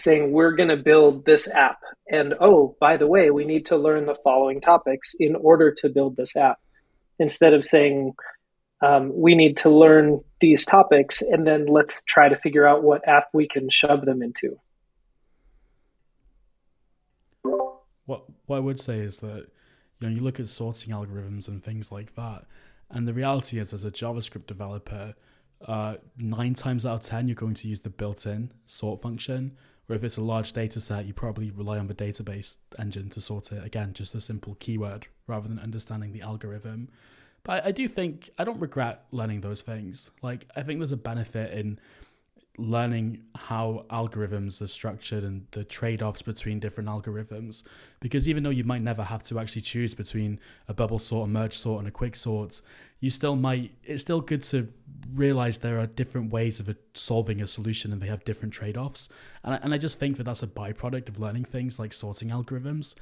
saying 0.00 0.32
we're 0.32 0.52
going 0.52 0.68
to 0.68 0.76
build 0.76 1.24
this 1.24 1.48
app. 1.48 1.80
And 2.10 2.34
oh 2.40 2.76
by 2.80 2.96
the 2.96 3.06
way 3.06 3.30
we 3.30 3.44
need 3.44 3.66
to 3.66 3.76
learn 3.76 4.06
the 4.06 4.16
following 4.24 4.60
topics 4.60 5.14
in 5.18 5.36
order 5.36 5.72
to 5.78 5.88
build 5.88 6.16
this 6.16 6.36
app. 6.36 6.58
Instead 7.18 7.54
of 7.54 7.64
saying 7.64 8.14
um, 8.82 9.12
we 9.14 9.34
need 9.34 9.58
to 9.58 9.70
learn 9.70 10.20
these 10.40 10.64
topics 10.64 11.22
and 11.22 11.46
then 11.46 11.66
let's 11.66 12.02
try 12.04 12.28
to 12.28 12.38
figure 12.38 12.66
out 12.66 12.82
what 12.82 13.06
app 13.06 13.28
we 13.34 13.46
can 13.46 13.68
shove 13.68 14.04
them 14.04 14.22
into. 14.22 14.58
What 18.06 18.24
what 18.46 18.56
i 18.56 18.60
would 18.60 18.80
say 18.80 18.98
is 18.98 19.18
that 19.18 19.46
you 20.00 20.08
know 20.08 20.08
you 20.08 20.20
look 20.20 20.40
at 20.40 20.48
sorting 20.48 20.92
algorithms 20.92 21.46
and 21.46 21.62
things 21.62 21.92
like 21.92 22.16
that 22.16 22.46
and 22.90 23.06
the 23.06 23.14
reality 23.14 23.60
is 23.60 23.72
as 23.72 23.84
a 23.84 23.90
javascript 23.92 24.46
developer 24.46 25.14
uh, 25.66 25.96
nine 26.16 26.54
times 26.54 26.86
out 26.86 26.94
of 26.94 27.02
ten 27.02 27.28
you're 27.28 27.34
going 27.34 27.54
to 27.54 27.68
use 27.68 27.82
the 27.82 27.90
built-in 27.90 28.52
sort 28.66 29.00
function. 29.00 29.56
Or 29.90 29.96
if 29.96 30.04
it's 30.04 30.16
a 30.16 30.22
large 30.22 30.52
data 30.52 30.78
set, 30.78 31.04
you 31.04 31.12
probably 31.12 31.50
rely 31.50 31.76
on 31.76 31.86
the 31.86 31.94
database 31.94 32.58
engine 32.78 33.10
to 33.10 33.20
sort 33.20 33.50
it. 33.50 33.64
Again, 33.64 33.92
just 33.92 34.14
a 34.14 34.20
simple 34.20 34.56
keyword 34.60 35.08
rather 35.26 35.48
than 35.48 35.58
understanding 35.58 36.12
the 36.12 36.22
algorithm. 36.22 36.88
But 37.42 37.64
I, 37.64 37.68
I 37.68 37.72
do 37.72 37.88
think 37.88 38.30
I 38.38 38.44
don't 38.44 38.60
regret 38.60 39.04
learning 39.10 39.40
those 39.40 39.62
things. 39.62 40.08
Like 40.22 40.46
I 40.54 40.62
think 40.62 40.78
there's 40.78 40.92
a 40.92 40.96
benefit 40.96 41.52
in 41.52 41.80
learning 42.58 43.22
how 43.34 43.86
algorithms 43.90 44.60
are 44.60 44.66
structured 44.66 45.24
and 45.24 45.46
the 45.52 45.64
trade-offs 45.64 46.22
between 46.22 46.60
different 46.60 46.88
algorithms. 46.88 47.62
Because 48.00 48.28
even 48.28 48.42
though 48.42 48.50
you 48.50 48.64
might 48.64 48.82
never 48.82 49.04
have 49.04 49.22
to 49.24 49.38
actually 49.38 49.62
choose 49.62 49.94
between 49.94 50.38
a 50.68 50.74
bubble 50.74 50.98
sort 50.98 51.28
a 51.28 51.32
merge 51.32 51.56
sort 51.56 51.78
and 51.78 51.88
a 51.88 51.90
quick 51.90 52.16
sort 52.16 52.60
you 53.00 53.10
still 53.10 53.34
might 53.34 53.72
it's 53.82 54.02
still 54.02 54.20
good 54.20 54.42
to 54.42 54.68
realize 55.14 55.58
there 55.58 55.80
are 55.80 55.86
different 55.86 56.30
ways 56.30 56.60
of 56.60 56.74
solving 56.94 57.40
a 57.40 57.46
solution 57.46 57.92
and 57.92 58.00
they 58.00 58.06
have 58.06 58.24
different 58.24 58.54
trade-offs. 58.54 59.08
And 59.42 59.54
I, 59.54 59.58
and 59.62 59.74
I 59.74 59.78
just 59.78 59.98
think 59.98 60.18
that 60.18 60.24
that's 60.24 60.42
a 60.42 60.46
byproduct 60.46 61.08
of 61.08 61.18
learning 61.18 61.44
things 61.44 61.78
like 61.78 61.92
sorting 61.92 62.28
algorithms. 62.28 62.94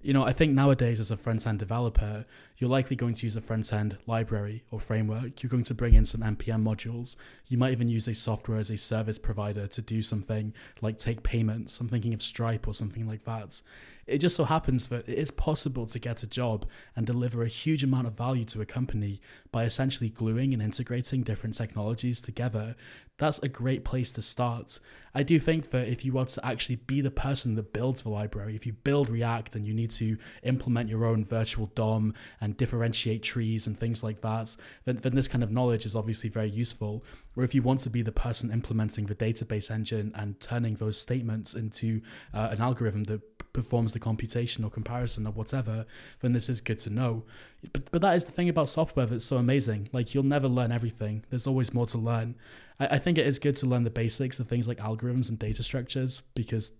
You 0.00 0.12
know, 0.12 0.24
I 0.24 0.32
think 0.32 0.52
nowadays 0.52 0.98
as 0.98 1.10
a 1.10 1.16
front 1.16 1.46
end 1.46 1.60
developer, 1.60 2.24
you're 2.62 2.70
likely 2.70 2.94
going 2.94 3.12
to 3.12 3.26
use 3.26 3.34
a 3.34 3.40
front 3.40 3.72
end 3.72 3.98
library 4.06 4.62
or 4.70 4.78
framework. 4.78 5.42
You're 5.42 5.50
going 5.50 5.64
to 5.64 5.74
bring 5.74 5.94
in 5.94 6.06
some 6.06 6.20
NPM 6.20 6.62
modules. 6.62 7.16
You 7.48 7.58
might 7.58 7.72
even 7.72 7.88
use 7.88 8.06
a 8.06 8.14
software 8.14 8.56
as 8.56 8.70
a 8.70 8.78
service 8.78 9.18
provider 9.18 9.66
to 9.66 9.82
do 9.82 10.00
something 10.00 10.54
like 10.80 10.96
take 10.96 11.24
payments. 11.24 11.80
I'm 11.80 11.88
thinking 11.88 12.14
of 12.14 12.22
Stripe 12.22 12.68
or 12.68 12.72
something 12.72 13.04
like 13.04 13.24
that. 13.24 13.62
It 14.06 14.18
just 14.18 14.36
so 14.36 14.44
happens 14.44 14.88
that 14.88 15.08
it 15.08 15.18
is 15.18 15.32
possible 15.32 15.86
to 15.86 15.98
get 15.98 16.22
a 16.22 16.26
job 16.26 16.66
and 16.94 17.04
deliver 17.04 17.42
a 17.42 17.48
huge 17.48 17.82
amount 17.82 18.06
of 18.06 18.16
value 18.16 18.44
to 18.46 18.60
a 18.60 18.66
company 18.66 19.20
by 19.50 19.64
essentially 19.64 20.08
gluing 20.08 20.52
and 20.52 20.62
integrating 20.62 21.24
different 21.24 21.56
technologies 21.56 22.20
together 22.20 22.76
that's 23.22 23.38
a 23.38 23.48
great 23.48 23.84
place 23.84 24.10
to 24.12 24.20
start. 24.20 24.80
I 25.14 25.22
do 25.22 25.38
think 25.38 25.70
that 25.70 25.86
if 25.86 26.04
you 26.04 26.12
want 26.12 26.30
to 26.30 26.44
actually 26.44 26.76
be 26.76 27.00
the 27.00 27.10
person 27.10 27.54
that 27.54 27.72
builds 27.72 28.02
the 28.02 28.08
library, 28.08 28.56
if 28.56 28.66
you 28.66 28.72
build 28.72 29.08
React 29.08 29.54
and 29.54 29.66
you 29.66 29.72
need 29.72 29.90
to 29.92 30.16
implement 30.42 30.88
your 30.88 31.04
own 31.04 31.24
virtual 31.24 31.66
DOM 31.74 32.14
and 32.40 32.51
differentiate 32.56 33.22
trees 33.22 33.66
and 33.66 33.78
things 33.78 34.02
like 34.02 34.20
that, 34.20 34.56
then, 34.84 34.96
then 34.96 35.14
this 35.14 35.28
kind 35.28 35.44
of 35.44 35.50
knowledge 35.50 35.86
is 35.86 35.94
obviously 35.94 36.28
very 36.28 36.50
useful. 36.50 37.04
Or 37.36 37.44
if 37.44 37.54
you 37.54 37.62
want 37.62 37.80
to 37.80 37.90
be 37.90 38.02
the 38.02 38.12
person 38.12 38.50
implementing 38.50 39.06
the 39.06 39.14
database 39.14 39.70
engine 39.70 40.12
and 40.14 40.38
turning 40.40 40.76
those 40.76 41.00
statements 41.00 41.54
into 41.54 42.00
uh, 42.34 42.48
an 42.50 42.60
algorithm 42.60 43.04
that 43.04 43.20
performs 43.52 43.92
the 43.92 43.98
computation 43.98 44.64
or 44.64 44.70
comparison 44.70 45.26
or 45.26 45.32
whatever, 45.32 45.86
then 46.20 46.32
this 46.32 46.48
is 46.48 46.60
good 46.60 46.78
to 46.80 46.90
know. 46.90 47.24
But, 47.72 47.90
but 47.90 48.02
that 48.02 48.16
is 48.16 48.24
the 48.24 48.32
thing 48.32 48.48
about 48.48 48.68
software 48.68 49.06
that's 49.06 49.24
so 49.24 49.36
amazing. 49.36 49.88
Like 49.92 50.14
you'll 50.14 50.24
never 50.24 50.48
learn 50.48 50.72
everything. 50.72 51.24
There's 51.30 51.46
always 51.46 51.72
more 51.72 51.86
to 51.86 51.98
learn. 51.98 52.34
I, 52.80 52.86
I 52.96 52.98
think 52.98 53.18
it 53.18 53.26
is 53.26 53.38
good 53.38 53.56
to 53.56 53.66
learn 53.66 53.84
the 53.84 53.90
basics 53.90 54.40
of 54.40 54.48
things 54.48 54.68
like 54.68 54.78
algorithms 54.78 55.28
and 55.28 55.38
data 55.38 55.62
structures 55.62 56.22
because 56.34 56.72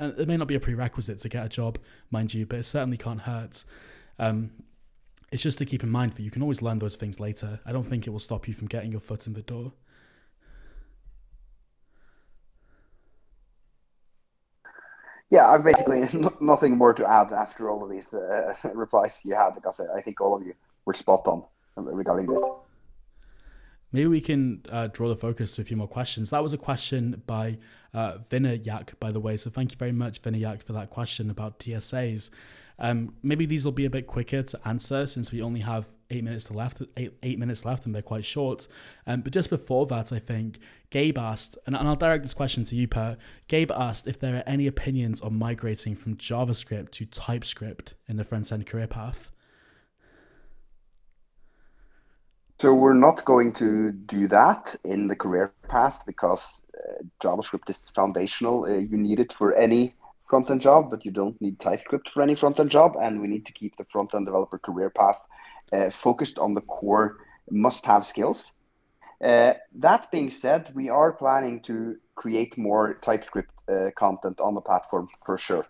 uh, 0.00 0.12
it 0.18 0.28
may 0.28 0.36
not 0.36 0.48
be 0.48 0.54
a 0.54 0.60
prerequisite 0.60 1.18
to 1.18 1.28
get 1.28 1.46
a 1.46 1.48
job, 1.48 1.78
mind 2.10 2.34
you, 2.34 2.46
but 2.46 2.58
it 2.58 2.66
certainly 2.66 2.96
can't 2.96 3.22
hurt. 3.22 3.64
Um, 4.18 4.50
it's 5.30 5.42
just 5.42 5.58
to 5.58 5.64
keep 5.64 5.82
in 5.82 5.90
mind 5.90 6.12
that 6.12 6.22
you 6.22 6.30
can 6.30 6.42
always 6.42 6.62
learn 6.62 6.78
those 6.78 6.96
things 6.96 7.20
later. 7.20 7.60
I 7.66 7.72
don't 7.72 7.84
think 7.84 8.06
it 8.06 8.10
will 8.10 8.18
stop 8.18 8.48
you 8.48 8.54
from 8.54 8.66
getting 8.66 8.92
your 8.92 9.00
foot 9.00 9.26
in 9.26 9.34
the 9.34 9.42
door. 9.42 9.72
yeah, 15.30 15.46
I've 15.46 15.64
basically 15.64 16.08
nothing 16.40 16.76
more 16.76 16.94
to 16.94 17.06
add 17.06 17.32
after 17.32 17.70
all 17.70 17.84
of 17.84 17.90
these 17.90 18.12
uh, 18.14 18.54
replies 18.74 19.12
you 19.24 19.34
had 19.34 19.54
because 19.54 19.74
I 19.94 20.00
think 20.00 20.20
all 20.20 20.34
of 20.34 20.42
you 20.46 20.54
were 20.84 20.94
spot 20.94 21.26
on 21.26 21.44
regarding 21.76 22.26
this. 22.26 22.42
Maybe 23.90 24.06
we 24.06 24.20
can 24.20 24.62
uh, 24.70 24.88
draw 24.88 25.08
the 25.08 25.16
focus 25.16 25.52
to 25.52 25.62
a 25.62 25.64
few 25.64 25.76
more 25.76 25.88
questions. 25.88 26.30
That 26.30 26.42
was 26.42 26.52
a 26.52 26.58
question 26.58 27.22
by 27.26 27.58
uh, 27.94 28.18
Vinayak, 28.30 28.98
by 29.00 29.10
the 29.12 29.20
way. 29.20 29.38
So 29.38 29.48
thank 29.48 29.70
you 29.72 29.78
very 29.78 29.92
much, 29.92 30.20
Vinayak, 30.20 30.62
for 30.62 30.74
that 30.74 30.90
question 30.90 31.30
about 31.30 31.58
DSAs. 31.58 32.28
Um, 32.78 33.14
maybe 33.22 33.46
these 33.46 33.64
will 33.64 33.72
be 33.72 33.84
a 33.84 33.90
bit 33.90 34.06
quicker 34.06 34.42
to 34.42 34.68
answer 34.68 35.06
since 35.06 35.32
we 35.32 35.42
only 35.42 35.60
have 35.60 35.90
eight 36.10 36.24
minutes 36.24 36.50
left. 36.50 36.82
Eight, 36.96 37.12
eight 37.22 37.38
minutes 37.38 37.64
left, 37.64 37.86
and 37.86 37.94
they're 37.94 38.02
quite 38.02 38.24
short. 38.24 38.68
Um, 39.06 39.20
but 39.20 39.32
just 39.32 39.50
before 39.50 39.86
that, 39.86 40.12
I 40.12 40.18
think 40.18 40.58
Gabe 40.90 41.18
asked, 41.18 41.58
and, 41.66 41.76
and 41.76 41.88
I'll 41.88 41.96
direct 41.96 42.22
this 42.22 42.34
question 42.34 42.64
to 42.64 42.76
you, 42.76 42.86
Per. 42.86 43.16
Gabe 43.48 43.70
asked 43.72 44.06
if 44.06 44.18
there 44.18 44.36
are 44.36 44.44
any 44.46 44.66
opinions 44.66 45.20
on 45.20 45.38
migrating 45.38 45.96
from 45.96 46.16
JavaScript 46.16 46.90
to 46.92 47.06
TypeScript 47.06 47.94
in 48.06 48.16
the 48.16 48.24
front 48.24 48.52
end 48.52 48.66
career 48.66 48.86
path. 48.86 49.30
So 52.60 52.74
we're 52.74 52.94
not 52.94 53.24
going 53.24 53.52
to 53.54 53.92
do 53.92 54.26
that 54.28 54.74
in 54.84 55.06
the 55.06 55.14
career 55.14 55.52
path 55.68 55.94
because 56.06 56.60
uh, 56.76 57.04
JavaScript 57.22 57.70
is 57.70 57.92
foundational. 57.94 58.64
Uh, 58.64 58.78
you 58.78 58.96
need 58.96 59.20
it 59.20 59.32
for 59.38 59.54
any 59.54 59.94
front 60.28 60.50
end 60.50 60.60
job, 60.60 60.90
but 60.90 61.04
you 61.04 61.10
don't 61.10 61.40
need 61.40 61.60
TypeScript 61.60 62.10
for 62.12 62.22
any 62.22 62.34
front 62.34 62.60
end 62.60 62.70
job. 62.70 62.96
And 63.00 63.20
we 63.20 63.28
need 63.28 63.46
to 63.46 63.52
keep 63.52 63.76
the 63.76 63.84
front 63.84 64.14
end 64.14 64.26
developer 64.26 64.58
career 64.58 64.90
path 64.90 65.18
uh, 65.72 65.90
focused 65.90 66.38
on 66.38 66.54
the 66.54 66.60
core 66.60 67.18
must 67.50 67.84
have 67.86 68.06
skills. 68.06 68.38
Uh, 69.22 69.54
that 69.74 70.10
being 70.12 70.30
said, 70.30 70.70
we 70.74 70.88
are 70.88 71.12
planning 71.12 71.60
to 71.60 71.96
create 72.14 72.56
more 72.56 72.94
TypeScript 73.02 73.50
uh, 73.68 73.90
content 73.96 74.40
on 74.40 74.54
the 74.54 74.60
platform 74.60 75.08
for 75.26 75.38
sure. 75.38 75.66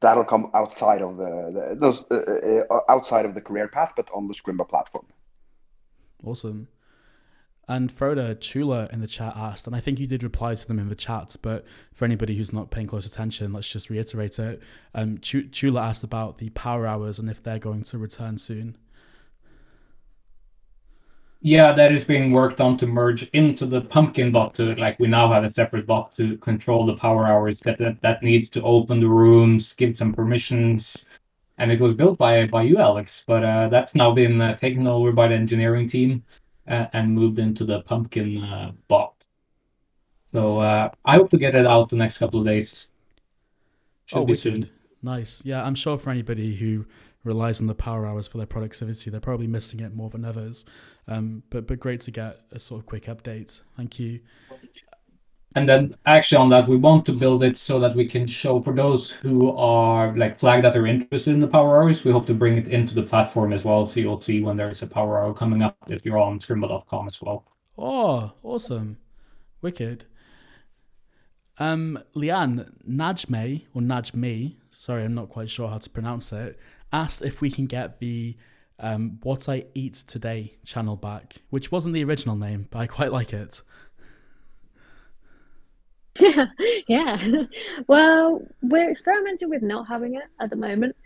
That'll 0.00 0.24
come 0.24 0.50
outside 0.52 1.00
of 1.00 1.16
the, 1.16 1.32
the 1.54 1.76
those 1.78 2.02
uh, 2.10 2.74
uh, 2.74 2.80
outside 2.88 3.24
of 3.24 3.34
the 3.34 3.40
career 3.40 3.68
path, 3.68 3.92
but 3.96 4.08
on 4.12 4.26
the 4.26 4.34
Scrimba 4.34 4.68
platform. 4.68 5.06
Awesome. 6.24 6.66
And 7.68 7.92
Frode 7.92 8.40
Chula 8.40 8.88
in 8.92 9.00
the 9.00 9.06
chat 9.06 9.34
asked, 9.36 9.66
and 9.66 9.76
I 9.76 9.80
think 9.80 10.00
you 10.00 10.06
did 10.06 10.24
reply 10.24 10.54
to 10.54 10.66
them 10.66 10.80
in 10.80 10.88
the 10.88 10.96
chat, 10.96 11.36
but 11.42 11.64
for 11.92 12.04
anybody 12.04 12.36
who's 12.36 12.52
not 12.52 12.70
paying 12.70 12.88
close 12.88 13.06
attention, 13.06 13.52
let's 13.52 13.68
just 13.68 13.88
reiterate 13.88 14.38
it. 14.38 14.60
Um, 14.94 15.18
Chula 15.20 15.80
asked 15.80 16.02
about 16.02 16.38
the 16.38 16.50
power 16.50 16.86
hours 16.86 17.20
and 17.20 17.30
if 17.30 17.42
they're 17.42 17.60
going 17.60 17.84
to 17.84 17.98
return 17.98 18.38
soon. 18.38 18.76
Yeah, 21.40 21.72
that 21.72 21.92
is 21.92 22.04
being 22.04 22.30
worked 22.30 22.60
on 22.60 22.78
to 22.78 22.86
merge 22.86 23.28
into 23.32 23.66
the 23.66 23.80
Pumpkin 23.80 24.30
bot. 24.30 24.54
To 24.56 24.74
like, 24.76 24.98
we 25.00 25.08
now 25.08 25.32
have 25.32 25.42
a 25.42 25.52
separate 25.52 25.86
bot 25.86 26.16
to 26.16 26.36
control 26.38 26.86
the 26.86 26.94
power 26.96 27.26
hours. 27.26 27.58
That 27.64 27.78
that, 27.78 28.00
that 28.02 28.22
needs 28.22 28.48
to 28.50 28.62
open 28.62 29.00
the 29.00 29.08
rooms, 29.08 29.72
give 29.72 29.96
some 29.96 30.12
permissions, 30.12 31.04
and 31.58 31.72
it 31.72 31.80
was 31.80 31.96
built 31.96 32.16
by 32.16 32.46
by 32.46 32.62
you, 32.62 32.78
Alex. 32.78 33.24
But 33.26 33.42
uh, 33.42 33.68
that's 33.70 33.96
now 33.96 34.12
been 34.14 34.40
uh, 34.40 34.56
taken 34.56 34.86
over 34.86 35.10
by 35.10 35.28
the 35.28 35.34
engineering 35.34 35.88
team 35.88 36.22
and 36.66 37.14
moved 37.14 37.38
into 37.38 37.64
the 37.64 37.80
pumpkin 37.82 38.42
uh, 38.42 38.72
bot. 38.88 39.14
So 40.30 40.60
uh, 40.60 40.90
I 41.04 41.16
hope 41.16 41.30
to 41.30 41.38
get 41.38 41.54
it 41.54 41.66
out 41.66 41.90
the 41.90 41.96
next 41.96 42.18
couple 42.18 42.40
of 42.40 42.46
days. 42.46 42.86
Should 44.06 44.18
oh, 44.18 44.24
be 44.24 44.34
soon. 44.34 44.70
Nice. 45.02 45.42
Yeah, 45.44 45.64
I'm 45.64 45.74
sure 45.74 45.98
for 45.98 46.10
anybody 46.10 46.56
who 46.56 46.86
relies 47.24 47.60
on 47.60 47.66
the 47.66 47.74
power 47.74 48.06
hours 48.06 48.28
for 48.28 48.38
their 48.38 48.46
productivity, 48.46 49.10
they're 49.10 49.20
probably 49.20 49.46
missing 49.46 49.80
it 49.80 49.94
more 49.94 50.10
than 50.10 50.24
others. 50.24 50.64
Um, 51.06 51.42
but 51.50 51.66
but 51.66 51.80
great 51.80 52.00
to 52.02 52.10
get 52.10 52.40
a 52.50 52.58
sort 52.58 52.80
of 52.80 52.86
quick 52.86 53.04
update. 53.04 53.60
Thank 53.76 53.98
you. 53.98 54.20
And 55.54 55.68
then 55.68 55.94
actually 56.06 56.38
on 56.38 56.48
that, 56.50 56.68
we 56.68 56.76
want 56.76 57.04
to 57.06 57.12
build 57.12 57.42
it 57.42 57.56
so 57.56 57.78
that 57.80 57.94
we 57.94 58.08
can 58.08 58.26
show 58.26 58.62
for 58.62 58.74
those 58.74 59.10
who 59.10 59.50
are 59.50 60.16
like 60.16 60.38
flagged 60.38 60.64
that 60.64 60.72
they're 60.72 60.86
interested 60.86 61.34
in 61.34 61.40
the 61.40 61.46
power 61.46 61.82
hours, 61.82 62.04
we 62.04 62.12
hope 62.12 62.26
to 62.26 62.34
bring 62.34 62.56
it 62.56 62.68
into 62.68 62.94
the 62.94 63.02
platform 63.02 63.52
as 63.52 63.64
well. 63.64 63.86
So 63.86 64.00
you'll 64.00 64.20
see 64.20 64.40
when 64.40 64.56
there's 64.56 64.82
a 64.82 64.86
power 64.86 65.20
hour 65.20 65.34
coming 65.34 65.62
up 65.62 65.76
if 65.88 66.04
you're 66.04 66.18
on 66.18 66.38
scrimba.com 66.38 67.06
as 67.06 67.20
well. 67.20 67.44
Oh, 67.76 68.32
awesome. 68.42 68.98
Wicked. 69.60 70.06
Um, 71.58 71.98
Lian 72.14 72.72
Najme 72.88 73.62
or 73.74 73.82
Najme, 73.82 74.56
sorry, 74.70 75.04
I'm 75.04 75.14
not 75.14 75.28
quite 75.28 75.50
sure 75.50 75.68
how 75.68 75.78
to 75.78 75.90
pronounce 75.90 76.32
it, 76.32 76.58
asked 76.92 77.22
if 77.22 77.40
we 77.40 77.50
can 77.50 77.66
get 77.66 78.00
the 78.00 78.36
um, 78.78 79.18
What 79.22 79.48
I 79.48 79.66
Eat 79.74 79.94
Today 79.94 80.56
channel 80.64 80.96
back, 80.96 81.36
which 81.50 81.70
wasn't 81.70 81.94
the 81.94 82.04
original 82.04 82.36
name, 82.36 82.68
but 82.70 82.80
I 82.80 82.86
quite 82.86 83.12
like 83.12 83.32
it. 83.32 83.62
Yeah, 86.20 86.46
yeah. 86.88 87.44
Well, 87.86 88.42
we're 88.60 88.90
experimenting 88.90 89.48
with 89.48 89.62
not 89.62 89.88
having 89.88 90.14
it 90.14 90.24
at 90.40 90.50
the 90.50 90.56
moment, 90.56 90.96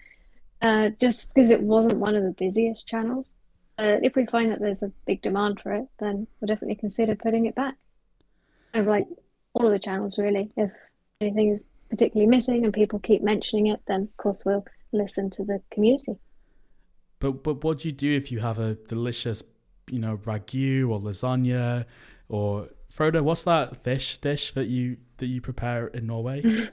uh, 0.62 0.90
just 1.00 1.34
because 1.34 1.50
it 1.50 1.62
wasn't 1.62 1.98
one 1.98 2.16
of 2.16 2.22
the 2.22 2.32
busiest 2.32 2.88
channels. 2.88 3.34
Uh, 3.78 3.96
if 4.02 4.16
we 4.16 4.26
find 4.26 4.50
that 4.50 4.60
there's 4.60 4.82
a 4.82 4.92
big 5.06 5.22
demand 5.22 5.60
for 5.60 5.72
it, 5.72 5.86
then 6.00 6.26
we'll 6.40 6.46
definitely 6.46 6.76
consider 6.76 7.14
putting 7.14 7.46
it 7.46 7.54
back. 7.54 7.76
And 8.72 8.86
like 8.86 9.06
all 9.52 9.66
of 9.66 9.72
the 9.72 9.78
channels, 9.78 10.18
really. 10.18 10.50
If 10.56 10.70
anything 11.20 11.50
is 11.50 11.66
particularly 11.90 12.28
missing 12.28 12.64
and 12.64 12.72
people 12.74 12.98
keep 12.98 13.22
mentioning 13.22 13.66
it, 13.66 13.80
then 13.86 14.02
of 14.02 14.16
course 14.16 14.44
we'll 14.44 14.64
listen 14.92 15.30
to 15.30 15.44
the 15.44 15.60
community. 15.70 16.16
But 17.18 17.42
but 17.42 17.62
what 17.64 17.78
do 17.78 17.88
you 17.88 17.92
do 17.92 18.14
if 18.14 18.30
you 18.30 18.40
have 18.40 18.58
a 18.58 18.74
delicious, 18.74 19.42
you 19.90 19.98
know, 19.98 20.18
ragu 20.18 20.88
or 20.88 21.00
lasagna 21.00 21.84
or 22.28 22.68
Frode, 22.96 23.20
what's 23.20 23.42
that 23.42 23.76
fish 23.76 24.16
dish 24.16 24.52
that 24.52 24.68
you 24.68 24.96
that 25.18 25.26
you 25.26 25.42
prepare 25.42 25.88
in 25.88 26.06
Norway? 26.06 26.40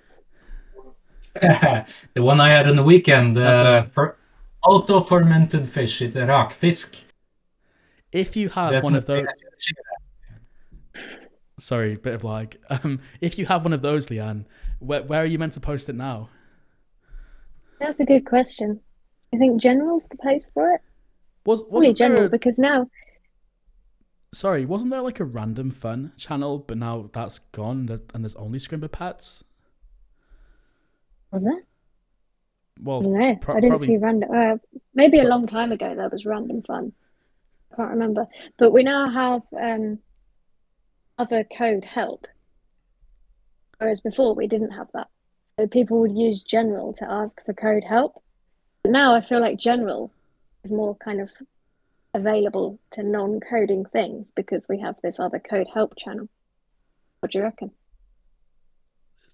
the 1.34 1.86
one 2.16 2.40
I 2.40 2.50
had 2.50 2.70
on 2.70 2.78
the 2.78 2.84
weekend. 2.84 3.38
Uh, 3.38 3.88
fer- 3.94 4.16
auto 4.64 5.04
fermented 5.04 5.74
fish. 5.74 6.02
It's 6.02 6.16
a 6.16 6.20
rakfisk. 6.20 6.86
if 8.14 8.38
you 8.38 8.48
have 8.48 8.72
Definitely. 8.72 8.84
one 8.86 8.96
of 8.96 9.06
those, 9.06 9.26
sorry, 11.60 11.98
bit 11.98 12.14
of 12.14 12.24
lag. 12.24 12.58
Um, 12.70 13.02
if 13.20 13.38
you 13.38 13.46
have 13.48 13.66
one 13.66 13.74
of 13.74 13.82
those, 13.82 14.06
Leanne, 14.06 14.46
where 14.80 15.04
where 15.04 15.24
are 15.24 15.26
you 15.26 15.38
meant 15.38 15.52
to 15.54 15.60
post 15.60 15.90
it 15.90 15.96
now? 15.96 16.30
That's 17.82 18.00
a 18.00 18.06
good 18.06 18.26
question. 18.26 18.80
I 19.34 19.38
think 19.38 19.62
general's 19.62 20.08
the 20.08 20.16
place 20.16 20.50
for 20.54 20.72
it. 20.72 20.80
Was 21.46 21.64
was 21.70 21.86
general 21.98 22.28
a... 22.28 22.30
because 22.30 22.58
now. 22.58 22.88
Sorry, 24.34 24.66
wasn't 24.66 24.92
there 24.92 25.02
like 25.02 25.20
a 25.20 25.26
random 25.26 25.70
fun 25.70 26.12
channel, 26.18 26.58
but 26.58 26.78
now 26.78 27.10
that's 27.14 27.40
gone, 27.40 27.88
and 28.14 28.24
there's 28.24 28.36
only 28.36 28.58
Scrimba 28.58 28.92
Pets? 28.92 29.44
Was 31.32 31.44
there? 31.44 31.64
Well, 32.82 33.02
I. 33.16 33.36
Pro- 33.36 33.56
I 33.56 33.60
didn't 33.60 33.78
probably... 33.78 33.88
see 33.88 33.98
random. 33.98 34.30
Uh, 34.36 34.58
maybe 34.96 35.20
a 35.20 35.28
long 35.28 35.46
time 35.46 35.72
ago 35.72 35.94
there 35.96 36.10
was 36.10 36.26
random 36.26 36.64
fun. 36.64 36.94
Can't 37.76 37.92
remember, 37.92 38.28
but 38.58 38.72
we 38.72 38.84
now 38.84 39.08
have 39.10 39.42
um, 39.60 40.00
other 41.18 41.44
code 41.44 41.86
help, 41.86 42.26
whereas 43.78 44.02
before 44.02 44.34
we 44.34 44.48
didn't 44.48 44.72
have 44.72 44.88
that. 44.94 45.08
So 45.60 45.68
people 45.68 46.00
would 46.00 46.18
use 46.18 46.42
general 46.42 46.94
to 46.94 47.10
ask 47.10 47.44
for 47.46 47.54
code 47.54 47.84
help. 47.84 48.22
But 48.82 48.92
now 48.92 49.14
I 49.14 49.22
feel 49.22 49.40
like 49.40 49.58
general 49.58 50.12
is 50.64 50.72
more 50.72 50.96
kind 50.96 51.22
of 51.22 51.30
available 52.14 52.80
to 52.92 53.04
non-coding 53.04 53.86
things 53.86 54.32
because 54.32 54.68
we 54.70 54.80
have 54.80 54.96
this 55.02 55.20
other 55.20 55.40
code 55.40 55.68
help 55.74 55.96
channel. 55.98 56.30
What 57.20 57.32
do 57.32 57.40
you 57.40 57.44
reckon? 57.44 57.72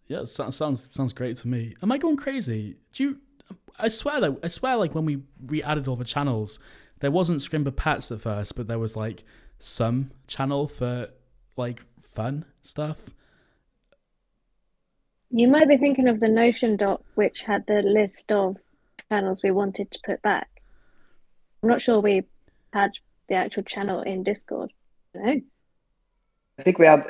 Yeah, 0.08 0.26
sounds 0.26 0.58
sounds 0.58 1.14
great 1.14 1.38
to 1.38 1.48
me. 1.48 1.76
Am 1.84 1.92
I 1.92 1.98
going 1.98 2.18
crazy? 2.18 2.78
Do 2.94 3.04
you? 3.04 3.18
I 3.78 3.90
swear 3.90 4.20
that 4.22 4.40
I 4.44 4.48
swear, 4.48 4.76
like 4.76 4.96
when 4.96 5.06
we 5.06 5.22
re-added 5.46 5.88
all 5.88 5.96
the 5.96 6.04
channels, 6.04 6.60
there 7.00 7.12
wasn't 7.12 7.42
Scrimba 7.42 7.76
Pets 7.76 8.12
at 8.12 8.22
first, 8.22 8.56
but 8.56 8.68
there 8.68 8.80
was 8.80 8.96
like 8.96 9.24
some 9.60 10.12
channel 10.28 10.68
for 10.68 11.10
like 11.58 11.84
fun 12.00 12.46
stuff. 12.62 13.12
You 15.30 15.48
might 15.48 15.68
be 15.68 15.78
thinking 15.78 16.08
of 16.08 16.20
the 16.20 16.28
Notion 16.28 16.76
doc, 16.76 17.02
which 17.14 17.42
had 17.42 17.68
the 17.68 17.84
list 17.84 18.32
of 18.32 18.58
channels 19.10 19.44
we 19.44 19.52
wanted 19.52 19.92
to 19.92 20.00
put 20.04 20.22
back. 20.24 20.50
I'm 21.62 21.70
not 21.70 21.82
sure 21.82 22.00
we 22.00 22.24
had 22.74 22.92
the 23.28 23.36
actual 23.36 23.64
channel 23.64 24.02
in 24.02 24.24
Discord. 24.24 24.72
No. 25.14 25.42
I 26.58 26.64
think 26.64 26.78
we 26.78 26.86
had 26.86 27.06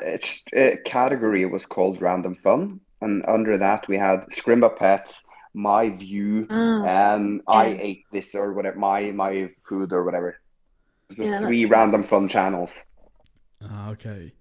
a 0.54 0.76
category 0.84 1.42
it 1.42 1.50
was 1.50 1.66
called 1.66 2.00
Random 2.00 2.36
Fun, 2.36 2.80
and 3.00 3.24
under 3.26 3.58
that 3.58 3.88
we 3.88 3.98
had 3.98 4.26
Scrimba 4.30 4.76
Pets, 4.76 5.24
My 5.54 5.88
View, 5.88 6.46
oh, 6.48 6.84
and 6.84 7.42
yeah. 7.48 7.54
I 7.54 7.78
ate 7.80 8.04
this 8.12 8.34
or 8.34 8.52
whatever, 8.52 8.78
my 8.78 9.10
my 9.10 9.50
food 9.68 9.92
or 9.92 10.04
whatever. 10.04 10.38
Yeah, 11.16 11.40
three 11.40 11.64
random 11.64 12.04
fun 12.04 12.28
channels. 12.28 12.70
Ah, 13.62 13.90
okay. 13.90 14.32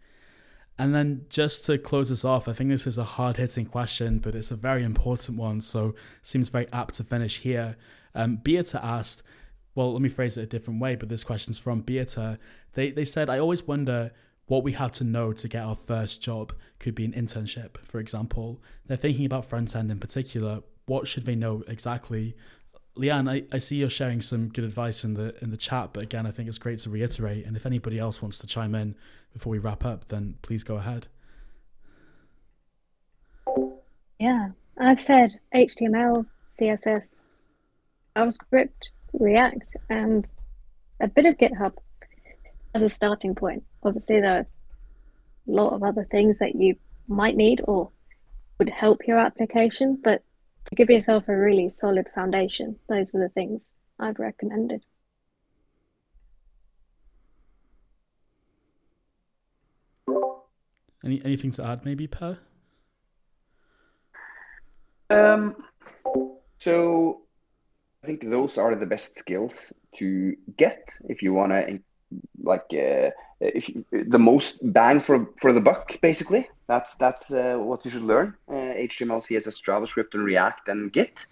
And 0.77 0.95
then 0.95 1.25
just 1.29 1.65
to 1.65 1.77
close 1.77 2.07
this 2.09 2.23
off, 2.23 2.47
I 2.47 2.53
think 2.53 2.69
this 2.69 2.87
is 2.87 2.97
a 2.97 3.03
hard 3.03 3.35
hitting 3.35 3.65
question, 3.65 4.19
but 4.19 4.33
it's 4.33 4.51
a 4.51 4.55
very 4.55 4.83
important 4.83 5.37
one, 5.37 5.59
so 5.59 5.93
seems 6.21 6.47
very 6.47 6.71
apt 6.71 6.93
to 6.95 7.03
finish 7.03 7.39
here. 7.39 7.75
Um, 8.15 8.37
Beata 8.37 8.83
asked, 8.83 9.21
well, 9.79 9.93
let 9.93 10.01
me 10.01 10.09
phrase 10.09 10.35
it 10.35 10.41
a 10.41 10.45
different 10.45 10.81
way, 10.81 10.97
but 10.97 11.07
this 11.07 11.23
question's 11.23 11.57
from 11.57 11.79
Beata. 11.79 12.37
They, 12.73 12.91
they 12.91 13.05
said, 13.05 13.29
I 13.29 13.39
always 13.39 13.65
wonder 13.65 14.11
what 14.47 14.61
we 14.61 14.73
have 14.73 14.91
to 14.91 15.05
know 15.05 15.31
to 15.31 15.47
get 15.47 15.63
our 15.63 15.77
first 15.77 16.21
job. 16.21 16.51
Could 16.79 16.95
be 16.95 17.05
an 17.05 17.13
internship, 17.13 17.77
for 17.85 17.99
example. 17.99 18.61
They're 18.87 18.97
thinking 18.97 19.23
about 19.25 19.45
front 19.45 19.73
end 19.77 19.89
in 19.89 19.97
particular. 19.97 20.63
What 20.85 21.07
should 21.07 21.25
they 21.25 21.35
know 21.35 21.63
exactly? 21.65 22.35
Leanne, 22.97 23.31
I, 23.31 23.45
I 23.55 23.59
see 23.59 23.77
you're 23.77 23.89
sharing 23.89 24.19
some 24.19 24.49
good 24.49 24.65
advice 24.65 25.05
in 25.05 25.13
the 25.13 25.33
in 25.41 25.49
the 25.49 25.55
chat, 25.55 25.91
but 25.93 26.03
again, 26.03 26.25
I 26.25 26.31
think 26.31 26.49
it's 26.49 26.57
great 26.57 26.79
to 26.79 26.89
reiterate. 26.89 27.45
And 27.45 27.55
if 27.55 27.65
anybody 27.65 27.99
else 27.99 28.21
wants 28.21 28.37
to 28.39 28.47
chime 28.47 28.75
in, 28.75 28.95
before 29.31 29.51
we 29.51 29.59
wrap 29.59 29.85
up, 29.85 30.09
then 30.09 30.35
please 30.41 30.65
go 30.65 30.75
ahead. 30.75 31.07
Yeah, 34.19 34.49
I've 34.77 34.99
said 34.99 35.39
HTML, 35.55 36.25
CSS, 36.59 37.29
JavaScript, 38.17 38.89
React, 39.13 39.77
and 39.89 40.29
a 40.99 41.07
bit 41.07 41.25
of 41.25 41.37
GitHub 41.37 41.73
as 42.73 42.83
a 42.83 42.89
starting 42.89 43.35
point. 43.35 43.63
Obviously, 43.83 44.21
there 44.21 44.37
are 44.37 44.39
a 44.39 44.45
lot 45.47 45.73
of 45.73 45.83
other 45.83 46.05
things 46.09 46.39
that 46.39 46.55
you 46.55 46.75
might 47.07 47.35
need 47.35 47.61
or 47.63 47.91
would 48.59 48.69
help 48.69 49.07
your 49.07 49.17
application, 49.17 49.97
but 50.03 50.23
to 50.65 50.75
give 50.75 50.89
yourself 50.89 51.27
a 51.27 51.35
really 51.35 51.69
solid 51.69 52.07
foundation, 52.13 52.77
those 52.87 53.15
are 53.15 53.19
the 53.19 53.29
things 53.29 53.71
I've 53.97 54.19
recommended. 54.19 54.83
Any 61.03 61.23
anything 61.23 61.51
to 61.53 61.65
add, 61.65 61.85
maybe, 61.85 62.07
Per? 62.07 62.37
Um, 65.09 65.55
so 66.59 67.21
I 68.03 68.07
think 68.07 68.29
those 68.29 68.57
are 68.57 68.75
the 68.75 68.85
best 68.85 69.15
skills 69.15 69.73
to 69.97 70.35
get 70.57 70.87
if 71.09 71.21
you 71.21 71.33
want 71.33 71.51
to, 71.51 71.79
like, 72.41 72.65
uh, 72.71 73.11
if 73.41 73.67
you, 73.67 73.85
the 73.91 74.19
most 74.19 74.59
bang 74.61 75.01
for 75.01 75.27
for 75.41 75.51
the 75.53 75.61
buck, 75.61 75.99
basically. 76.01 76.49
That's 76.67 76.95
that's 76.95 77.29
uh, 77.29 77.57
what 77.57 77.83
you 77.83 77.91
should 77.91 78.03
learn: 78.03 78.35
uh, 78.47 78.53
HTML, 78.53 79.21
CSS, 79.25 79.61
JavaScript, 79.63 80.13
and 80.13 80.23
React, 80.23 80.69
and 80.69 80.93
Git. 80.93 81.27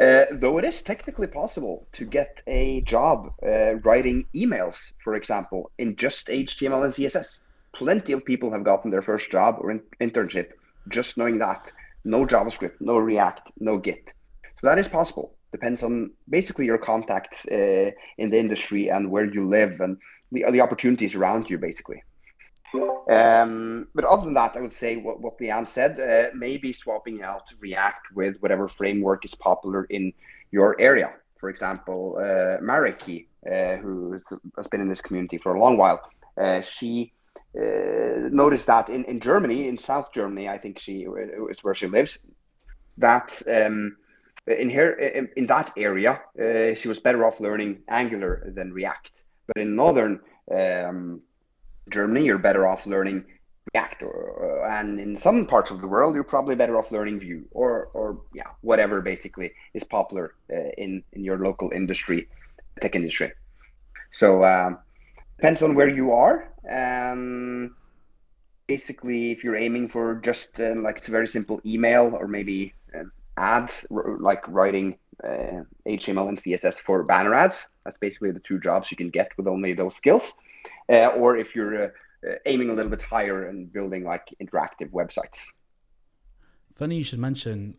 Uh, 0.00 0.26
though 0.32 0.58
it 0.58 0.64
is 0.64 0.82
technically 0.82 1.26
possible 1.26 1.86
to 1.94 2.04
get 2.04 2.42
a 2.46 2.82
job 2.82 3.32
uh, 3.42 3.76
writing 3.76 4.26
emails, 4.34 4.92
for 5.02 5.14
example, 5.14 5.70
in 5.78 5.96
just 5.96 6.26
HTML 6.26 6.84
and 6.84 6.92
CSS 6.92 7.40
plenty 7.74 8.12
of 8.12 8.24
people 8.24 8.50
have 8.50 8.64
gotten 8.64 8.90
their 8.90 9.02
first 9.02 9.30
job 9.30 9.56
or 9.60 9.70
in- 9.70 9.82
internship 10.00 10.48
just 10.88 11.16
knowing 11.16 11.38
that 11.38 11.72
no 12.04 12.24
JavaScript, 12.24 12.80
no 12.80 12.96
React, 12.96 13.52
no 13.60 13.78
Git. 13.78 14.12
So 14.60 14.68
that 14.68 14.78
is 14.78 14.88
possible. 14.88 15.35
Depends 15.56 15.82
on 15.82 16.10
basically 16.28 16.66
your 16.66 16.80
contacts 16.92 17.38
uh, 17.58 17.90
in 18.22 18.28
the 18.32 18.38
industry 18.44 18.82
and 18.94 19.10
where 19.12 19.28
you 19.36 19.42
live 19.58 19.72
and 19.84 19.96
the, 20.32 20.44
the 20.54 20.60
opportunities 20.66 21.14
around 21.14 21.48
you, 21.50 21.56
basically. 21.68 22.00
Um, 23.18 23.88
but 23.94 24.04
other 24.04 24.24
than 24.26 24.34
that, 24.34 24.54
I 24.56 24.60
would 24.60 24.74
say 24.74 24.96
what, 24.96 25.16
what 25.22 25.38
Leanne 25.38 25.68
said, 25.68 25.92
uh, 25.98 26.36
maybe 26.46 26.74
swapping 26.74 27.22
out 27.22 27.44
React 27.58 28.04
with 28.14 28.34
whatever 28.40 28.68
framework 28.68 29.24
is 29.24 29.34
popular 29.34 29.84
in 29.84 30.12
your 30.50 30.78
area. 30.78 31.08
For 31.40 31.48
example, 31.48 32.16
uh, 32.18 32.60
Mariki, 32.68 33.18
uh, 33.50 33.76
who 33.82 34.20
has 34.58 34.66
been 34.66 34.82
in 34.82 34.90
this 34.90 35.00
community 35.00 35.38
for 35.38 35.54
a 35.54 35.60
long 35.60 35.78
while, 35.78 36.00
uh, 36.38 36.60
she 36.76 37.12
uh, 37.58 38.28
noticed 38.42 38.66
that 38.66 38.90
in, 38.90 39.04
in 39.04 39.20
Germany, 39.20 39.68
in 39.68 39.78
South 39.78 40.08
Germany, 40.12 40.48
I 40.48 40.58
think 40.58 40.78
she 40.78 41.06
is 41.52 41.58
where 41.62 41.74
she 41.74 41.86
lives. 41.86 42.18
That 42.98 43.28
um, 43.46 43.96
in 44.46 44.70
her 44.70 44.92
in, 44.92 45.28
in 45.36 45.46
that 45.46 45.72
area, 45.76 46.20
uh, 46.40 46.74
she 46.74 46.88
was 46.88 46.98
better 46.98 47.24
off 47.26 47.40
learning 47.40 47.82
Angular 47.88 48.52
than 48.54 48.72
React. 48.72 49.10
But 49.46 49.58
in 49.58 49.76
northern 49.76 50.20
um, 50.50 51.20
Germany, 51.90 52.24
you're 52.24 52.38
better 52.38 52.66
off 52.66 52.86
learning 52.86 53.24
React, 53.74 54.02
or, 54.02 54.66
and 54.68 55.00
in 55.00 55.16
some 55.16 55.46
parts 55.46 55.70
of 55.70 55.80
the 55.80 55.88
world, 55.88 56.14
you're 56.14 56.24
probably 56.24 56.54
better 56.54 56.78
off 56.78 56.92
learning 56.92 57.20
Vue 57.20 57.44
or 57.50 57.90
or 57.94 58.20
yeah, 58.34 58.50
whatever 58.60 59.00
basically 59.00 59.52
is 59.74 59.84
popular 59.84 60.34
uh, 60.52 60.70
in 60.78 61.02
in 61.12 61.24
your 61.24 61.38
local 61.38 61.70
industry, 61.70 62.28
tech 62.80 62.94
industry. 62.94 63.32
So. 64.12 64.44
Um, 64.44 64.78
depends 65.36 65.62
on 65.62 65.74
where 65.74 65.88
you 65.88 66.12
are. 66.12 66.48
Um, 66.68 67.76
basically, 68.66 69.30
if 69.30 69.44
you're 69.44 69.56
aiming 69.56 69.88
for 69.88 70.16
just 70.16 70.60
uh, 70.60 70.74
like 70.76 70.98
it's 70.98 71.08
a 71.08 71.10
very 71.10 71.28
simple 71.28 71.60
email 71.64 72.16
or 72.18 72.26
maybe 72.26 72.74
uh, 72.85 72.85
ads, 73.36 73.86
like 73.90 74.46
writing 74.48 74.96
uh, 75.24 75.62
HTML 75.86 76.28
and 76.28 76.38
CSS 76.38 76.80
for 76.80 77.02
banner 77.02 77.34
ads, 77.34 77.68
that's 77.84 77.98
basically 77.98 78.30
the 78.30 78.40
two 78.40 78.58
jobs 78.60 78.90
you 78.90 78.96
can 78.96 79.10
get 79.10 79.30
with 79.36 79.46
only 79.46 79.72
those 79.74 79.94
skills. 79.96 80.32
Uh, 80.88 81.08
or 81.08 81.36
if 81.36 81.54
you're 81.54 81.84
uh, 81.84 81.88
uh, 82.26 82.34
aiming 82.46 82.70
a 82.70 82.72
little 82.72 82.90
bit 82.90 83.02
higher 83.02 83.48
and 83.48 83.72
building 83.72 84.04
like 84.04 84.34
interactive 84.42 84.90
websites. 84.90 85.46
Funny 86.74 86.98
you 86.98 87.04
should 87.04 87.18
mention 87.18 87.76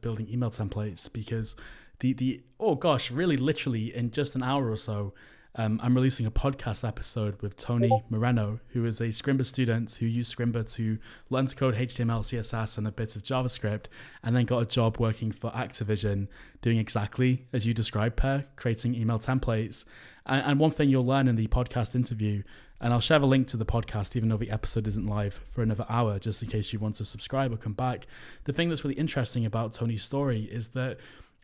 building 0.00 0.26
email 0.30 0.50
templates 0.50 1.12
because 1.12 1.54
the 2.00 2.14
the 2.14 2.40
oh 2.58 2.74
gosh, 2.74 3.10
really 3.10 3.36
literally 3.36 3.94
in 3.94 4.10
just 4.10 4.34
an 4.34 4.42
hour 4.42 4.70
or 4.70 4.76
so 4.76 5.12
um, 5.58 5.80
I'm 5.82 5.92
releasing 5.92 6.24
a 6.24 6.30
podcast 6.30 6.86
episode 6.86 7.42
with 7.42 7.56
Tony 7.56 7.90
Moreno, 8.08 8.60
who 8.68 8.86
is 8.86 9.00
a 9.00 9.08
Scrimba 9.08 9.44
student 9.44 9.92
who 9.94 10.06
used 10.06 10.34
Scrimba 10.34 10.72
to 10.74 10.98
learn 11.30 11.48
to 11.48 11.56
code 11.56 11.74
HTML, 11.74 12.20
CSS, 12.20 12.78
and 12.78 12.86
a 12.86 12.92
bit 12.92 13.16
of 13.16 13.24
JavaScript, 13.24 13.86
and 14.22 14.36
then 14.36 14.44
got 14.44 14.60
a 14.60 14.64
job 14.64 14.98
working 14.98 15.32
for 15.32 15.50
Activision, 15.50 16.28
doing 16.62 16.78
exactly 16.78 17.46
as 17.52 17.66
you 17.66 17.74
described, 17.74 18.16
Per, 18.16 18.44
creating 18.54 18.94
email 18.94 19.18
templates. 19.18 19.84
And, 20.24 20.46
and 20.46 20.60
one 20.60 20.70
thing 20.70 20.90
you'll 20.90 21.04
learn 21.04 21.26
in 21.26 21.34
the 21.34 21.48
podcast 21.48 21.96
interview, 21.96 22.44
and 22.80 22.92
I'll 22.92 23.00
share 23.00 23.20
a 23.20 23.26
link 23.26 23.48
to 23.48 23.56
the 23.56 23.66
podcast, 23.66 24.14
even 24.14 24.28
though 24.28 24.36
the 24.36 24.52
episode 24.52 24.86
isn't 24.86 25.08
live 25.08 25.40
for 25.50 25.62
another 25.62 25.86
hour, 25.88 26.20
just 26.20 26.40
in 26.40 26.48
case 26.48 26.72
you 26.72 26.78
want 26.78 26.94
to 26.96 27.04
subscribe 27.04 27.52
or 27.52 27.56
come 27.56 27.72
back. 27.72 28.06
The 28.44 28.52
thing 28.52 28.68
that's 28.68 28.84
really 28.84 28.94
interesting 28.94 29.44
about 29.44 29.72
Tony's 29.72 30.04
story 30.04 30.44
is 30.44 30.68
that 30.68 30.98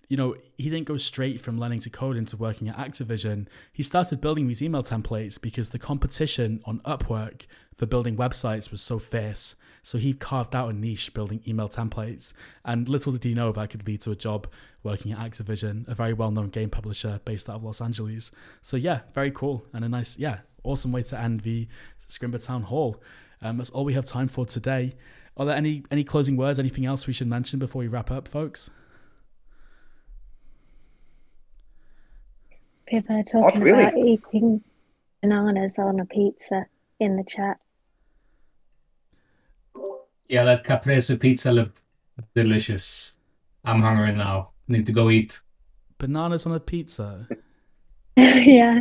you 0.08 0.16
know, 0.16 0.36
he 0.56 0.70
didn't 0.70 0.86
go 0.86 0.96
straight 0.96 1.40
from 1.40 1.58
learning 1.58 1.80
to 1.80 1.90
code 1.90 2.16
into 2.16 2.36
working 2.36 2.68
at 2.68 2.76
Activision. 2.76 3.46
He 3.72 3.82
started 3.82 4.20
building 4.20 4.46
these 4.46 4.62
email 4.62 4.82
templates 4.82 5.40
because 5.40 5.70
the 5.70 5.78
competition 5.78 6.60
on 6.64 6.80
Upwork 6.80 7.46
for 7.76 7.86
building 7.86 8.16
websites 8.16 8.70
was 8.70 8.82
so 8.82 8.98
fierce. 8.98 9.54
So 9.82 9.98
he 9.98 10.14
carved 10.14 10.56
out 10.56 10.70
a 10.70 10.72
niche 10.72 11.12
building 11.12 11.42
email 11.46 11.68
templates. 11.68 12.32
And 12.64 12.88
little 12.88 13.12
did 13.12 13.24
he 13.24 13.34
know 13.34 13.52
that 13.52 13.70
could 13.70 13.86
lead 13.86 14.00
to 14.02 14.12
a 14.12 14.16
job 14.16 14.46
working 14.82 15.12
at 15.12 15.18
Activision, 15.18 15.86
a 15.88 15.94
very 15.94 16.12
well 16.12 16.30
known 16.30 16.48
game 16.48 16.70
publisher 16.70 17.20
based 17.24 17.48
out 17.48 17.56
of 17.56 17.64
Los 17.64 17.80
Angeles. 17.80 18.30
So 18.62 18.76
yeah, 18.76 19.00
very 19.14 19.30
cool. 19.30 19.66
And 19.72 19.84
a 19.84 19.88
nice, 19.88 20.18
yeah, 20.18 20.38
awesome 20.62 20.92
way 20.92 21.02
to 21.02 21.18
end 21.18 21.40
the 21.40 21.68
Scrimba 22.08 22.44
Town 22.44 22.62
Hall. 22.62 23.02
Um, 23.42 23.58
that's 23.58 23.70
all 23.70 23.84
we 23.84 23.94
have 23.94 24.06
time 24.06 24.28
for 24.28 24.46
today. 24.46 24.94
Are 25.36 25.44
there 25.44 25.56
any 25.56 25.82
any 25.90 26.04
closing 26.04 26.36
words? 26.36 26.58
Anything 26.58 26.86
else 26.86 27.06
we 27.06 27.12
should 27.12 27.26
mention 27.26 27.58
before 27.58 27.80
we 27.80 27.88
wrap 27.88 28.10
up, 28.10 28.28
folks? 28.28 28.70
People 32.86 33.16
are 33.16 33.20
oh, 33.20 33.22
talking 33.40 33.60
really. 33.60 33.82
about 33.82 33.98
eating 33.98 34.62
bananas 35.22 35.78
on 35.78 36.00
a 36.00 36.04
pizza 36.04 36.66
in 37.00 37.16
the 37.16 37.24
chat. 37.24 37.58
Yeah, 40.28 40.44
that 40.44 40.64
caprese 40.64 41.16
pizza 41.16 41.52
looked 41.52 41.80
delicious. 42.34 43.12
I'm 43.64 43.80
hungry 43.80 44.14
now. 44.14 44.50
Need 44.68 44.86
to 44.86 44.92
go 44.92 45.10
eat. 45.10 45.38
Bananas 45.98 46.46
on 46.46 46.52
a 46.52 46.60
pizza. 46.60 47.28
yeah, 48.16 48.80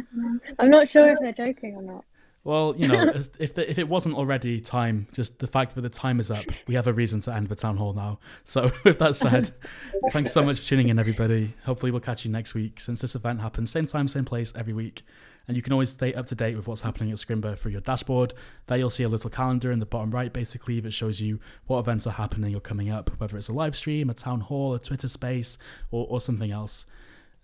I'm 0.60 0.70
not 0.70 0.88
sure 0.88 1.10
if 1.10 1.20
they're 1.20 1.34
joking 1.34 1.76
or 1.76 1.82
not. 1.82 2.06
Well, 2.44 2.74
you 2.78 2.90
know, 2.90 3.14
if 3.40 3.56
the, 3.56 3.70
if 3.70 3.78
it 3.78 3.88
wasn't 3.88 4.16
already 4.16 4.60
time, 4.60 5.08
just 5.14 5.40
the 5.40 5.48
fact 5.48 5.76
that 5.76 5.82
the 5.82 5.90
time 5.90 6.20
is 6.20 6.30
up, 6.30 6.44
we 6.68 6.76
have 6.76 6.88
a 6.88 6.94
reason 6.94 7.22
to 7.22 7.34
end 7.34 7.48
the 7.48 7.56
town 7.56 7.78
hall 7.78 7.94
now. 7.94 8.20
So, 8.44 8.72
with 8.84 9.00
that 9.00 9.16
said, 9.16 9.52
thanks 10.12 10.34
so 10.34 10.44
much 10.44 10.60
for 10.60 10.68
tuning 10.68 10.90
in, 10.90 11.00
everybody. 11.00 11.54
Hopefully, 11.66 11.92
we'll 11.92 12.02
catch 12.02 12.26
you 12.26 12.32
next 12.32 12.54
week 12.54 12.80
since 12.80 13.02
this 13.02 13.16
event 13.16 13.40
happens 13.42 13.72
same 13.72 13.88
time, 13.88 14.08
same 14.08 14.26
place 14.26 14.52
every 14.56 14.74
week. 14.74 15.04
And 15.48 15.58
you 15.58 15.64
can 15.64 15.74
always 15.74 15.90
stay 15.90 16.14
up 16.14 16.26
to 16.28 16.36
date 16.36 16.56
with 16.56 16.68
what's 16.68 16.82
happening 16.82 17.12
at 17.12 17.18
Scrimba 17.18 17.58
through 17.58 17.74
your 17.74 17.82
dashboard. 17.82 18.34
There, 18.68 18.78
you'll 18.78 18.90
see 18.90 19.04
a 19.04 19.10
little 19.10 19.30
calendar 19.30 19.72
in 19.74 19.80
the 19.80 19.86
bottom 19.86 20.12
right, 20.12 20.32
basically, 20.32 20.80
that 20.80 20.92
shows 20.92 21.20
you 21.20 21.40
what 21.68 21.80
events 21.80 22.08
are 22.08 22.14
happening 22.14 22.56
or 22.56 22.62
coming 22.62 22.90
up, 22.90 23.10
whether 23.20 23.38
it's 23.38 23.50
a 23.50 23.54
live 23.54 23.76
stream, 23.76 24.10
a 24.10 24.14
town 24.14 24.42
hall, 24.42 24.74
a 24.74 24.80
Twitter 24.80 25.10
space, 25.10 25.58
or, 25.92 26.08
or 26.10 26.22
something 26.22 26.52
else. 26.52 26.86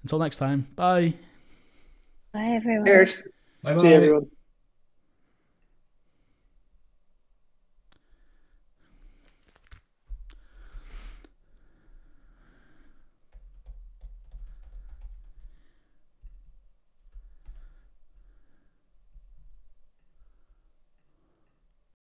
Until 0.01 0.19
next 0.19 0.37
time, 0.37 0.67
bye. 0.77 1.13
Bye, 2.31 2.53
everyone. 2.55 2.85
Cheers. 2.85 3.23
Bye-bye. 3.63 3.81
See 3.81 3.89
you, 3.89 3.95
everyone. 3.95 4.29